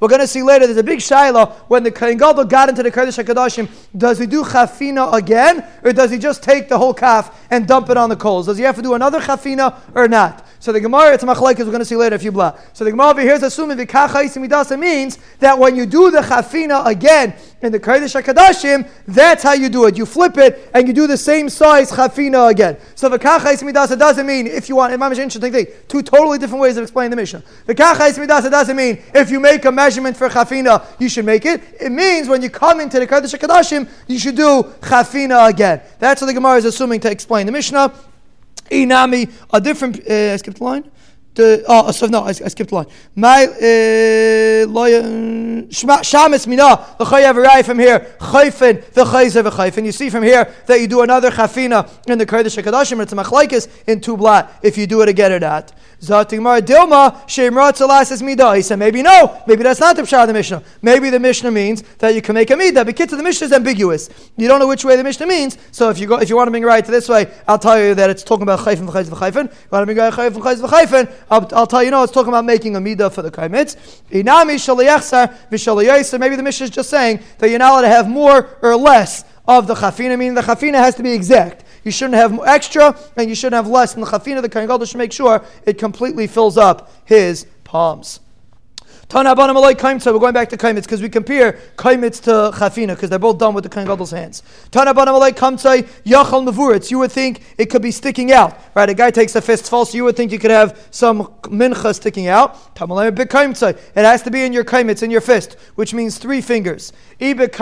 We're 0.00 0.08
going 0.08 0.20
to 0.20 0.26
see 0.26 0.42
later, 0.42 0.66
there's 0.66 0.76
a 0.76 0.82
big 0.82 1.00
shiloh 1.00 1.46
when 1.68 1.82
the 1.82 1.90
Kohen 1.90 2.18
Gadol 2.18 2.44
got 2.44 2.68
into 2.68 2.82
the 2.82 2.90
Kodesh 2.90 3.22
HaKadoshim, 3.22 3.68
does 3.96 4.18
he 4.18 4.26
do 4.26 4.42
chafina 4.44 5.14
again, 5.14 5.64
or 5.82 5.92
does 5.92 6.10
he 6.10 6.18
just 6.18 6.42
take 6.42 6.68
the 6.68 6.76
whole 6.76 6.92
calf 6.92 7.46
and 7.50 7.66
dump 7.66 7.88
it 7.88 7.96
on 7.96 8.10
the 8.10 8.16
coals? 8.16 8.46
Does 8.46 8.58
he 8.58 8.64
have 8.64 8.76
to 8.76 8.82
do 8.82 8.94
another 8.94 9.20
chafina 9.20 9.80
or 9.94 10.06
not? 10.06 10.43
So 10.64 10.72
the 10.72 10.80
Gemara, 10.80 11.12
it's 11.12 11.22
a 11.22 11.26
machlaik, 11.26 11.58
we're 11.58 11.66
going 11.66 11.80
to 11.80 11.84
see 11.84 11.94
later, 11.94 12.16
if 12.16 12.22
you 12.22 12.32
blah. 12.32 12.56
So 12.72 12.84
the 12.84 12.90
Gemara 12.90 13.10
over 13.10 13.20
here 13.20 13.34
is 13.34 13.42
assuming 13.42 13.76
midasa 13.76 14.78
means 14.78 15.18
that 15.38 15.58
when 15.58 15.76
you 15.76 15.84
do 15.84 16.10
the 16.10 16.20
chafina 16.22 16.86
again 16.86 17.34
in 17.60 17.70
the 17.70 17.78
Kodesh 17.78 18.18
HaKadoshim, 18.18 18.88
that's 19.06 19.42
how 19.42 19.52
you 19.52 19.68
do 19.68 19.84
it. 19.84 19.98
You 19.98 20.06
flip 20.06 20.38
it 20.38 20.70
and 20.72 20.88
you 20.88 20.94
do 20.94 21.06
the 21.06 21.18
same 21.18 21.50
size 21.50 21.92
chafina 21.92 22.50
again. 22.50 22.78
So 22.94 23.10
the 23.10 23.18
midasa 23.18 23.98
doesn't 23.98 24.26
mean 24.26 24.46
if 24.46 24.70
you 24.70 24.76
want, 24.76 24.94
it's 24.94 25.02
an 25.02 25.22
interesting 25.22 25.52
thing, 25.52 25.66
two 25.86 26.00
totally 26.00 26.38
different 26.38 26.62
ways 26.62 26.78
of 26.78 26.84
explaining 26.84 27.10
the 27.10 27.16
Mishnah. 27.16 27.42
The 27.66 27.74
midasa 27.74 28.50
doesn't 28.50 28.74
mean 28.74 29.02
if 29.14 29.30
you 29.30 29.40
make 29.40 29.66
a 29.66 29.70
measurement 29.70 30.16
for 30.16 30.30
chafina, 30.30 30.82
you 30.98 31.10
should 31.10 31.26
make 31.26 31.44
it. 31.44 31.60
It 31.78 31.92
means 31.92 32.26
when 32.26 32.40
you 32.40 32.48
come 32.48 32.80
into 32.80 32.98
the 32.98 33.06
Kodesh 33.06 33.38
HaKadoshim, 33.38 33.86
you 34.08 34.18
should 34.18 34.36
do 34.36 34.62
chafina 34.80 35.46
again. 35.50 35.82
That's 35.98 36.22
what 36.22 36.28
the 36.28 36.32
Gemara 36.32 36.56
is 36.56 36.64
assuming 36.64 37.00
to 37.00 37.10
explain 37.10 37.44
the 37.44 37.52
Mishnah. 37.52 37.92
Inami, 38.74 39.32
a 39.52 39.60
different, 39.60 39.98
uh, 39.98 40.32
I 40.32 40.36
skipped 40.36 40.58
the 40.58 40.64
line. 40.64 40.90
The, 41.34 41.64
oh, 41.66 41.90
so 41.90 42.06
no, 42.06 42.22
I, 42.22 42.28
I 42.28 42.32
skipped 42.32 42.70
the 42.70 42.76
line. 42.76 42.86
My 43.16 43.46
lawyer. 44.68 45.02
shamis 45.02 46.46
mina 46.46 46.94
the 46.98 47.62
from 47.64 47.78
here 47.78 48.14
chayfin 48.20 48.84
the 48.92 49.04
chayzer 49.04 49.42
chayfin. 49.50 49.84
You 49.84 49.92
see 49.92 50.10
from 50.10 50.22
here 50.22 50.52
that 50.66 50.80
you 50.80 50.86
do 50.86 51.00
another 51.00 51.30
chafina 51.30 51.90
in 52.08 52.18
the 52.18 52.26
kodesh 52.26 52.62
kadashim. 52.62 53.02
It's 53.02 53.12
a 53.12 53.16
machlekes 53.16 53.68
in 53.88 54.00
two 54.00 54.16
blat 54.16 54.60
if 54.62 54.78
you 54.78 54.86
do 54.86 55.02
it 55.02 55.08
again 55.08 55.32
or 55.32 55.40
not. 55.40 55.72
Zatigmar 56.08 56.60
Dilma, 56.60 57.26
Shemrat 57.26 57.76
Salas 57.76 58.22
Midah. 58.22 58.56
He 58.56 58.62
said, 58.62 58.78
maybe 58.78 59.02
no, 59.02 59.40
maybe 59.46 59.62
that's 59.62 59.80
not 59.80 59.96
the 59.96 60.02
Pshah 60.02 60.22
of 60.22 60.28
the 60.28 60.34
Mishnah. 60.34 60.62
Maybe 60.82 61.10
the 61.10 61.20
Mishnah 61.20 61.50
means 61.50 61.82
that 61.98 62.14
you 62.14 62.22
can 62.22 62.34
make 62.34 62.50
a 62.50 62.54
Midah. 62.54 62.84
But 62.84 62.96
the 62.96 63.22
Mishnah 63.22 63.46
is 63.46 63.52
ambiguous. 63.52 64.10
You 64.36 64.48
don't 64.48 64.60
know 64.60 64.68
which 64.68 64.84
way 64.84 64.96
the 64.96 65.04
Mishnah 65.04 65.26
means. 65.26 65.58
So 65.70 65.90
if 65.90 65.98
you 65.98 66.06
go, 66.06 66.18
if 66.20 66.28
you 66.28 66.36
want 66.36 66.48
to 66.48 66.50
bring 66.50 66.64
right 66.64 66.84
to 66.84 66.90
this 66.90 67.08
way, 67.08 67.32
I'll 67.48 67.58
tell 67.58 67.78
you 67.82 67.94
that 67.94 68.10
it's 68.10 68.22
talking 68.22 68.42
about 68.42 68.60
Chayfin 68.60 68.88
V'chayz 68.88 69.06
V'chayfin. 69.06 69.44
You 69.44 69.68
want 69.70 69.82
to 69.82 69.86
bring 69.86 69.98
right 69.98 70.12
Chayfin 70.12 70.40
V'chayz 70.40 70.60
V'chayfin, 70.60 71.12
I'll, 71.30 71.48
I'll 71.52 71.66
tell 71.66 71.82
you, 71.82 71.90
no, 71.90 72.02
it's 72.02 72.12
talking 72.12 72.28
about 72.28 72.44
making 72.44 72.76
a 72.76 72.80
Midah 72.80 73.12
for 73.12 73.22
the 73.22 73.30
Kaimitz. 73.30 74.02
Inami 74.10 74.56
Shaliyachsar 74.56 75.50
V'shaliyayser. 75.50 76.18
Maybe 76.20 76.36
the 76.36 76.42
Mishnah 76.42 76.64
is 76.64 76.70
just 76.70 76.90
saying 76.90 77.20
that 77.38 77.50
you're 77.50 77.58
not 77.58 77.72
allowed 77.72 77.82
to 77.82 77.88
have 77.88 78.08
more 78.08 78.58
or 78.62 78.76
less 78.76 79.24
of 79.46 79.66
the 79.66 79.74
chafina, 79.74 80.18
meaning 80.18 80.34
the 80.34 80.40
chafina 80.40 80.76
has 80.76 80.94
to 80.94 81.02
be 81.02 81.12
exact. 81.12 81.63
You 81.84 81.90
shouldn't 81.90 82.14
have 82.14 82.38
extra, 82.46 82.98
and 83.16 83.28
you 83.28 83.34
shouldn't 83.34 83.62
have 83.62 83.68
less. 83.68 83.94
And 83.94 84.02
the 84.02 84.06
chafina, 84.06 84.42
the 84.42 84.48
Kohen 84.48 84.66
Gadol 84.66 84.86
should 84.86 84.98
make 84.98 85.12
sure 85.12 85.44
it 85.66 85.78
completely 85.78 86.26
fills 86.26 86.56
up 86.56 86.90
his 87.04 87.46
palms. 87.62 88.20
Tana 89.08 89.34
Alay 89.34 89.74
Kaimtza. 89.74 90.12
We're 90.12 90.18
going 90.18 90.34
back 90.34 90.48
to 90.50 90.56
Kaimitz 90.56 90.82
because 90.82 91.02
we 91.02 91.08
compare 91.08 91.58
Kaimitz 91.76 92.22
to 92.22 92.56
Chafina 92.56 92.88
because 92.94 93.10
they're 93.10 93.18
both 93.18 93.38
done 93.38 93.54
with 93.54 93.64
the 93.64 93.70
Kohen 93.70 93.86
Gadol's 93.86 94.10
hands. 94.10 94.42
Tana 94.70 94.94
Alay 94.94 95.30
Kaimtza 95.30 95.82
Yachal 96.04 96.48
Mavuritz. 96.48 96.90
You 96.90 96.98
would 97.00 97.12
think 97.12 97.42
it 97.58 97.66
could 97.66 97.82
be 97.82 97.90
sticking 97.90 98.32
out, 98.32 98.58
right? 98.74 98.88
A 98.88 98.94
guy 98.94 99.10
takes 99.10 99.34
a 99.36 99.42
fist 99.42 99.68
false. 99.68 99.94
You 99.94 100.04
would 100.04 100.16
think 100.16 100.32
you 100.32 100.38
could 100.38 100.50
have 100.50 100.88
some 100.90 101.26
mincha 101.42 101.94
sticking 101.94 102.28
out. 102.28 102.74
Tamalay 102.74 103.14
Big 103.14 103.28
Kaimtza. 103.28 103.70
It 103.70 104.04
has 104.04 104.22
to 104.22 104.30
be 104.30 104.44
in 104.44 104.52
your 104.52 104.64
Kaimitz, 104.64 105.02
in 105.02 105.10
your 105.10 105.20
fist, 105.20 105.56
which 105.74 105.92
means 105.92 106.18
three 106.18 106.40
fingers. 106.40 106.92
Yachal. 107.20 107.52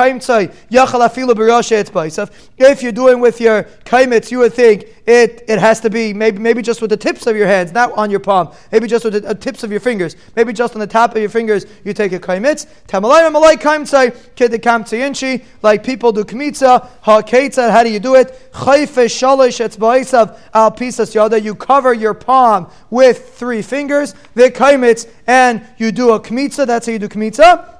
If 2.58 2.82
you're 2.82 2.92
doing 2.92 3.20
with 3.20 3.40
your 3.40 3.64
Kaimitz, 3.84 4.30
you 4.30 4.38
would 4.38 4.54
think 4.54 4.86
it, 5.06 5.44
it 5.48 5.58
has 5.58 5.80
to 5.80 5.90
be 5.90 6.14
maybe, 6.14 6.38
maybe 6.38 6.62
just 6.62 6.80
with 6.80 6.90
the 6.90 6.96
tips 6.96 7.26
of 7.26 7.36
your 7.36 7.46
hands, 7.46 7.72
not 7.72 7.92
on 7.92 8.10
your 8.10 8.20
palm. 8.20 8.52
Maybe 8.70 8.86
just 8.86 9.04
with 9.04 9.14
the 9.14 9.28
uh, 9.28 9.34
tips 9.34 9.64
of 9.64 9.70
your 9.70 9.80
fingers. 9.80 10.16
Maybe 10.36 10.52
just 10.52 10.74
on 10.74 10.80
the 10.80 10.86
top 10.86 11.10
of 11.14 11.18
your 11.18 11.28
fingers, 11.28 11.41
you 11.48 11.92
take 11.92 12.12
a 12.12 12.18
kaimitz. 12.18 12.66
Tamalayim 12.88 13.32
malay 13.32 13.56
kaimtzai, 13.56 14.14
kid 14.34 15.46
like 15.62 15.84
people 15.84 16.12
do 16.12 16.24
kmitza, 16.24 16.88
ha 17.00 17.22
how 17.70 17.82
do 17.82 17.90
you 17.90 18.00
do 18.00 18.14
it? 18.14 18.52
Chayfe 18.52 19.06
shalish 19.06 19.60
etzbaisav 19.60 20.38
al 20.54 20.70
pisas 20.72 21.14
yada, 21.14 21.40
you 21.40 21.54
cover 21.54 21.92
your 21.92 22.14
palm 22.14 22.68
with 22.90 23.34
three 23.34 23.62
fingers, 23.62 24.14
the 24.34 24.50
kaimitz, 24.50 25.08
and 25.26 25.66
you 25.78 25.92
do 25.92 26.12
a 26.12 26.20
kmitza, 26.20 26.66
that's 26.66 26.86
how 26.86 26.92
you 26.92 26.98
do 26.98 27.08
kmitza. 27.08 27.71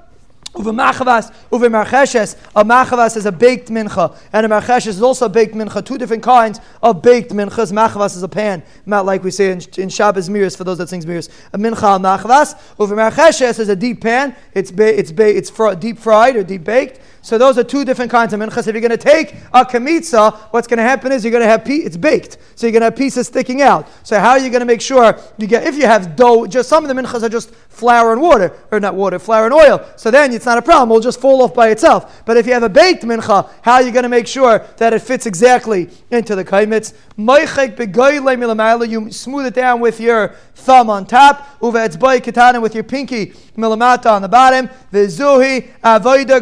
Uve 0.53 0.71
machavas, 0.71 1.33
uve 1.51 1.67
marcheshes. 1.67 2.35
A 2.55 2.63
machavas 2.63 3.17
is 3.17 3.25
a 3.25 3.31
baked 3.31 3.69
mincha, 3.69 4.15
and 4.31 4.45
a 4.45 4.49
marcheshes 4.49 4.87
is 4.89 5.01
also 5.01 5.25
a 5.25 5.29
baked 5.29 5.55
mincha. 5.55 5.83
Two 5.83 5.97
different 5.97 6.21
kinds 6.21 6.59
of 6.83 7.01
baked 7.01 7.31
minchas. 7.31 7.71
Machavas 7.71 8.15
is 8.15 8.21
a 8.21 8.27
pan, 8.27 8.61
not 8.85 9.03
like 9.03 9.23
we 9.23 9.31
say 9.31 9.51
in, 9.51 9.61
in 9.77 9.89
Shabbos 9.89 10.29
mirrors 10.29 10.55
for 10.55 10.63
those 10.63 10.77
that 10.77 10.89
sings 10.89 11.07
mirrors. 11.07 11.27
A 11.53 11.57
mincha 11.57 11.99
machavas. 11.99 12.53
Uve 12.77 12.91
marcheshes 12.91 13.59
is 13.59 13.69
a 13.69 13.75
deep 13.75 14.01
pan. 14.01 14.35
It's 14.53 14.69
ba- 14.71 14.97
it's 14.99 15.11
ba- 15.11 15.35
it's 15.35 15.49
fr- 15.49 15.73
deep 15.73 15.97
fried 15.97 16.35
or 16.35 16.43
deep 16.43 16.63
baked. 16.63 16.99
So 17.23 17.37
those 17.37 17.57
are 17.57 17.63
two 17.63 17.85
different 17.85 18.11
kinds 18.11 18.33
of 18.33 18.41
minchas. 18.41 18.67
If 18.67 18.75
you're 18.75 18.81
going 18.81 18.91
to 18.91 18.97
take 18.97 19.35
a 19.53 19.63
kamitza, 19.63 20.35
what's 20.51 20.67
going 20.67 20.77
to 20.77 20.83
happen 20.83 21.13
is 21.13 21.23
you're 21.23 21.31
going 21.31 21.41
to 21.41 21.47
have 21.47 21.63
pe- 21.63 21.77
it's 21.77 21.95
baked, 21.95 22.37
so 22.55 22.67
you're 22.67 22.73
going 22.73 22.81
to 22.81 22.87
have 22.87 22.97
pieces 22.97 23.27
sticking 23.27 23.61
out. 23.61 23.87
So 24.03 24.19
how 24.19 24.31
are 24.31 24.39
you 24.39 24.49
going 24.49 24.59
to 24.59 24.65
make 24.65 24.81
sure 24.81 25.17
you 25.37 25.47
get? 25.47 25.63
If 25.63 25.77
you 25.77 25.85
have 25.85 26.17
dough, 26.17 26.45
just 26.45 26.67
some 26.67 26.83
of 26.83 26.93
the 26.93 27.01
minchas 27.01 27.23
are 27.23 27.29
just 27.29 27.51
flour 27.69 28.11
and 28.11 28.21
water, 28.21 28.53
or 28.71 28.81
not 28.81 28.95
water, 28.95 29.19
flour 29.19 29.45
and 29.45 29.53
oil. 29.53 29.83
So 29.95 30.11
then 30.11 30.33
it's 30.33 30.45
not 30.45 30.57
a 30.57 30.61
problem; 30.61 30.89
it'll 30.89 30.99
just 31.01 31.21
fall 31.21 31.41
off 31.43 31.53
by 31.53 31.69
itself. 31.69 32.23
But 32.25 32.35
if 32.35 32.45
you 32.45 32.51
have 32.51 32.63
a 32.63 32.69
baked 32.69 33.03
mincha, 33.03 33.49
how 33.61 33.75
are 33.75 33.81
you 33.81 33.93
going 33.93 34.03
to 34.03 34.09
make 34.09 34.27
sure 34.27 34.59
that 34.77 34.91
it 34.91 34.99
fits 34.99 35.25
exactly 35.25 35.89
into 36.11 36.35
the 36.35 36.43
kaimitz? 36.43 36.93
You 37.15 39.11
smooth 39.11 39.45
it 39.45 39.53
down 39.53 39.79
with 39.79 39.99
your 40.01 40.35
thumb 40.55 40.89
on 40.89 41.05
top, 41.05 41.61
with 41.61 42.75
your 42.75 42.83
pinky 42.83 43.27
milamata 43.57 44.11
on 44.11 44.21
the 44.21 44.27
bottom. 44.27 44.67
Avoida 45.83 46.41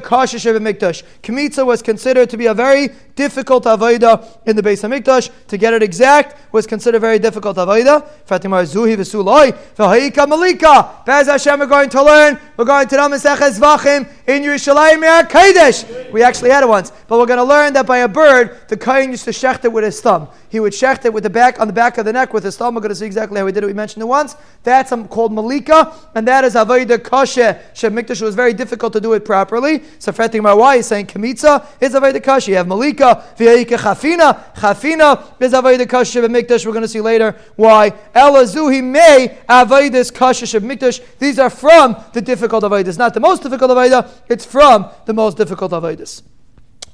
Mikdash. 0.73 1.65
Was 1.65 1.81
considered 1.81 2.29
to 2.29 2.37
be 2.37 2.47
a 2.47 2.53
very 2.53 2.89
difficult 3.23 3.63
avoida 3.65 4.11
in 4.47 4.55
the 4.55 4.63
Beis 4.63 4.81
Hamikdash. 4.85 5.29
To 5.47 5.57
get 5.57 5.73
it 5.73 5.83
exact 5.83 6.53
was 6.53 6.65
considered 6.65 6.99
very 6.99 7.19
difficult 7.19 7.57
avoida. 7.57 7.95
Fatimar 8.27 8.63
zuhi 8.73 8.95
v'suloi 8.97 9.47
v'ha'ika 9.77 10.27
malika. 10.27 10.75
Bez 11.05 11.27
Hashem, 11.27 11.59
we're 11.59 11.67
going 11.77 11.89
to 11.89 12.01
learn. 12.01 12.39
We're 12.57 12.65
going 12.65 12.87
to 12.87 12.95
learn 12.97 13.11
Vachim 13.11 14.09
in 14.27 14.43
Yerushalayim 14.43 15.01
Kodesh. 15.29 16.11
We 16.11 16.23
actually 16.23 16.49
had 16.49 16.63
it 16.63 16.69
once, 16.69 16.91
but 17.07 17.19
we're 17.19 17.25
going 17.25 17.37
to 17.37 17.43
learn 17.55 17.73
that 17.73 17.85
by 17.85 17.99
a 17.99 18.07
bird, 18.07 18.57
the 18.67 18.77
kohen 18.77 19.11
used 19.11 19.25
to 19.25 19.31
shecht 19.31 19.65
it 19.65 19.71
with 19.71 19.83
his 19.83 20.01
thumb. 20.01 20.27
He 20.49 20.59
would 20.59 20.73
shecht 20.73 21.05
it 21.05 21.13
with 21.13 21.23
the 21.23 21.29
back 21.29 21.59
on 21.61 21.67
the 21.67 21.73
back 21.73 21.97
of 21.97 22.05
the 22.05 22.13
neck 22.13 22.33
with 22.33 22.43
his 22.43 22.57
thumb. 22.57 22.75
We're 22.75 22.81
going 22.81 22.89
to 22.89 22.95
see 22.95 23.05
exactly 23.05 23.39
how 23.39 23.45
he 23.45 23.53
did 23.53 23.63
it. 23.63 23.67
We 23.67 23.73
mentioned 23.73 24.03
it 24.03 24.07
once. 24.07 24.35
That's 24.63 24.91
called 25.09 25.31
malika, 25.33 25.93
and 26.15 26.27
that 26.27 26.43
is 26.43 26.55
avoida 26.55 26.97
koshe. 26.97 27.59
Shem 27.73 27.95
Mikdash 27.95 28.21
was 28.21 28.35
very 28.35 28.53
difficult 28.53 28.93
to 28.93 29.01
do 29.01 29.13
it 29.13 29.23
properly. 29.25 29.83
So 29.99 30.11
Fatimar 30.11 30.57
why 30.57 30.77
he's 30.77 30.87
saying 30.87 31.07
kamitza 31.07 31.65
is 31.79 31.93
avodah 31.93 32.23
kasha. 32.23 32.51
You 32.51 32.57
have 32.57 32.67
malika, 32.67 33.10
v'yayika 33.37 33.77
chafina. 33.77 34.53
Chafina 34.55 35.23
is 35.39 35.53
avodah 35.53 35.87
kasha 35.87 36.21
mikdash. 36.21 36.65
We're 36.65 36.71
going 36.71 36.83
to 36.83 36.87
see 36.87 37.01
later 37.01 37.35
why. 37.55 37.91
Elazuhi 38.13 38.83
may 38.83 39.37
avodah 39.47 40.13
kasha 40.13 40.59
mikdash. 40.59 41.01
These 41.19 41.39
are 41.39 41.49
from 41.49 41.95
the 42.13 42.21
difficult 42.21 42.63
avodas, 42.63 42.97
not 42.97 43.13
the 43.13 43.19
most 43.19 43.43
difficult 43.43 43.71
avodah. 43.71 44.09
It's 44.29 44.45
from 44.45 44.89
the 45.05 45.13
most 45.13 45.37
difficult 45.37 45.71
avodas. 45.71 46.23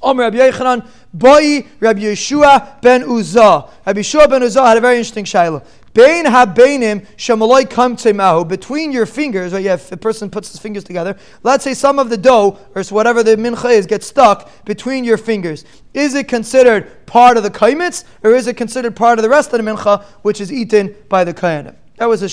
Omer 0.02 0.24
Rabbi 0.24 0.38
Yechanan, 0.38 0.88
Boi 1.14 1.66
Rabbi 1.80 2.02
Yeshua 2.02 2.80
ben 2.82 3.04
Uzzah. 3.04 3.68
Rabbi 3.86 4.02
Yeshua 4.02 4.30
ben 4.30 4.44
Uzzah 4.44 4.68
had 4.68 4.78
a 4.78 4.82
very 4.82 4.98
interesting 4.98 5.26
shaila. 5.26 5.66
Bein 5.98 6.26
habeinim 6.26 7.08
shamaloi 7.18 7.64
kamtemahu. 7.66 8.48
Between 8.48 8.92
your 8.92 9.08
fingers, 9.08 9.52
right? 9.52 9.66
If 9.66 9.92
a 9.92 9.98
person 9.98 10.30
puts 10.30 10.52
his 10.52 10.60
fingers 10.60 10.84
together, 10.84 11.18
let's 11.42 11.64
say 11.64 11.74
some 11.74 11.98
of 11.98 12.12
the 12.12 12.18
dough 12.18 12.60
or 12.76 12.84
whatever 12.84 13.24
the 13.24 13.36
mincha 13.36 13.72
is 13.72 13.88
gets 13.88 14.06
stuck 14.06 14.64
between 14.64 15.04
your 15.04 15.18
fingers. 15.18 15.66
Is 15.96 16.14
it 16.14 16.28
considered 16.28 17.08
part 17.08 17.36
of 17.36 17.42
the 17.42 17.50
kaimitz, 17.50 18.04
or 18.24 18.36
is 18.36 18.46
it 18.46 18.58
considered 18.58 18.96
part 18.96 19.18
of 19.18 19.24
the 19.24 19.30
rest 19.30 19.52
of 19.54 19.66
the 19.66 19.72
mincha, 19.72 20.04
which 20.22 20.40
is 20.40 20.54
eaten 20.54 20.96
by 21.10 21.24
the 21.24 21.34
kayanim? 21.34 21.74
That 21.96 22.08
was 22.08 22.22
a 22.22 22.30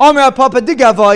Papa. 0.00 0.62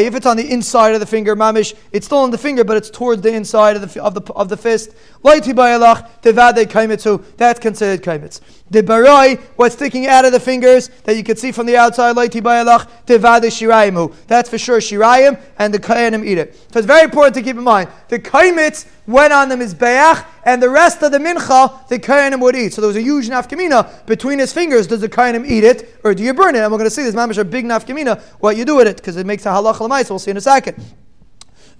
If 0.04 0.14
it's 0.14 0.26
on 0.26 0.36
the 0.36 0.50
inside 0.50 0.92
of 0.92 1.00
the 1.00 1.06
finger, 1.06 1.34
mamish, 1.34 1.74
it's 1.90 2.04
still 2.04 2.18
on 2.18 2.30
the 2.30 2.36
finger, 2.36 2.64
but 2.64 2.76
it's 2.76 2.90
towards 2.90 3.22
the 3.22 3.32
inside 3.32 3.76
of 3.76 3.94
the 3.94 4.02
of 4.02 4.12
the 4.12 4.20
of 4.34 4.50
the 4.50 4.58
fist. 4.58 4.94
Kaimitzu. 5.24 7.24
That's 7.38 7.60
considered 7.60 8.02
kaimitz. 8.02 8.42
The 8.70 8.82
barai, 8.82 9.40
what's 9.56 9.74
sticking 9.74 10.06
out 10.06 10.26
of 10.26 10.32
the 10.32 10.40
fingers 10.40 10.88
that 11.04 11.16
you 11.16 11.24
can 11.24 11.36
see 11.36 11.50
from 11.50 11.64
the 11.64 11.78
outside, 11.78 12.14
shiraimu. 12.14 14.14
That's 14.26 14.50
for 14.50 14.58
sure 14.58 14.80
shirayim, 14.80 15.40
and 15.58 15.72
the 15.72 15.78
kayanim 15.78 16.26
eat 16.26 16.36
it. 16.36 16.54
So 16.72 16.78
it's 16.78 16.86
very 16.86 17.04
important 17.04 17.36
to 17.36 17.42
keep 17.42 17.56
in 17.56 17.64
mind 17.64 17.88
the 18.08 18.18
kaimitz 18.18 18.86
went 19.06 19.32
on 19.32 19.48
the 19.48 19.56
mizbeach, 19.56 20.24
and 20.44 20.62
the 20.62 20.68
rest 20.68 21.02
of 21.02 21.12
the 21.12 21.18
mincha 21.18 21.88
the 21.88 21.98
kayanim 21.98 22.40
would 22.40 22.56
eat. 22.56 22.72
So 22.72 22.80
there 22.80 22.88
was 22.88 22.96
a 22.96 23.02
huge 23.02 23.28
nafkamina 23.28 24.06
between 24.06 24.38
his 24.38 24.52
fingers. 24.52 24.86
Does 24.86 25.00
the 25.00 25.08
kayanim 25.08 25.46
eat 25.48 25.64
it, 25.64 25.98
or 26.04 26.14
do 26.14 26.22
you 26.22 26.34
burn 26.34 26.54
it? 26.54 26.60
And 26.60 26.70
we're 26.72 26.78
going 26.78 26.90
to 26.90 26.94
see 26.94 27.02
this 27.02 27.14
mamish 27.14 27.38
a 27.38 27.44
big 27.44 27.64
nafkamina. 27.64 28.20
What 28.40 28.56
you 28.56 28.64
do 28.64 28.76
with 28.76 28.86
it, 28.86 28.96
because 28.96 29.16
it 29.16 29.26
makes 29.26 29.46
a 29.46 29.50
halach 29.50 29.80
l'mais. 29.80 30.08
We'll 30.10 30.18
see 30.18 30.30
in 30.30 30.36
a 30.36 30.40
second. 30.40 30.82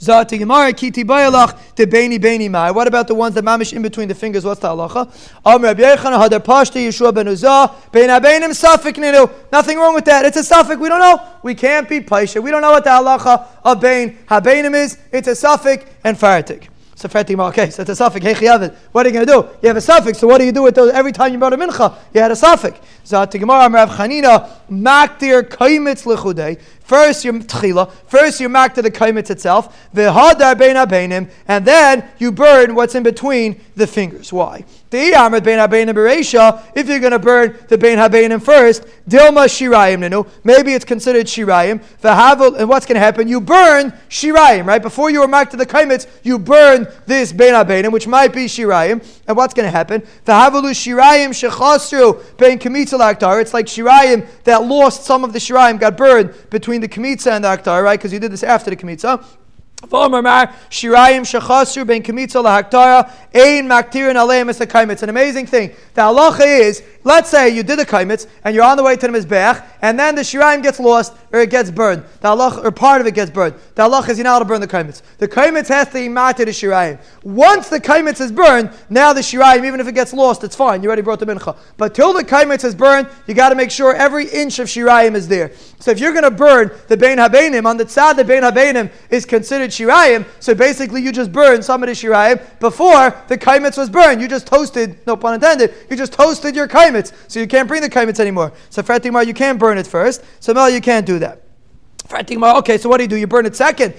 Zati 0.01 0.39
Gemara 0.39 0.73
Kiti 0.73 1.05
Bayalach 1.05 1.75
de 1.77 1.87
Beini 1.87 2.19
Beini 2.19 2.51
Mai. 2.51 2.73
What 2.73 2.89
about 2.89 3.07
the 3.07 3.15
ones 3.15 3.35
that 3.37 3.45
mamish 3.45 3.73
in 3.73 3.81
between 3.81 4.09
the 4.09 4.15
fingers? 4.15 4.45
What's 4.45 4.61
the 4.61 4.69
halacha? 4.69 5.09
Am 5.47 5.63
Rabbi 5.63 5.83
Yechon 5.83 5.97
Hadar 5.97 6.41
Pashti 6.41 6.89
Yeshua 6.89 7.15
ben 7.15 7.27
Uzah 7.27 7.73
Bein 7.93 8.09
Abeinim 8.09 8.51
Safik 8.51 8.95
Ninu. 8.95 9.31
Nothing 9.53 9.79
wrong 9.79 9.95
with 9.95 10.05
that. 10.07 10.25
It's 10.25 10.37
a 10.37 10.41
safek. 10.41 10.81
We 10.81 10.89
don't 10.89 10.99
know. 10.99 11.25
We 11.43 11.55
can't 11.55 11.89
be 11.89 12.01
paisha. 12.01 12.43
We 12.43 12.51
don't 12.51 12.63
know 12.63 12.73
what 12.73 12.85
the 12.85 12.91
halacha 12.91 13.47
of 13.63 13.81
Bein 13.81 14.19
Habeinim 14.27 14.75
is. 14.75 14.99
It's 15.13 15.29
a 15.29 15.31
safek 15.31 15.87
and 16.03 16.17
faratik. 16.17 16.69
So 17.05 17.19
okay, 17.19 17.69
so 17.69 17.83
it's 17.83 17.91
a 17.91 18.11
safek. 18.11 18.23
Hey, 18.23 18.75
what 18.93 19.05
are 19.05 19.09
you 19.11 19.13
going 19.13 19.27
to 19.27 19.33
do? 19.33 19.49
You 19.61 19.69
have 19.69 19.77
a 19.77 19.81
safek. 19.81 20.17
So 20.17 20.27
what 20.27 20.39
do 20.39 20.47
you 20.47 20.53
do 20.53 20.63
with 20.63 20.75
those? 20.75 20.91
Every 20.93 21.13
time 21.13 21.33
you 21.33 21.39
brought 21.39 21.53
a 21.53 21.59
mincha, 21.59 21.95
you 22.15 22.21
had 22.23 22.31
a 22.31 22.35
safek. 22.35 22.81
Zati 23.05 23.39
Gemara 23.39 23.69
Rav 23.69 23.91
Chanina 23.91 24.49
Maktir 24.71 25.43
Kaimitz 25.43 26.05
Lechudei 26.05 26.59
First, 26.85 27.25
you're 27.25 27.33
tchila. 27.35 27.91
First, 28.07 28.41
you 28.41 28.49
mark 28.51 28.75
to 28.75 28.83
the 28.83 28.91
kaimitz 28.91 29.31
itself. 29.31 29.91
V'hadar 29.95 30.57
bein 30.59 30.77
abeinim, 30.77 31.31
and 31.49 31.65
then 31.65 32.09
you 32.19 32.31
burn 32.31 32.75
what's 32.75 32.95
in 32.95 33.03
between 33.03 33.59
the 33.75 33.87
fingers. 33.87 34.31
Why? 34.33 34.65
If 34.97 35.11
you're 36.89 37.01
going 37.01 37.11
to 37.11 37.19
burn 37.19 37.57
the 37.67 37.79
bein 37.79 37.99
habeinim 37.99 38.41
first, 38.41 38.85
dilma 39.09 39.47
shirayim 39.47 40.09
nenu. 40.09 40.29
Maybe 40.45 40.73
it's 40.75 40.85
considered 40.85 41.27
shirayim. 41.27 41.81
And 42.61 42.69
what's 42.69 42.87
going 42.87 42.95
to 42.95 43.01
happen? 43.01 43.27
You 43.27 43.41
burn 43.41 43.91
shirayim, 44.09 44.67
right? 44.67 44.81
Before 44.81 45.11
you 45.11 45.21
were 45.21 45.27
marked 45.27 45.51
to 45.53 45.57
the 45.57 45.67
kaimitz, 45.67 46.07
you 46.23 46.39
burn 46.39 46.87
this 47.07 47.33
bein 47.33 47.55
habeinim, 47.55 47.91
which 47.93 48.07
might 48.07 48.33
be 48.33 48.45
shirayim. 48.45 49.05
And 49.27 49.37
what's 49.37 49.55
going 49.55 49.67
to 49.67 49.73
happen? 49.73 50.03
V'havalu 50.27 50.71
shirayim 50.71 51.31
shechasru 51.31 52.37
bein 52.37 52.59
kamitza 52.61 52.99
laktar. 52.99 53.41
It's 53.41 53.55
like 53.55 53.67
shirayim 53.67 54.29
that 54.45 54.65
lost 54.65 55.05
some 55.05 55.25
of 55.25 55.33
the 55.33 55.41
shirayim, 55.41 55.81
got 55.81 55.97
burned 55.97 56.33
between 56.51 56.74
the 56.81 56.89
kamitza 56.89 57.33
and 57.33 57.45
the 57.45 57.49
aktar, 57.49 57.83
right? 57.83 57.99
Because 57.99 58.13
you 58.13 58.19
did 58.19 58.33
this 58.33 58.43
after 58.43 58.71
the 58.71 58.77
Aleim 64.17 64.91
It's 64.91 65.03
an 65.03 65.09
amazing 65.09 65.47
thing. 65.47 65.71
The 65.95 66.03
halacha 66.03 66.61
is, 66.61 66.83
let's 67.05 67.29
say 67.31 67.51
you 67.51 67.63
did 67.63 67.79
a 67.79 67.85
kaimitz 67.85 68.27
and 68.45 68.55
you're 68.55 68.65
on 68.65 68.77
the 68.77 68.83
way 68.83 68.97
to 68.97 69.07
the 69.07 69.19
Mizbech, 69.19 69.65
and 69.83 69.99
then 69.99 70.15
the 70.15 70.23
Shirayim 70.23 70.63
gets 70.63 70.81
lost 70.81 71.13
or 71.33 71.41
it 71.41 71.51
gets 71.51 71.71
burned. 71.71 72.05
The 72.21 72.29
halacha, 72.29 72.65
or 72.65 72.71
part 72.71 73.01
of 73.01 73.07
it 73.07 73.15
gets 73.15 73.31
burned. 73.31 73.55
The 73.75 73.83
halacha 73.83 74.11
is 74.11 74.19
you're 74.19 74.25
not 74.25 74.31
allowed 74.31 74.39
to 74.41 74.45
burn 74.47 74.61
the 74.61 74.69
kaimitz. 74.69 75.03
The 75.19 75.29
kaimitz 75.29 75.69
has 75.69 75.89
to 75.91 75.99
imate 75.99 76.37
the 76.37 76.47
Shirayim. 76.47 76.99
Once 77.23 77.69
the 77.69 77.81
kaimitz 77.81 78.21
is 78.21 78.33
burned, 78.33 78.71
now 78.89 79.13
the 79.13 79.21
Shirayim, 79.21 79.65
even 79.67 79.81
if 79.81 79.89
it 79.89 79.95
gets 79.95 80.13
lost, 80.13 80.45
it's 80.45 80.57
fine. 80.57 80.83
You 80.83 80.89
already 80.89 81.03
brought 81.03 81.21
the 81.21 81.27
mincha. 81.27 81.57
But 81.77 81.95
till 81.95 82.13
the 82.13 82.25
kaimitz 82.25 82.65
is 82.65 82.75
burned, 82.75 83.09
you 83.27 83.35
got 83.35 83.51
to 83.51 83.55
make 83.55 83.71
sure 83.71 83.95
every 83.95 84.29
inch 84.29 84.59
of 84.59 84.69
Shirayim 84.69 85.15
is 85.15 85.29
there. 85.29 85.53
So 85.85 85.91
if 85.91 86.01
you're 86.01 86.13
going 86.13 86.25
to 86.25 86.31
burn 86.31 86.71
the 86.89 86.97
Bein 86.97 87.19
Habeinim, 87.19 87.67
on 87.67 87.77
the 87.77 87.85
tzad 87.85 88.17
the 88.17 88.25
Bein 88.25 88.43
Habeinim 88.43 88.91
is 89.11 89.27
considered 89.27 89.69
Shirayim, 89.69 90.25
so 90.41 90.55
basically 90.55 91.03
you 91.03 91.13
just 91.13 91.31
burn 91.31 91.63
some 91.63 91.83
of 91.83 91.89
the 91.89 91.93
Shirayim 91.93 92.41
before 92.59 93.15
the 93.29 93.37
kaimitz 93.37 93.77
was 93.77 93.91
burned. 93.91 94.23
You 94.23 94.27
just 94.27 94.47
toasted, 94.47 95.07
no 95.07 95.15
pun 95.15 95.35
intended, 95.35 95.75
you 95.91 95.97
just 95.99 96.15
toasted 96.15 96.57
your 96.57 96.69
kaimitz. 96.69 97.13
So 97.29 97.39
you 97.39 97.47
can't 97.47 97.69
bring 97.69 97.83
the 97.83 97.91
kaimitz 97.91 98.19
anymore. 98.19 98.55
So 98.71 98.83
Fretimar, 98.83 99.27
you 99.27 99.35
can't 99.35 99.59
burn 99.59 99.77
it 99.77 99.87
first. 99.87 100.25
So 100.41 100.55
Mel, 100.55 100.71
you 100.71 100.81
can't 100.81 101.05
do 101.05 101.19
that. 101.19 101.44
Okay, 102.13 102.79
so 102.79 102.89
what 102.89 102.99
do 102.99 103.05
you 103.05 103.09
do? 103.09 103.17
You 103.17 103.27
burn 103.27 103.47
it 103.47 103.57
second. 103.57 103.95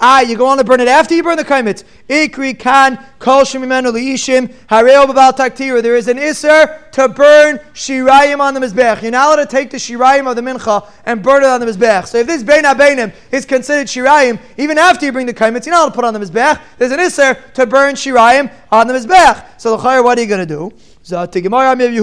Ah, 0.00 0.20
you 0.20 0.36
go 0.36 0.46
on 0.46 0.58
to 0.58 0.64
burn 0.64 0.78
it 0.78 0.86
after 0.86 1.14
you 1.14 1.22
burn 1.22 1.38
the 1.38 1.44
kaimitz. 1.44 1.84
Ikri 2.08 2.56
kan 2.56 3.04
kol. 3.18 3.44
There 3.44 5.96
is 5.96 6.08
an 6.08 6.18
iser 6.18 6.84
to 6.92 7.08
burn 7.08 7.58
shirayim 7.72 8.40
on 8.40 8.54
the 8.54 8.60
mizbech. 8.60 9.02
You're 9.02 9.10
not 9.10 9.26
allowed 9.26 9.44
to 9.44 9.50
take 9.50 9.70
the 9.70 9.78
shirayim 9.78 10.30
of 10.30 10.36
the 10.36 10.42
mincha 10.42 10.88
and 11.06 11.22
burn 11.22 11.42
it 11.42 11.46
on 11.46 11.60
the 11.60 11.66
mizbech. 11.66 12.06
So 12.06 12.18
if 12.18 12.26
this 12.26 12.42
bein 12.42 12.64
abeinim 12.64 13.12
is 13.32 13.44
considered 13.44 13.86
shirayim, 13.86 14.38
even 14.58 14.78
after 14.78 15.06
you 15.06 15.12
bring 15.12 15.26
the 15.26 15.34
kaimitz, 15.34 15.66
you're 15.66 15.74
not 15.74 15.80
allowed 15.80 15.88
to 15.88 15.94
put 15.94 16.04
on 16.04 16.14
the 16.14 16.20
mizbech. 16.20 16.60
There's 16.76 16.92
an 16.92 17.00
iser 17.00 17.34
to 17.54 17.66
burn 17.66 17.94
shirayim 17.94 18.52
on 18.70 18.86
the 18.86 18.94
mizbech. 18.94 19.44
So 19.56 19.76
the 19.76 20.02
what 20.02 20.18
are 20.18 20.20
you 20.20 20.28
going 20.28 20.46
to 20.46 20.46
do? 20.46 20.72
The 21.08 21.40
Gemara 21.42 21.74
Mev 21.74 21.94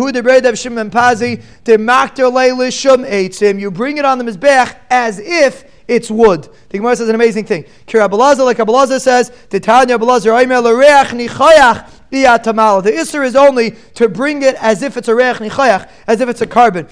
Pazi. 0.91 1.41
You 3.59 3.71
bring 3.71 3.97
it 3.97 4.05
on 4.05 4.17
the 4.17 4.23
mizbech 4.23 4.75
as 4.89 5.19
if 5.19 5.71
it's 5.87 6.09
wood. 6.09 6.49
The 6.69 6.77
Gemara 6.79 6.95
says 6.95 7.09
an 7.09 7.15
amazing 7.15 7.45
thing. 7.45 7.65
Kira 7.85 8.09
Abelazar, 8.09 8.43
like 8.45 8.57
Abelazar 8.57 8.99
says, 8.99 9.29
the 12.23 12.91
Isser 12.91 13.25
is 13.25 13.35
only 13.35 13.71
to 13.95 14.07
bring 14.09 14.41
it 14.41 14.55
as 14.61 14.81
if 14.81 14.97
it's 14.97 15.07
a 15.07 15.15
reach 15.15 15.37
nichayach, 15.37 15.89
as 16.07 16.21
if 16.21 16.29
it's 16.29 16.41
a 16.41 16.47
carbon. 16.47 16.87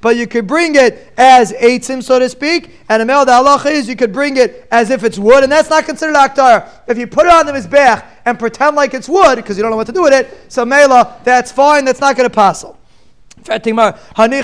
But 0.00 0.16
you 0.16 0.26
could 0.26 0.46
bring 0.46 0.74
it 0.74 1.12
as 1.16 1.52
eitzim, 1.52 2.02
so 2.02 2.18
to 2.18 2.28
speak. 2.28 2.70
And 2.88 3.02
a 3.02 3.04
mel 3.04 3.24
the 3.24 3.32
halacha 3.32 3.70
is 3.70 3.88
you 3.88 3.96
could 3.96 4.12
bring 4.12 4.36
it 4.36 4.66
as 4.70 4.90
if 4.90 5.04
it's 5.04 5.18
wood, 5.18 5.42
and 5.42 5.52
that's 5.52 5.70
not 5.70 5.84
considered 5.84 6.16
aktar. 6.16 6.68
If 6.86 6.98
you 6.98 7.06
put 7.06 7.26
it 7.26 7.32
on 7.32 7.46
the 7.46 7.52
mizbech 7.52 8.04
and 8.24 8.38
pretend 8.38 8.76
like 8.76 8.94
it's 8.94 9.08
wood 9.08 9.36
because 9.36 9.56
you 9.56 9.62
don't 9.62 9.70
know 9.70 9.76
what 9.76 9.86
to 9.86 9.92
do 9.92 10.02
with 10.02 10.12
it, 10.12 10.50
so 10.50 10.64
mela, 10.64 11.20
that's 11.24 11.52
fine. 11.52 11.84
That's 11.84 12.00
not 12.00 12.16
going 12.16 12.28
to 12.28 12.34
pass. 12.34 12.64
According 13.44 14.42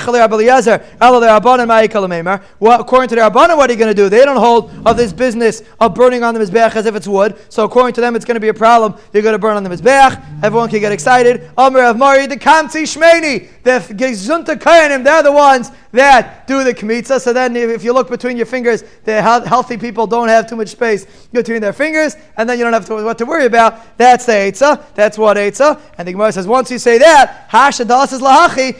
to 3.08 3.14
the 3.14 3.20
Rabbanan, 3.20 3.56
what 3.56 3.70
are 3.70 3.72
you 3.72 3.78
going 3.78 3.90
to 3.90 3.94
do? 3.94 4.08
They 4.08 4.24
don't 4.24 4.36
hold 4.36 4.70
of 4.86 4.96
this 4.96 5.12
business 5.12 5.62
of 5.80 5.94
burning 5.94 6.22
on 6.22 6.34
the 6.34 6.40
Mizbeach 6.40 6.76
as 6.76 6.86
if 6.86 6.94
it's 6.94 7.08
wood. 7.08 7.36
So 7.48 7.64
according 7.64 7.94
to 7.94 8.00
them, 8.00 8.16
it's 8.16 8.24
going 8.24 8.36
to 8.36 8.40
be 8.40 8.48
a 8.48 8.54
problem. 8.54 8.94
You're 9.12 9.22
going 9.22 9.34
to 9.34 9.38
burn 9.38 9.56
on 9.56 9.62
the 9.62 9.70
Mizbeach. 9.70 10.42
Everyone 10.42 10.68
can 10.68 10.80
get 10.80 10.92
excited. 10.92 11.50
Amr 11.56 11.84
of 11.84 11.96
Mari, 11.96 12.26
the 12.26 12.36
Kamti 12.36 12.82
Shmeni, 12.82 13.48
the 13.64 13.80
Gezunta 13.94 14.56
Kayanim, 14.56 15.04
they're 15.04 15.22
the 15.22 15.32
ones 15.32 15.70
that 15.92 16.46
do 16.46 16.62
the 16.64 16.74
Kmitza. 16.74 17.20
So 17.20 17.32
then 17.32 17.56
if 17.56 17.82
you 17.82 17.94
look 17.94 18.10
between 18.10 18.36
your 18.36 18.46
fingers, 18.46 18.84
the 19.04 19.22
healthy 19.22 19.78
people 19.78 20.06
don't 20.06 20.28
have 20.28 20.48
too 20.48 20.56
much 20.56 20.68
space 20.68 21.06
between 21.32 21.62
their 21.62 21.72
fingers, 21.72 22.16
and 22.36 22.48
then 22.48 22.58
you 22.58 22.64
don't 22.64 22.74
have 22.74 22.84
to, 22.86 23.02
what 23.02 23.16
to 23.18 23.24
worry 23.24 23.46
about. 23.46 23.96
That's 23.96 24.26
the 24.26 24.32
Eitzah. 24.32 24.94
That's 24.94 25.16
what 25.16 25.36
Eitzah. 25.36 25.80
And 25.96 26.06
the 26.06 26.12
Gemara 26.12 26.32
says, 26.32 26.46
once 26.46 26.70
you 26.70 26.78
say 26.78 26.98
that, 26.98 27.48
Hashadas 27.48 28.12
is 28.12 28.20
Lahachi, 28.20 28.76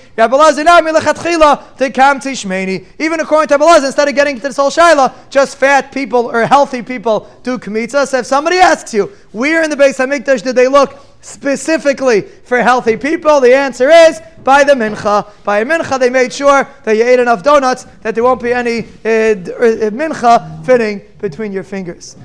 even 2.99 3.20
according 3.20 3.49
to 3.49 3.59
Abelaz, 3.59 3.87
instead 3.87 4.09
of 4.09 4.14
getting 4.14 4.37
to 4.37 4.43
this 4.43 4.57
whole 4.57 4.70
shaila, 4.70 5.14
just 5.30 5.57
fat 5.57 5.93
people 5.93 6.26
or 6.26 6.45
healthy 6.47 6.82
people 6.82 7.30
do 7.43 7.59
kmitza. 7.59 8.07
So 8.07 8.18
if 8.18 8.26
somebody 8.26 8.57
asks 8.59 8.93
you, 8.93 9.11
where 9.32 9.62
in 9.62 9.70
the 9.70 9.76
base. 9.76 9.95
Beis 9.95 10.24
Hamikdash 10.24 10.43
did 10.43 10.57
they 10.57 10.68
look 10.68 11.14
specifically 11.25 12.20
for 12.20 12.59
healthy 12.59 12.97
people? 12.97 13.41
The 13.41 13.55
answer 13.55 13.89
is 13.89 14.20
by 14.45 14.62
the 14.62 14.75
mincha. 14.75 15.31
By 15.43 15.61
a 15.61 15.64
mincha, 15.64 15.99
they 15.99 16.11
made 16.11 16.33
sure 16.33 16.68
that 16.85 16.97
you 16.97 17.05
ate 17.05 17.18
enough 17.18 17.43
donuts 17.43 17.85
that 18.03 18.14
there 18.14 18.22
won't 18.22 18.43
be 18.43 18.53
any 18.53 18.81
uh, 18.81 18.85
uh 19.09 19.91
mincha 19.91 20.64
fitting 20.64 21.03
between 21.18 21.53
your 21.53 21.64
fingers. 21.64 22.16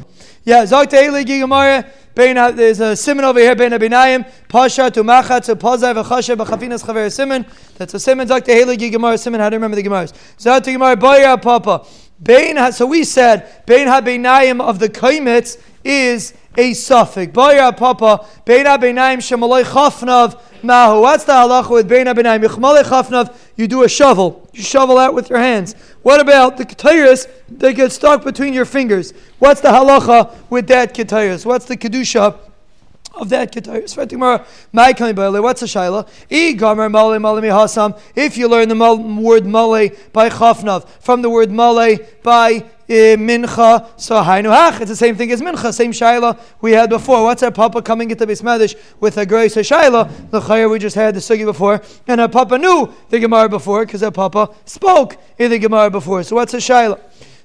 Yeah, 0.43 0.63
Zok 0.63 0.87
Te'eli 0.87 1.25
Gigamara. 1.25 1.89
There's 2.15 2.81
a 2.81 2.97
simon 2.97 3.23
over 3.23 3.39
here, 3.39 3.55
Ben 3.55 3.71
Abinayim, 3.71 4.29
Pasha 4.49 4.91
to 4.91 5.03
Machat 5.03 5.45
to 5.45 5.55
Pazav 5.55 6.03
Achasha 6.03 6.35
Bachafinas 6.35 6.83
Chaver 6.83 7.09
Simon. 7.09 7.45
That's 7.77 7.93
a 7.93 7.99
simon. 7.99 8.27
Dr. 8.27 8.51
Haley 8.51 8.75
Gemara 8.75 9.17
Simon. 9.17 9.39
How 9.39 9.49
do 9.49 9.53
you 9.53 9.61
remember 9.61 9.81
the 9.81 9.83
Gemaras? 9.83 10.11
Zot 10.37 10.65
Gemara 10.65 10.97
Boya 10.97 11.41
Papa. 11.41 11.85
Bain. 12.21 12.73
So 12.73 12.87
we 12.87 13.05
said 13.05 13.65
Bain 13.65 13.87
Habinayim 13.87 14.61
of 14.61 14.79
the 14.79 14.89
Kaimitz 14.89 15.61
is 15.83 16.33
a 16.57 16.71
safek. 16.71 17.31
Boya 17.31 17.75
Papa. 17.75 18.25
Bain 18.45 18.65
Habinayim 18.65 19.19
Shemaloi 19.19 19.63
Chafnav. 19.63 20.39
Mahu. 20.61 21.01
What's 21.01 21.23
the 21.23 21.31
halacha 21.31 21.69
with 21.69 21.87
Bain 21.87 22.05
Habinayim? 22.07 22.45
Yichmalei 22.45 22.83
Chafnav. 22.83 23.35
You 23.55 23.67
do 23.67 23.83
a 23.83 23.89
shovel. 23.89 24.49
You 24.53 24.63
shovel 24.63 24.97
out 24.97 25.13
with 25.13 25.29
your 25.29 25.39
hands. 25.39 25.75
What 26.01 26.19
about 26.19 26.57
the 26.57 26.65
ketayras 26.65 27.27
that 27.49 27.73
get 27.73 27.91
stuck 27.91 28.23
between 28.23 28.53
your 28.53 28.65
fingers? 28.65 29.13
What's 29.39 29.61
the 29.61 29.69
halacha 29.69 30.33
with 30.49 30.67
that 30.67 30.93
ketayras? 30.93 31.45
What's 31.45 31.65
the 31.65 31.77
kedusha 31.77 32.37
of 33.15 33.29
that 33.29 33.53
ketayras? 33.53 33.95
What's 33.97 35.61
the 35.61 35.67
shaila? 35.67 36.07
If 38.15 38.37
you 38.37 38.47
learn 38.47 38.69
the 38.69 38.75
word 39.21 39.45
male 39.45 39.89
by 40.13 40.29
chafnav 40.29 40.87
from 40.99 41.21
the 41.21 41.29
word 41.29 41.51
male 41.51 41.97
by 42.23 42.65
Eh, 42.89 43.15
mincha, 43.17 43.87
so 43.97 44.15
hainu. 44.15 44.81
It's 44.81 44.89
the 44.89 44.95
same 44.95 45.15
thing 45.15 45.31
as 45.31 45.41
mincha, 45.41 45.71
same 45.71 45.91
shaila 45.91 46.39
we 46.59 46.71
had 46.71 46.89
before. 46.89 47.23
What's 47.23 47.43
Rav 47.43 47.53
Papa 47.53 47.83
coming 47.83 48.09
into 48.09 48.25
Bismadish 48.25 48.75
with 48.99 49.15
a 49.19 49.27
grace 49.27 49.55
shaila? 49.55 50.31
The 50.31 50.39
chayr 50.39 50.71
we 50.71 50.79
just 50.79 50.95
had 50.95 51.13
the 51.13 51.19
sugi 51.19 51.45
before, 51.45 51.83
and 52.07 52.19
Rav 52.19 52.31
Papa 52.31 52.57
knew 52.57 52.91
the 53.09 53.19
Gemara 53.19 53.47
before 53.47 53.85
because 53.85 54.01
Rav 54.01 54.15
Papa 54.15 54.49
spoke 54.65 55.17
in 55.37 55.51
the 55.51 55.59
Gemara 55.59 55.91
before. 55.91 56.23
So 56.23 56.37
what's 56.37 56.55
a 56.55 56.57
shaila? 56.57 56.99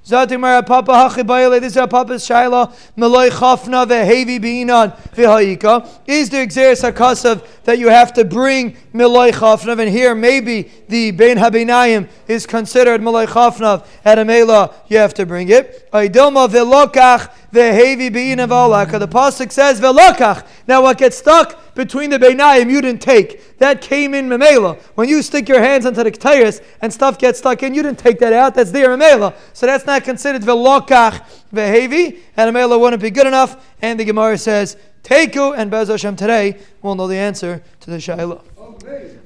Zatimar 0.05 0.67
Papa 0.67 0.93
Hachibayale, 0.93 1.61
this 1.61 1.73
is 1.73 1.77
a 1.79 1.89
Papa's 1.89 2.29
Shaila, 2.29 2.75
Malay 2.95 3.31
Chafna 3.31 3.87
vehevi 3.87 4.39
Biinan 4.39 4.95
Vihayika. 5.15 5.89
Is 6.07 6.29
there 6.29 6.47
Gzeiras 6.47 6.93
HaKasav 6.93 7.63
that 7.65 7.79
you 7.79 7.89
have 7.89 8.13
to 8.13 8.23
bring 8.23 8.77
Malay 8.93 9.33
Chafnav? 9.33 9.81
And 9.81 9.89
here 9.89 10.15
maybe 10.15 10.71
the 10.89 11.11
Ben 11.13 11.39
Habinayim 11.39 12.11
is 12.29 12.45
considered 12.45 13.03
Malay 13.03 13.25
Chafnav. 13.25 13.87
At 14.05 14.19
Amela, 14.19 14.75
you 14.89 14.99
have 14.99 15.15
to 15.15 15.25
bring 15.25 15.49
it. 15.49 15.91
Aidilma 15.91 16.49
Velokach 16.51 17.33
vehevi 17.55 18.43
of 18.43 18.51
Valaka. 18.51 18.99
The 18.99 19.09
Pasuk 19.09 19.53
says 19.53 19.81
Velokach. 19.81 20.47
Now 20.67 20.83
what 20.83 20.99
gets 20.99 21.17
stuck? 21.17 21.65
between 21.75 22.11
the 22.11 22.19
Beinayim 22.19 22.71
you 22.71 22.81
didn't 22.81 23.03
take. 23.03 23.59
That 23.59 23.81
came 23.81 24.15
in 24.15 24.29
Mamela. 24.29 24.81
When 24.95 25.09
you 25.09 25.23
stick 25.23 25.49
your 25.49 25.61
hands 25.61 25.87
into 25.87 26.03
the 26.03 26.11
Ketayas 26.11 26.63
and 26.81 26.93
stuff 26.93 27.19
gets 27.19 27.39
stuck 27.39 27.63
in, 27.63 27.75
you 27.75 27.83
didn't 27.83 27.99
take 27.99 28.19
that 28.21 28.33
out. 28.33 28.55
That's 28.55 28.71
there 28.71 28.89
Mamela. 28.89 29.35
So 29.53 29.67
that's 29.67 29.87
not 29.87 30.05
considered 30.05 30.43
Velokach 30.43 31.23
Vehevi, 31.53 32.19
and 32.37 32.55
Mamela 32.55 32.79
wouldn't 32.81 33.03
be 33.03 33.11
good 33.11 33.27
enough. 33.27 33.65
And 33.83 33.99
the 33.99 34.05
Gemara 34.05 34.39
says, 34.39 34.77
Teku, 35.03 35.57
and 35.57 35.71
Bez 35.71 35.89
Hashem 35.89 36.17
today 36.17 36.59
we'll 36.83 36.95
know 36.95 37.07
the 37.07 37.17
answer 37.17 37.63
to 37.81 37.91
the 37.91 37.99
Shaila. 37.99 38.43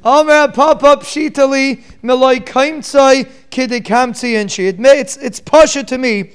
Omer 0.04 0.52
pop 0.52 0.82
up 0.82 1.02
shitali 1.02 1.82
meloi 2.02 2.38
kaimtsai 2.38 3.28
kidikamtsi 3.50 4.40
and 4.40 4.50
she. 4.50 4.66
It's 4.66 5.16
it's 5.16 5.40
pasha 5.40 5.82
to 5.84 5.98
me 5.98 6.32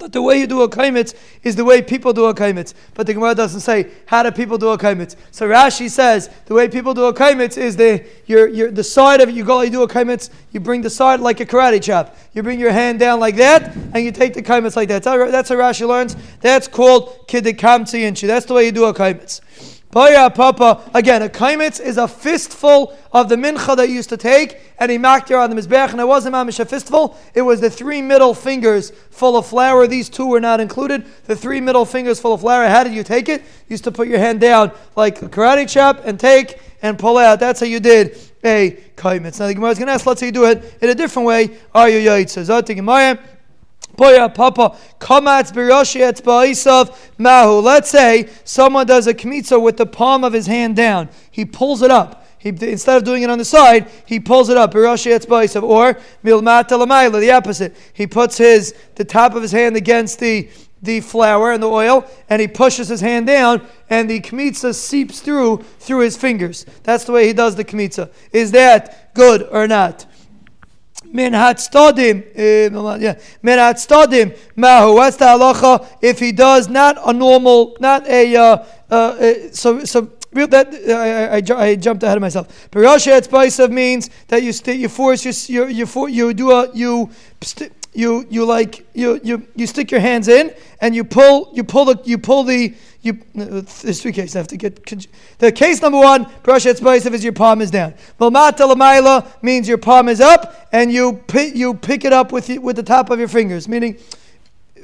that 0.00 0.12
the 0.12 0.20
way 0.20 0.40
you 0.40 0.46
do 0.46 0.62
a 0.62 0.68
kaimitz 0.68 1.14
is 1.42 1.56
the 1.56 1.64
way 1.64 1.80
people 1.80 2.12
do 2.12 2.26
a 2.26 2.34
kaimitz. 2.34 2.74
But 2.94 3.06
the 3.06 3.14
Gemara 3.14 3.34
doesn't 3.34 3.60
say 3.60 3.90
how 4.06 4.22
do 4.22 4.30
people 4.30 4.58
do 4.58 4.68
a 4.70 4.78
kaimitz. 4.78 5.16
So 5.30 5.48
Rashi 5.48 5.88
says 5.88 6.28
the 6.46 6.54
way 6.54 6.68
people 6.68 6.94
do 6.94 7.04
a 7.04 7.14
kaimitz 7.14 7.56
is 7.56 7.76
the 7.76 8.04
your, 8.26 8.48
your, 8.48 8.70
the 8.70 8.84
side 8.84 9.20
of 9.20 9.28
it, 9.28 9.34
you 9.34 9.44
go, 9.44 9.60
you 9.60 9.70
do 9.70 9.82
a 9.82 9.88
kaimitz, 9.88 10.30
you 10.52 10.60
bring 10.60 10.82
the 10.82 10.90
side 10.90 11.20
like 11.20 11.40
a 11.40 11.46
karate 11.46 11.82
chop. 11.82 12.16
You 12.32 12.42
bring 12.42 12.58
your 12.58 12.72
hand 12.72 12.98
down 12.98 13.20
like 13.20 13.36
that, 13.36 13.74
and 13.94 14.04
you 14.04 14.12
take 14.12 14.34
the 14.34 14.42
kaimitz 14.42 14.76
like 14.76 14.88
that. 14.88 15.02
That's 15.02 15.06
how, 15.06 15.30
that's 15.30 15.48
how 15.48 15.56
Rashi 15.56 15.86
learns. 15.86 16.16
That's 16.40 16.66
called 16.66 17.26
kidikamtzi 17.28 18.00
inchi. 18.00 18.26
That's 18.26 18.46
the 18.46 18.54
way 18.54 18.66
you 18.66 18.72
do 18.72 18.84
a 18.86 18.94
kaimitz. 18.94 19.40
Paya 19.92 20.32
Papa, 20.32 20.88
again, 20.94 21.20
a 21.22 21.28
kaimitz 21.28 21.80
is 21.80 21.96
a 21.96 22.06
fistful 22.06 22.96
of 23.12 23.28
the 23.28 23.34
mincha 23.34 23.76
that 23.76 23.88
you 23.88 23.96
used 23.96 24.10
to 24.10 24.16
take, 24.16 24.60
and 24.78 24.88
he 24.88 24.98
knocked 24.98 25.32
on 25.32 25.50
the 25.50 25.60
mizbech, 25.60 25.90
and 25.90 26.00
it 26.00 26.06
wasn't 26.06 26.32
mamish 26.32 26.60
a 26.60 26.64
fistful, 26.64 27.18
it 27.34 27.42
was 27.42 27.60
the 27.60 27.68
three 27.68 28.00
middle 28.00 28.32
fingers 28.32 28.90
full 29.10 29.36
of 29.36 29.48
flour. 29.48 29.88
These 29.88 30.08
two 30.08 30.28
were 30.28 30.40
not 30.40 30.60
included. 30.60 31.04
The 31.24 31.34
three 31.34 31.60
middle 31.60 31.84
fingers 31.84 32.20
full 32.20 32.34
of 32.34 32.40
flour, 32.40 32.68
how 32.68 32.84
did 32.84 32.94
you 32.94 33.02
take 33.02 33.28
it? 33.28 33.40
You 33.40 33.70
used 33.70 33.82
to 33.84 33.90
put 33.90 34.06
your 34.06 34.18
hand 34.18 34.40
down 34.40 34.70
like 34.94 35.22
a 35.22 35.28
karate 35.28 35.68
chop 35.68 36.02
and 36.04 36.20
take 36.20 36.60
and 36.82 36.96
pull 36.96 37.18
out. 37.18 37.40
That's 37.40 37.58
how 37.58 37.66
you 37.66 37.80
did 37.80 38.16
a 38.44 38.78
kaimitz. 38.94 39.40
Now 39.40 39.48
the 39.48 39.54
Gemara 39.54 39.70
is 39.70 39.78
going 39.78 39.88
to 39.88 39.94
ask, 39.94 40.06
let's 40.06 40.20
say 40.20 40.26
you 40.26 40.32
do 40.32 40.44
it 40.44 40.76
in 40.80 40.88
a 40.88 40.94
different 40.94 41.26
way. 41.26 41.58
Are 41.74 41.88
you 41.88 41.98
yaitz? 41.98 42.38
Zati 42.38 42.76
Gemara. 42.76 43.18
Boya 44.00 44.34
Papa 44.34 44.76
Kamatz 44.98 45.52
Biroshet 45.52 46.22
Ba'isav 46.22 46.96
Mahu. 47.18 47.60
Let's 47.60 47.90
say 47.90 48.30
someone 48.44 48.86
does 48.86 49.06
a 49.06 49.12
kmitza 49.12 49.60
with 49.60 49.76
the 49.76 49.84
palm 49.84 50.24
of 50.24 50.32
his 50.32 50.46
hand 50.46 50.74
down. 50.74 51.10
He 51.30 51.44
pulls 51.44 51.82
it 51.82 51.90
up. 51.90 52.26
He, 52.38 52.48
instead 52.48 52.96
of 52.96 53.04
doing 53.04 53.22
it 53.22 53.28
on 53.28 53.36
the 53.36 53.44
side, 53.44 53.90
he 54.06 54.18
pulls 54.18 54.48
it 54.48 54.56
up. 54.56 54.74
Or 54.74 54.80
milmata 54.80 56.00
the 57.20 57.30
opposite. 57.30 57.76
He 57.92 58.06
puts 58.06 58.38
his 58.38 58.74
the 58.94 59.04
top 59.04 59.34
of 59.34 59.42
his 59.42 59.52
hand 59.52 59.76
against 59.76 60.18
the 60.18 60.48
the 60.82 61.00
flour 61.00 61.52
and 61.52 61.62
the 61.62 61.68
oil, 61.68 62.06
and 62.30 62.40
he 62.40 62.48
pushes 62.48 62.88
his 62.88 63.02
hand 63.02 63.26
down, 63.26 63.60
and 63.90 64.08
the 64.08 64.18
kmitza 64.20 64.74
seeps 64.74 65.20
through 65.20 65.58
through 65.78 66.00
his 66.00 66.16
fingers. 66.16 66.64
That's 66.84 67.04
the 67.04 67.12
way 67.12 67.26
he 67.26 67.34
does 67.34 67.54
the 67.56 67.64
kmitza. 67.66 68.10
Is 68.32 68.52
that 68.52 69.12
good 69.12 69.46
or 69.50 69.68
not? 69.68 70.06
Min 71.12 71.32
hatstadim, 71.32 72.24
yeah, 72.36 73.18
min 73.42 73.58
hatstadim 73.58 74.36
mahu. 74.56 74.94
What's 74.94 75.16
the 75.16 75.26
halacha 75.26 75.86
if 76.00 76.18
he 76.18 76.32
does 76.32 76.68
not 76.68 76.96
a 77.04 77.12
normal, 77.12 77.76
not 77.80 78.06
a 78.08 78.36
uh, 78.36 78.64
uh, 78.90 79.34
so 79.52 79.84
so. 79.84 80.10
Real, 80.32 80.46
that 80.46 80.72
I, 80.72 81.38
I, 81.38 81.70
I, 81.70 81.74
jumped 81.74 82.04
ahead 82.04 82.16
of 82.16 82.20
myself. 82.20 82.70
Parasha 82.70 83.10
Etzbaisav 83.10 83.72
means 83.72 84.10
that 84.28 84.44
you 84.44 84.52
st- 84.52 84.78
you 84.78 84.88
force 84.88 85.48
your 85.48 85.68
you 85.68 85.84
you, 85.84 86.06
you 86.06 86.34
do 86.34 86.52
a 86.52 86.72
you 86.72 87.10
st- 87.42 87.72
you 87.92 88.26
you 88.30 88.44
like 88.44 88.86
you 88.94 89.20
you 89.24 89.46
you 89.56 89.66
stick 89.66 89.90
your 89.90 90.00
hands 90.00 90.28
in 90.28 90.54
and 90.80 90.94
you 90.94 91.02
pull 91.02 91.50
you 91.52 91.64
pull 91.64 91.84
the 91.84 92.00
you 92.04 92.18
pull 92.18 92.44
the 92.44 92.74
you, 93.02 93.18
there's 93.34 94.02
three 94.02 94.12
cases. 94.12 94.36
I 94.36 94.40
have 94.40 94.48
to 94.48 94.56
get. 94.56 94.84
The 95.38 95.50
case 95.50 95.80
number 95.80 95.98
one, 95.98 96.26
Parashat 96.26 96.80
Tzbaisav, 96.80 97.14
is 97.14 97.24
your 97.24 97.32
palm 97.32 97.62
is 97.62 97.70
down. 97.70 97.94
Malmata 98.18 98.70
Lamaila 98.70 99.42
means 99.42 99.66
your 99.66 99.78
palm 99.78 100.08
is 100.08 100.20
up 100.20 100.68
and 100.72 100.92
you 100.92 101.14
pick, 101.26 101.54
you 101.54 101.74
pick 101.74 102.04
it 102.04 102.12
up 102.12 102.30
with, 102.30 102.48
with 102.58 102.76
the 102.76 102.82
top 102.82 103.08
of 103.08 103.18
your 103.18 103.28
fingers, 103.28 103.68
meaning 103.68 103.98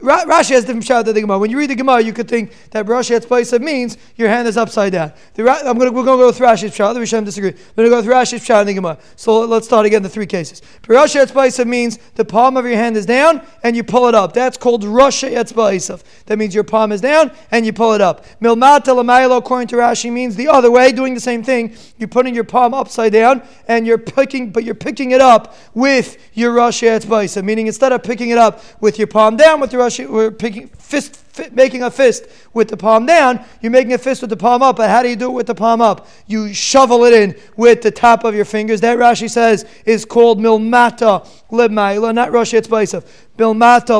Rashi 0.00 0.50
has 0.50 0.64
different 0.64 0.84
shot 0.84 1.04
than 1.04 1.14
the 1.14 1.20
Gemara. 1.20 1.38
When 1.38 1.50
you 1.50 1.58
read 1.58 1.70
the 1.70 1.74
Gemara, 1.74 2.00
you 2.02 2.12
could 2.12 2.28
think 2.28 2.52
that 2.70 2.86
Rashi 2.86 3.18
Etzpaisa 3.18 3.60
means 3.60 3.96
your 4.16 4.28
hand 4.28 4.46
is 4.48 4.56
upside 4.56 4.92
down. 4.92 5.12
The, 5.34 5.48
I'm 5.48 5.78
gonna, 5.78 5.92
we're 5.92 6.04
going 6.04 6.18
to 6.18 6.22
go 6.22 6.26
with 6.26 6.38
Rashi's 6.38 6.74
shot. 6.74 6.92
The 6.92 7.00
Rishon 7.00 7.24
disagree. 7.24 7.50
We're 7.50 7.88
going 7.88 7.90
to 7.90 7.90
go 7.90 7.96
with 7.96 8.06
Rashi's 8.06 8.44
shot 8.44 8.60
in 8.62 8.66
the 8.66 8.74
Gemara. 8.74 8.98
So 9.16 9.40
let's 9.40 9.66
start 9.66 9.86
again 9.86 10.02
the 10.02 10.08
three 10.08 10.26
cases. 10.26 10.62
Rashi 10.82 11.24
Etzpaisa 11.24 11.66
means 11.66 11.98
the 12.14 12.24
palm 12.24 12.56
of 12.56 12.64
your 12.64 12.74
hand 12.74 12.96
is 12.96 13.06
down 13.06 13.42
and 13.62 13.76
you 13.76 13.84
pull 13.84 14.08
it 14.08 14.14
up. 14.14 14.32
That's 14.32 14.56
called 14.56 14.82
Rashi 14.84 15.32
Etzpaisa. 15.32 16.02
That 16.26 16.38
means 16.38 16.54
your 16.54 16.64
palm 16.64 16.92
is 16.92 17.00
down 17.00 17.32
and 17.50 17.64
you 17.64 17.72
pull 17.72 17.92
it 17.92 18.00
up. 18.00 18.24
Milmata 18.40 18.94
Lamaylo, 18.94 19.38
according 19.38 19.68
to 19.68 19.76
Rashi, 19.76 20.12
means 20.12 20.36
the 20.36 20.48
other 20.48 20.70
way, 20.70 20.92
doing 20.92 21.14
the 21.14 21.20
same 21.20 21.42
thing. 21.42 21.74
You're 21.98 22.08
putting 22.08 22.34
your 22.34 22.44
palm 22.44 22.74
upside 22.74 23.12
down 23.12 23.42
and 23.68 23.86
you're 23.86 23.98
picking, 23.98 24.50
but 24.50 24.64
you're 24.64 24.74
picking 24.74 25.12
it 25.12 25.20
up 25.20 25.56
with 25.74 26.18
your 26.34 26.54
Rashi 26.54 26.86
Etzpaisa. 26.88 27.42
Meaning 27.42 27.66
instead 27.66 27.92
of 27.92 28.02
picking 28.02 28.30
it 28.30 28.38
up 28.38 28.62
with 28.80 28.98
your 28.98 29.06
palm 29.06 29.36
down 29.36 29.60
with 29.60 29.72
your 29.72 29.85
Rashi, 29.86 30.08
we're 30.08 30.30
picking 30.30 30.68
fist, 30.68 31.22
making 31.52 31.82
a 31.82 31.90
fist 31.90 32.26
with 32.52 32.68
the 32.68 32.76
palm 32.76 33.06
down. 33.06 33.44
You're 33.60 33.70
making 33.70 33.92
a 33.92 33.98
fist 33.98 34.20
with 34.20 34.30
the 34.30 34.36
palm 34.36 34.62
up. 34.62 34.76
But 34.76 34.90
how 34.90 35.02
do 35.02 35.08
you 35.08 35.16
do 35.16 35.26
it 35.26 35.34
with 35.34 35.46
the 35.46 35.54
palm 35.54 35.80
up? 35.80 36.08
You 36.26 36.52
shovel 36.52 37.04
it 37.04 37.12
in 37.12 37.36
with 37.56 37.82
the 37.82 37.90
top 37.90 38.24
of 38.24 38.34
your 38.34 38.44
fingers. 38.44 38.80
That 38.80 38.98
Rashi 38.98 39.30
says 39.30 39.64
is 39.84 40.04
called 40.04 40.38
milmata 40.40 41.26
lemaila, 41.50 42.14
not 42.14 42.30
Rashi 42.30 42.60
Etzbaisav. 42.60 43.06
Bilmata. 43.36 43.96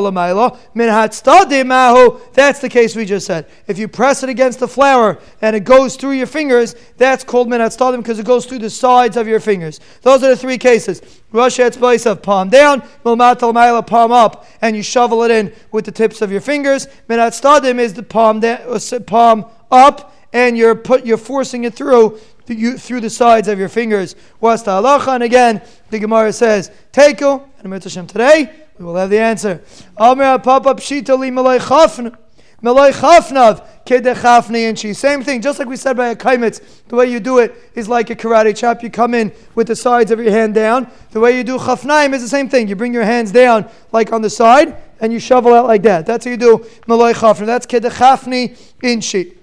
That's 2.33 2.59
the 2.61 2.69
case 2.69 2.97
we 2.97 3.05
just 3.05 3.27
said. 3.27 3.47
If 3.67 3.79
you 3.79 3.89
press 3.89 4.23
it 4.23 4.29
against 4.29 4.61
the 4.61 4.69
flour 4.69 5.19
and 5.43 5.57
it 5.57 5.65
goes 5.65 5.97
through 5.97 6.13
your 6.13 6.27
fingers, 6.27 6.75
that's 6.97 7.25
called 7.25 7.49
min 7.49 7.61
because 7.61 8.19
it 8.19 8.27
goes 8.27 8.47
through 8.47 8.61
the 8.61 8.71
sides 8.71 9.17
of 9.17 9.27
your 9.29 9.41
fingers. 9.41 9.81
Those 10.03 10.23
are 10.23 10.29
the 10.29 10.37
three 10.37 10.59
cases. 10.59 11.03
Rosh 11.33 11.59
of 11.59 12.23
palm 12.23 12.49
down, 12.49 12.81
lamaila 13.05 13.87
palm 13.87 14.13
up, 14.13 14.47
and 14.63 14.77
you 14.77 14.83
shovel 14.83 15.23
it 15.23 15.31
in 15.31 15.53
with 15.73 15.85
the 15.85 15.93
tips 15.93 16.23
of 16.23 16.31
your 16.33 16.41
fingers. 16.41 16.87
Min 17.09 17.19
is 17.21 17.95
the 17.95 18.03
palm 18.09 18.41
down, 18.41 18.61
uh, 18.69 19.01
palm 19.07 19.47
up, 19.71 20.15
and 20.33 20.57
you're 20.57 20.75
put 20.75 21.07
you're 21.07 21.19
forcing 21.19 21.65
it 21.65 21.75
through 21.75 22.19
through 22.47 23.01
the 23.01 23.11
sides 23.11 23.49
of 23.49 23.59
your 23.59 23.69
fingers. 23.69 24.15
What's 24.39 24.63
the 24.63 24.71
halacha? 24.71 25.15
And 25.15 25.23
again, 25.25 25.63
the 25.91 25.99
Gemara 25.99 26.33
says, 26.33 26.71
Teiko, 26.93 27.49
and 27.59 27.73
Hashem 27.73 28.07
today, 28.07 28.66
we 28.79 28.85
will 28.85 28.97
have 28.97 29.11
the 29.11 29.19
answer. 29.19 29.63
Papa 29.97 30.75
Malay 30.75 31.59
Chafna. 31.59 32.17
Malay 32.63 32.91
Chafnav. 32.91 34.97
Same 34.97 35.23
thing, 35.23 35.41
just 35.41 35.59
like 35.59 35.69
we 35.69 35.77
said 35.77 35.97
by 35.97 36.09
a 36.09 36.17
kaimitz, 36.17 36.61
the 36.89 36.97
way 36.97 37.07
you 37.07 37.21
do 37.21 37.39
it 37.39 37.55
is 37.75 37.89
like 37.89 38.11
a 38.11 38.17
karate 38.17 38.57
chop. 38.57 38.83
You 38.83 38.91
come 38.91 39.15
in 39.15 39.33
with 39.55 39.69
the 39.69 39.77
sides 39.77 40.11
of 40.11 40.19
your 40.19 40.33
hand 40.33 40.55
down. 40.55 40.91
The 41.13 41.21
way 41.21 41.37
you 41.37 41.45
do 41.45 41.59
chafnaim 41.59 42.13
is 42.13 42.23
the 42.23 42.29
same 42.29 42.49
thing. 42.49 42.67
You 42.67 42.75
bring 42.75 42.93
your 42.93 43.05
hands 43.05 43.31
down 43.31 43.69
like 43.93 44.13
on 44.13 44.23
the 44.23 44.31
side 44.31 44.77
and 45.01 45.13
you 45.13 45.21
shovel 45.21 45.55
out 45.55 45.67
like 45.67 45.83
that. 45.83 46.07
That's 46.07 46.25
how 46.25 46.31
you 46.31 46.37
do 46.37 46.67
Malay 46.87 47.13
Chafna. 47.13 47.47
That's 47.47 47.67
Kedechafni 47.67 48.57
in 48.83 49.01
she. 49.01 49.35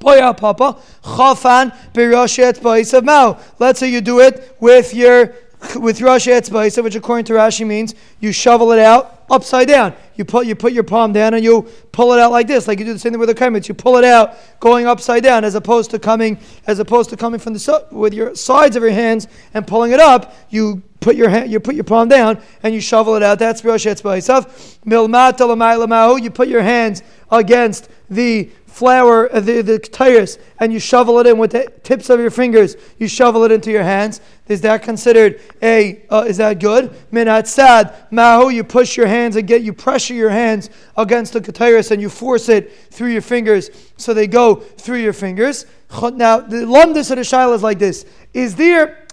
Poya 0.00 0.36
Papa, 0.36 0.78
Chafan 1.02 1.74
Biroshet 1.92 2.60
Baisav 2.60 3.04
Mao. 3.04 3.38
Let's 3.58 3.80
say 3.80 3.90
you 3.90 4.00
do 4.00 4.20
it 4.20 4.56
with 4.60 4.94
your 4.94 5.34
with 5.74 5.98
Rashi 5.98 6.32
Etzbaisa, 6.32 6.82
which 6.82 6.94
according 6.94 7.24
to 7.26 7.32
Rashi 7.32 7.66
means 7.66 7.94
you 8.20 8.32
shovel 8.32 8.72
it 8.72 8.78
out 8.78 9.24
upside 9.30 9.68
down. 9.68 9.94
You 10.14 10.24
put 10.24 10.46
you 10.46 10.54
put 10.54 10.72
your 10.72 10.84
palm 10.84 11.12
down 11.12 11.34
and 11.34 11.42
you 11.42 11.68
pull 11.92 12.12
it 12.12 12.20
out 12.20 12.30
like 12.30 12.46
this, 12.46 12.68
like 12.68 12.78
you 12.78 12.84
do 12.84 12.92
the 12.92 12.98
same 12.98 13.12
thing 13.12 13.18
with 13.18 13.28
the 13.28 13.34
kaimets. 13.34 13.68
You 13.68 13.74
pull 13.74 13.96
it 13.96 14.04
out 14.04 14.36
going 14.60 14.86
upside 14.86 15.22
down, 15.22 15.44
as 15.44 15.54
opposed 15.54 15.90
to 15.90 15.98
coming 15.98 16.38
as 16.66 16.78
opposed 16.78 17.10
to 17.10 17.16
coming 17.16 17.40
from 17.40 17.54
the 17.54 17.86
with 17.90 18.14
your 18.14 18.34
sides 18.34 18.76
of 18.76 18.82
your 18.82 18.92
hands 18.92 19.26
and 19.54 19.66
pulling 19.66 19.92
it 19.92 20.00
up. 20.00 20.34
You 20.50 20.82
put 21.00 21.16
your 21.16 21.28
hand, 21.28 21.50
you 21.50 21.60
put 21.60 21.74
your 21.74 21.84
palm 21.84 22.08
down 22.08 22.40
and 22.62 22.74
you 22.74 22.80
shovel 22.80 23.14
it 23.14 23.22
out. 23.22 23.38
That's 23.38 23.64
Rosh 23.64 23.86
Etzbaisa. 23.86 24.44
Milmata 24.84 26.22
You 26.22 26.30
put 26.30 26.48
your 26.48 26.62
hands 26.62 27.02
against 27.30 27.88
the 28.10 28.50
flour, 28.76 29.34
uh, 29.34 29.40
the, 29.40 29.62
the 29.62 29.78
tires, 29.78 30.38
and 30.60 30.70
you 30.70 30.78
shovel 30.78 31.18
it 31.18 31.26
in 31.26 31.38
with 31.38 31.52
the 31.52 31.72
tips 31.82 32.10
of 32.10 32.20
your 32.20 32.30
fingers, 32.30 32.76
you 32.98 33.08
shovel 33.08 33.42
it 33.44 33.50
into 33.50 33.70
your 33.70 33.82
hands. 33.82 34.20
Is 34.48 34.60
that 34.60 34.82
considered 34.82 35.40
a, 35.62 36.02
uh, 36.10 36.26
is 36.28 36.36
that 36.36 36.60
good? 36.60 36.90
Minat 37.10 37.46
sad, 37.46 37.94
mahu, 38.10 38.50
you 38.50 38.62
push 38.62 38.94
your 38.94 39.06
hands 39.06 39.36
and 39.36 39.48
get, 39.48 39.62
you 39.62 39.72
pressure 39.72 40.12
your 40.12 40.28
hands 40.28 40.68
against 40.98 41.32
the 41.32 41.40
ketairis 41.40 41.90
and 41.90 42.02
you 42.02 42.10
force 42.10 42.50
it 42.50 42.70
through 42.90 43.12
your 43.12 43.22
fingers 43.22 43.70
so 43.96 44.12
they 44.12 44.26
go 44.26 44.56
through 44.56 44.98
your 44.98 45.14
fingers. 45.14 45.64
Now, 45.90 46.40
the 46.40 46.66
lumdus 46.66 47.10
of 47.10 47.16
the 47.16 47.22
shaila 47.22 47.54
is 47.54 47.62
like 47.62 47.78
this. 47.78 48.04
Is 48.34 48.56
there, 48.56 49.06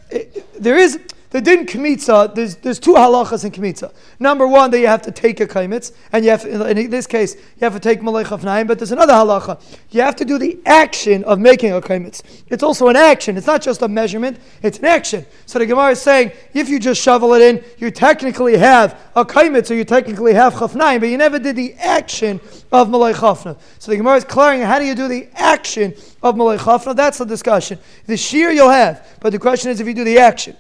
there 0.60 0.78
is, 0.78 1.00
the 1.34 1.42
din 1.42 1.66
kmitza, 1.66 2.34
there's, 2.36 2.58
there's 2.58 2.78
two 2.78 2.94
halachas 2.94 3.44
in 3.44 3.50
kmitza. 3.50 3.92
Number 4.20 4.48
one, 4.48 4.70
that 4.70 4.80
you 4.80 4.86
have 4.86 5.02
to 5.02 5.12
take 5.12 5.40
a 5.40 5.48
kaimitz, 5.48 5.92
and 6.12 6.24
you 6.24 6.30
have, 6.30 6.46
in 6.46 6.92
this 6.92 7.08
case, 7.08 7.34
you 7.34 7.62
have 7.62 7.74
to 7.74 7.80
take 7.80 8.02
malach 8.02 8.32
of 8.32 8.44
naim, 8.44 8.68
but 8.68 8.78
there's 8.78 8.92
another 8.92 9.14
halacha. 9.14 9.60
You 9.90 10.02
have 10.02 10.16
to 10.18 10.26
do 10.26 10.38
the 10.38 10.60
action 10.68 11.24
of 11.24 11.40
making 11.40 11.74
a 11.74 11.82
kaimitz. 11.82 12.22
It's 12.50 12.62
also 12.62 12.88
an 12.88 12.96
action. 12.96 13.36
It's 13.36 13.48
not 13.48 13.64
just 13.64 13.82
a 13.82 13.88
measurement, 13.88 14.38
it's 14.62 14.78
an 14.78 14.86
action. 14.86 15.26
So 15.48 15.58
the 15.58 15.66
Gemara 15.66 15.94
is 15.94 16.02
saying, 16.02 16.34
if 16.54 16.70
you 16.70 16.78
just 16.80 17.02
shovel 17.02 17.34
it 17.34 17.42
in, 17.42 17.64
you 17.80 17.90
technically 17.90 18.56
have 18.56 19.02
a 19.16 19.26
kaimitz, 19.26 19.72
or 19.72 19.74
you 19.74 19.86
technically 19.86 20.36
have 20.36 20.54
chafnaim, 20.54 21.00
but 21.00 21.10
you 21.10 21.18
never 21.18 21.40
did 21.40 21.56
the 21.56 21.74
action 21.80 22.40
of 22.72 22.90
malach 22.90 23.16
chafna. 23.16 23.60
So 23.80 23.90
the 23.90 23.98
Gemara 23.98 24.18
is 24.18 24.24
clearing, 24.24 24.62
how 24.62 24.78
do 24.78 24.86
you 24.86 24.94
do 24.94 25.08
the 25.08 25.28
action 25.34 25.96
of 26.22 26.36
malach 26.36 26.60
chafna? 26.60 26.96
That's 26.96 27.18
the 27.18 27.26
discussion. 27.26 27.80
The 28.06 28.18
shear 28.18 28.52
you'll 28.52 28.70
have, 28.70 29.18
but 29.20 29.32
the 29.32 29.40
question 29.40 29.72
is 29.72 29.80
if 29.80 29.88
you 29.88 29.96
do 29.96 30.04
the 30.04 30.20
action. 30.20 30.56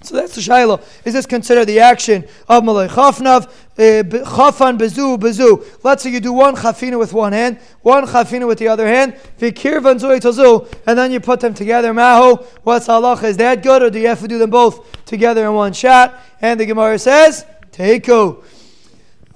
So 0.00 0.14
that's 0.14 0.36
the 0.36 0.40
shaila. 0.40 0.82
Is 1.04 1.14
this 1.14 1.26
considered 1.26 1.64
the 1.64 1.80
action 1.80 2.24
of 2.48 2.64
malay 2.64 2.86
chafnav? 2.86 3.52
Eh, 3.76 4.02
chafan 4.02 4.78
bezu 4.78 5.18
bezu. 5.18 5.64
Let's 5.82 6.02
say 6.02 6.10
you 6.10 6.20
do 6.20 6.32
one 6.32 6.54
chafina 6.54 6.98
with 6.98 7.12
one 7.12 7.32
hand, 7.32 7.58
one 7.82 8.06
chafina 8.06 8.46
with 8.46 8.58
the 8.58 8.68
other 8.68 8.86
hand, 8.86 9.14
vikir 9.38 9.80
vanzui 9.80 10.20
tozu, 10.20 10.72
and 10.86 10.98
then 10.98 11.10
you 11.10 11.20
put 11.20 11.40
them 11.40 11.52
together. 11.52 11.92
Maho, 11.92 12.44
what's 12.62 12.86
halacha? 12.86 13.24
Is 13.24 13.36
that 13.38 13.62
good, 13.62 13.82
or 13.82 13.90
do 13.90 13.98
you 13.98 14.08
have 14.08 14.20
to 14.20 14.28
do 14.28 14.38
them 14.38 14.50
both 14.50 15.04
together 15.04 15.44
in 15.44 15.54
one 15.54 15.72
shot? 15.72 16.18
And 16.40 16.60
the 16.60 16.66
Gemara 16.66 16.98
says, 16.98 17.44
teiko. 17.72 18.44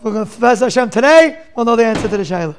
We're 0.03 0.13
going 0.13 0.27
to 0.27 0.65
Hashem 0.65 0.91
today. 0.91 1.41
We'll 1.55 1.65
know 1.65 1.77
the 1.77 1.87
answer 1.87 2.09
to 2.09 2.17
the 2.17 2.25
Shaila. 2.25 2.51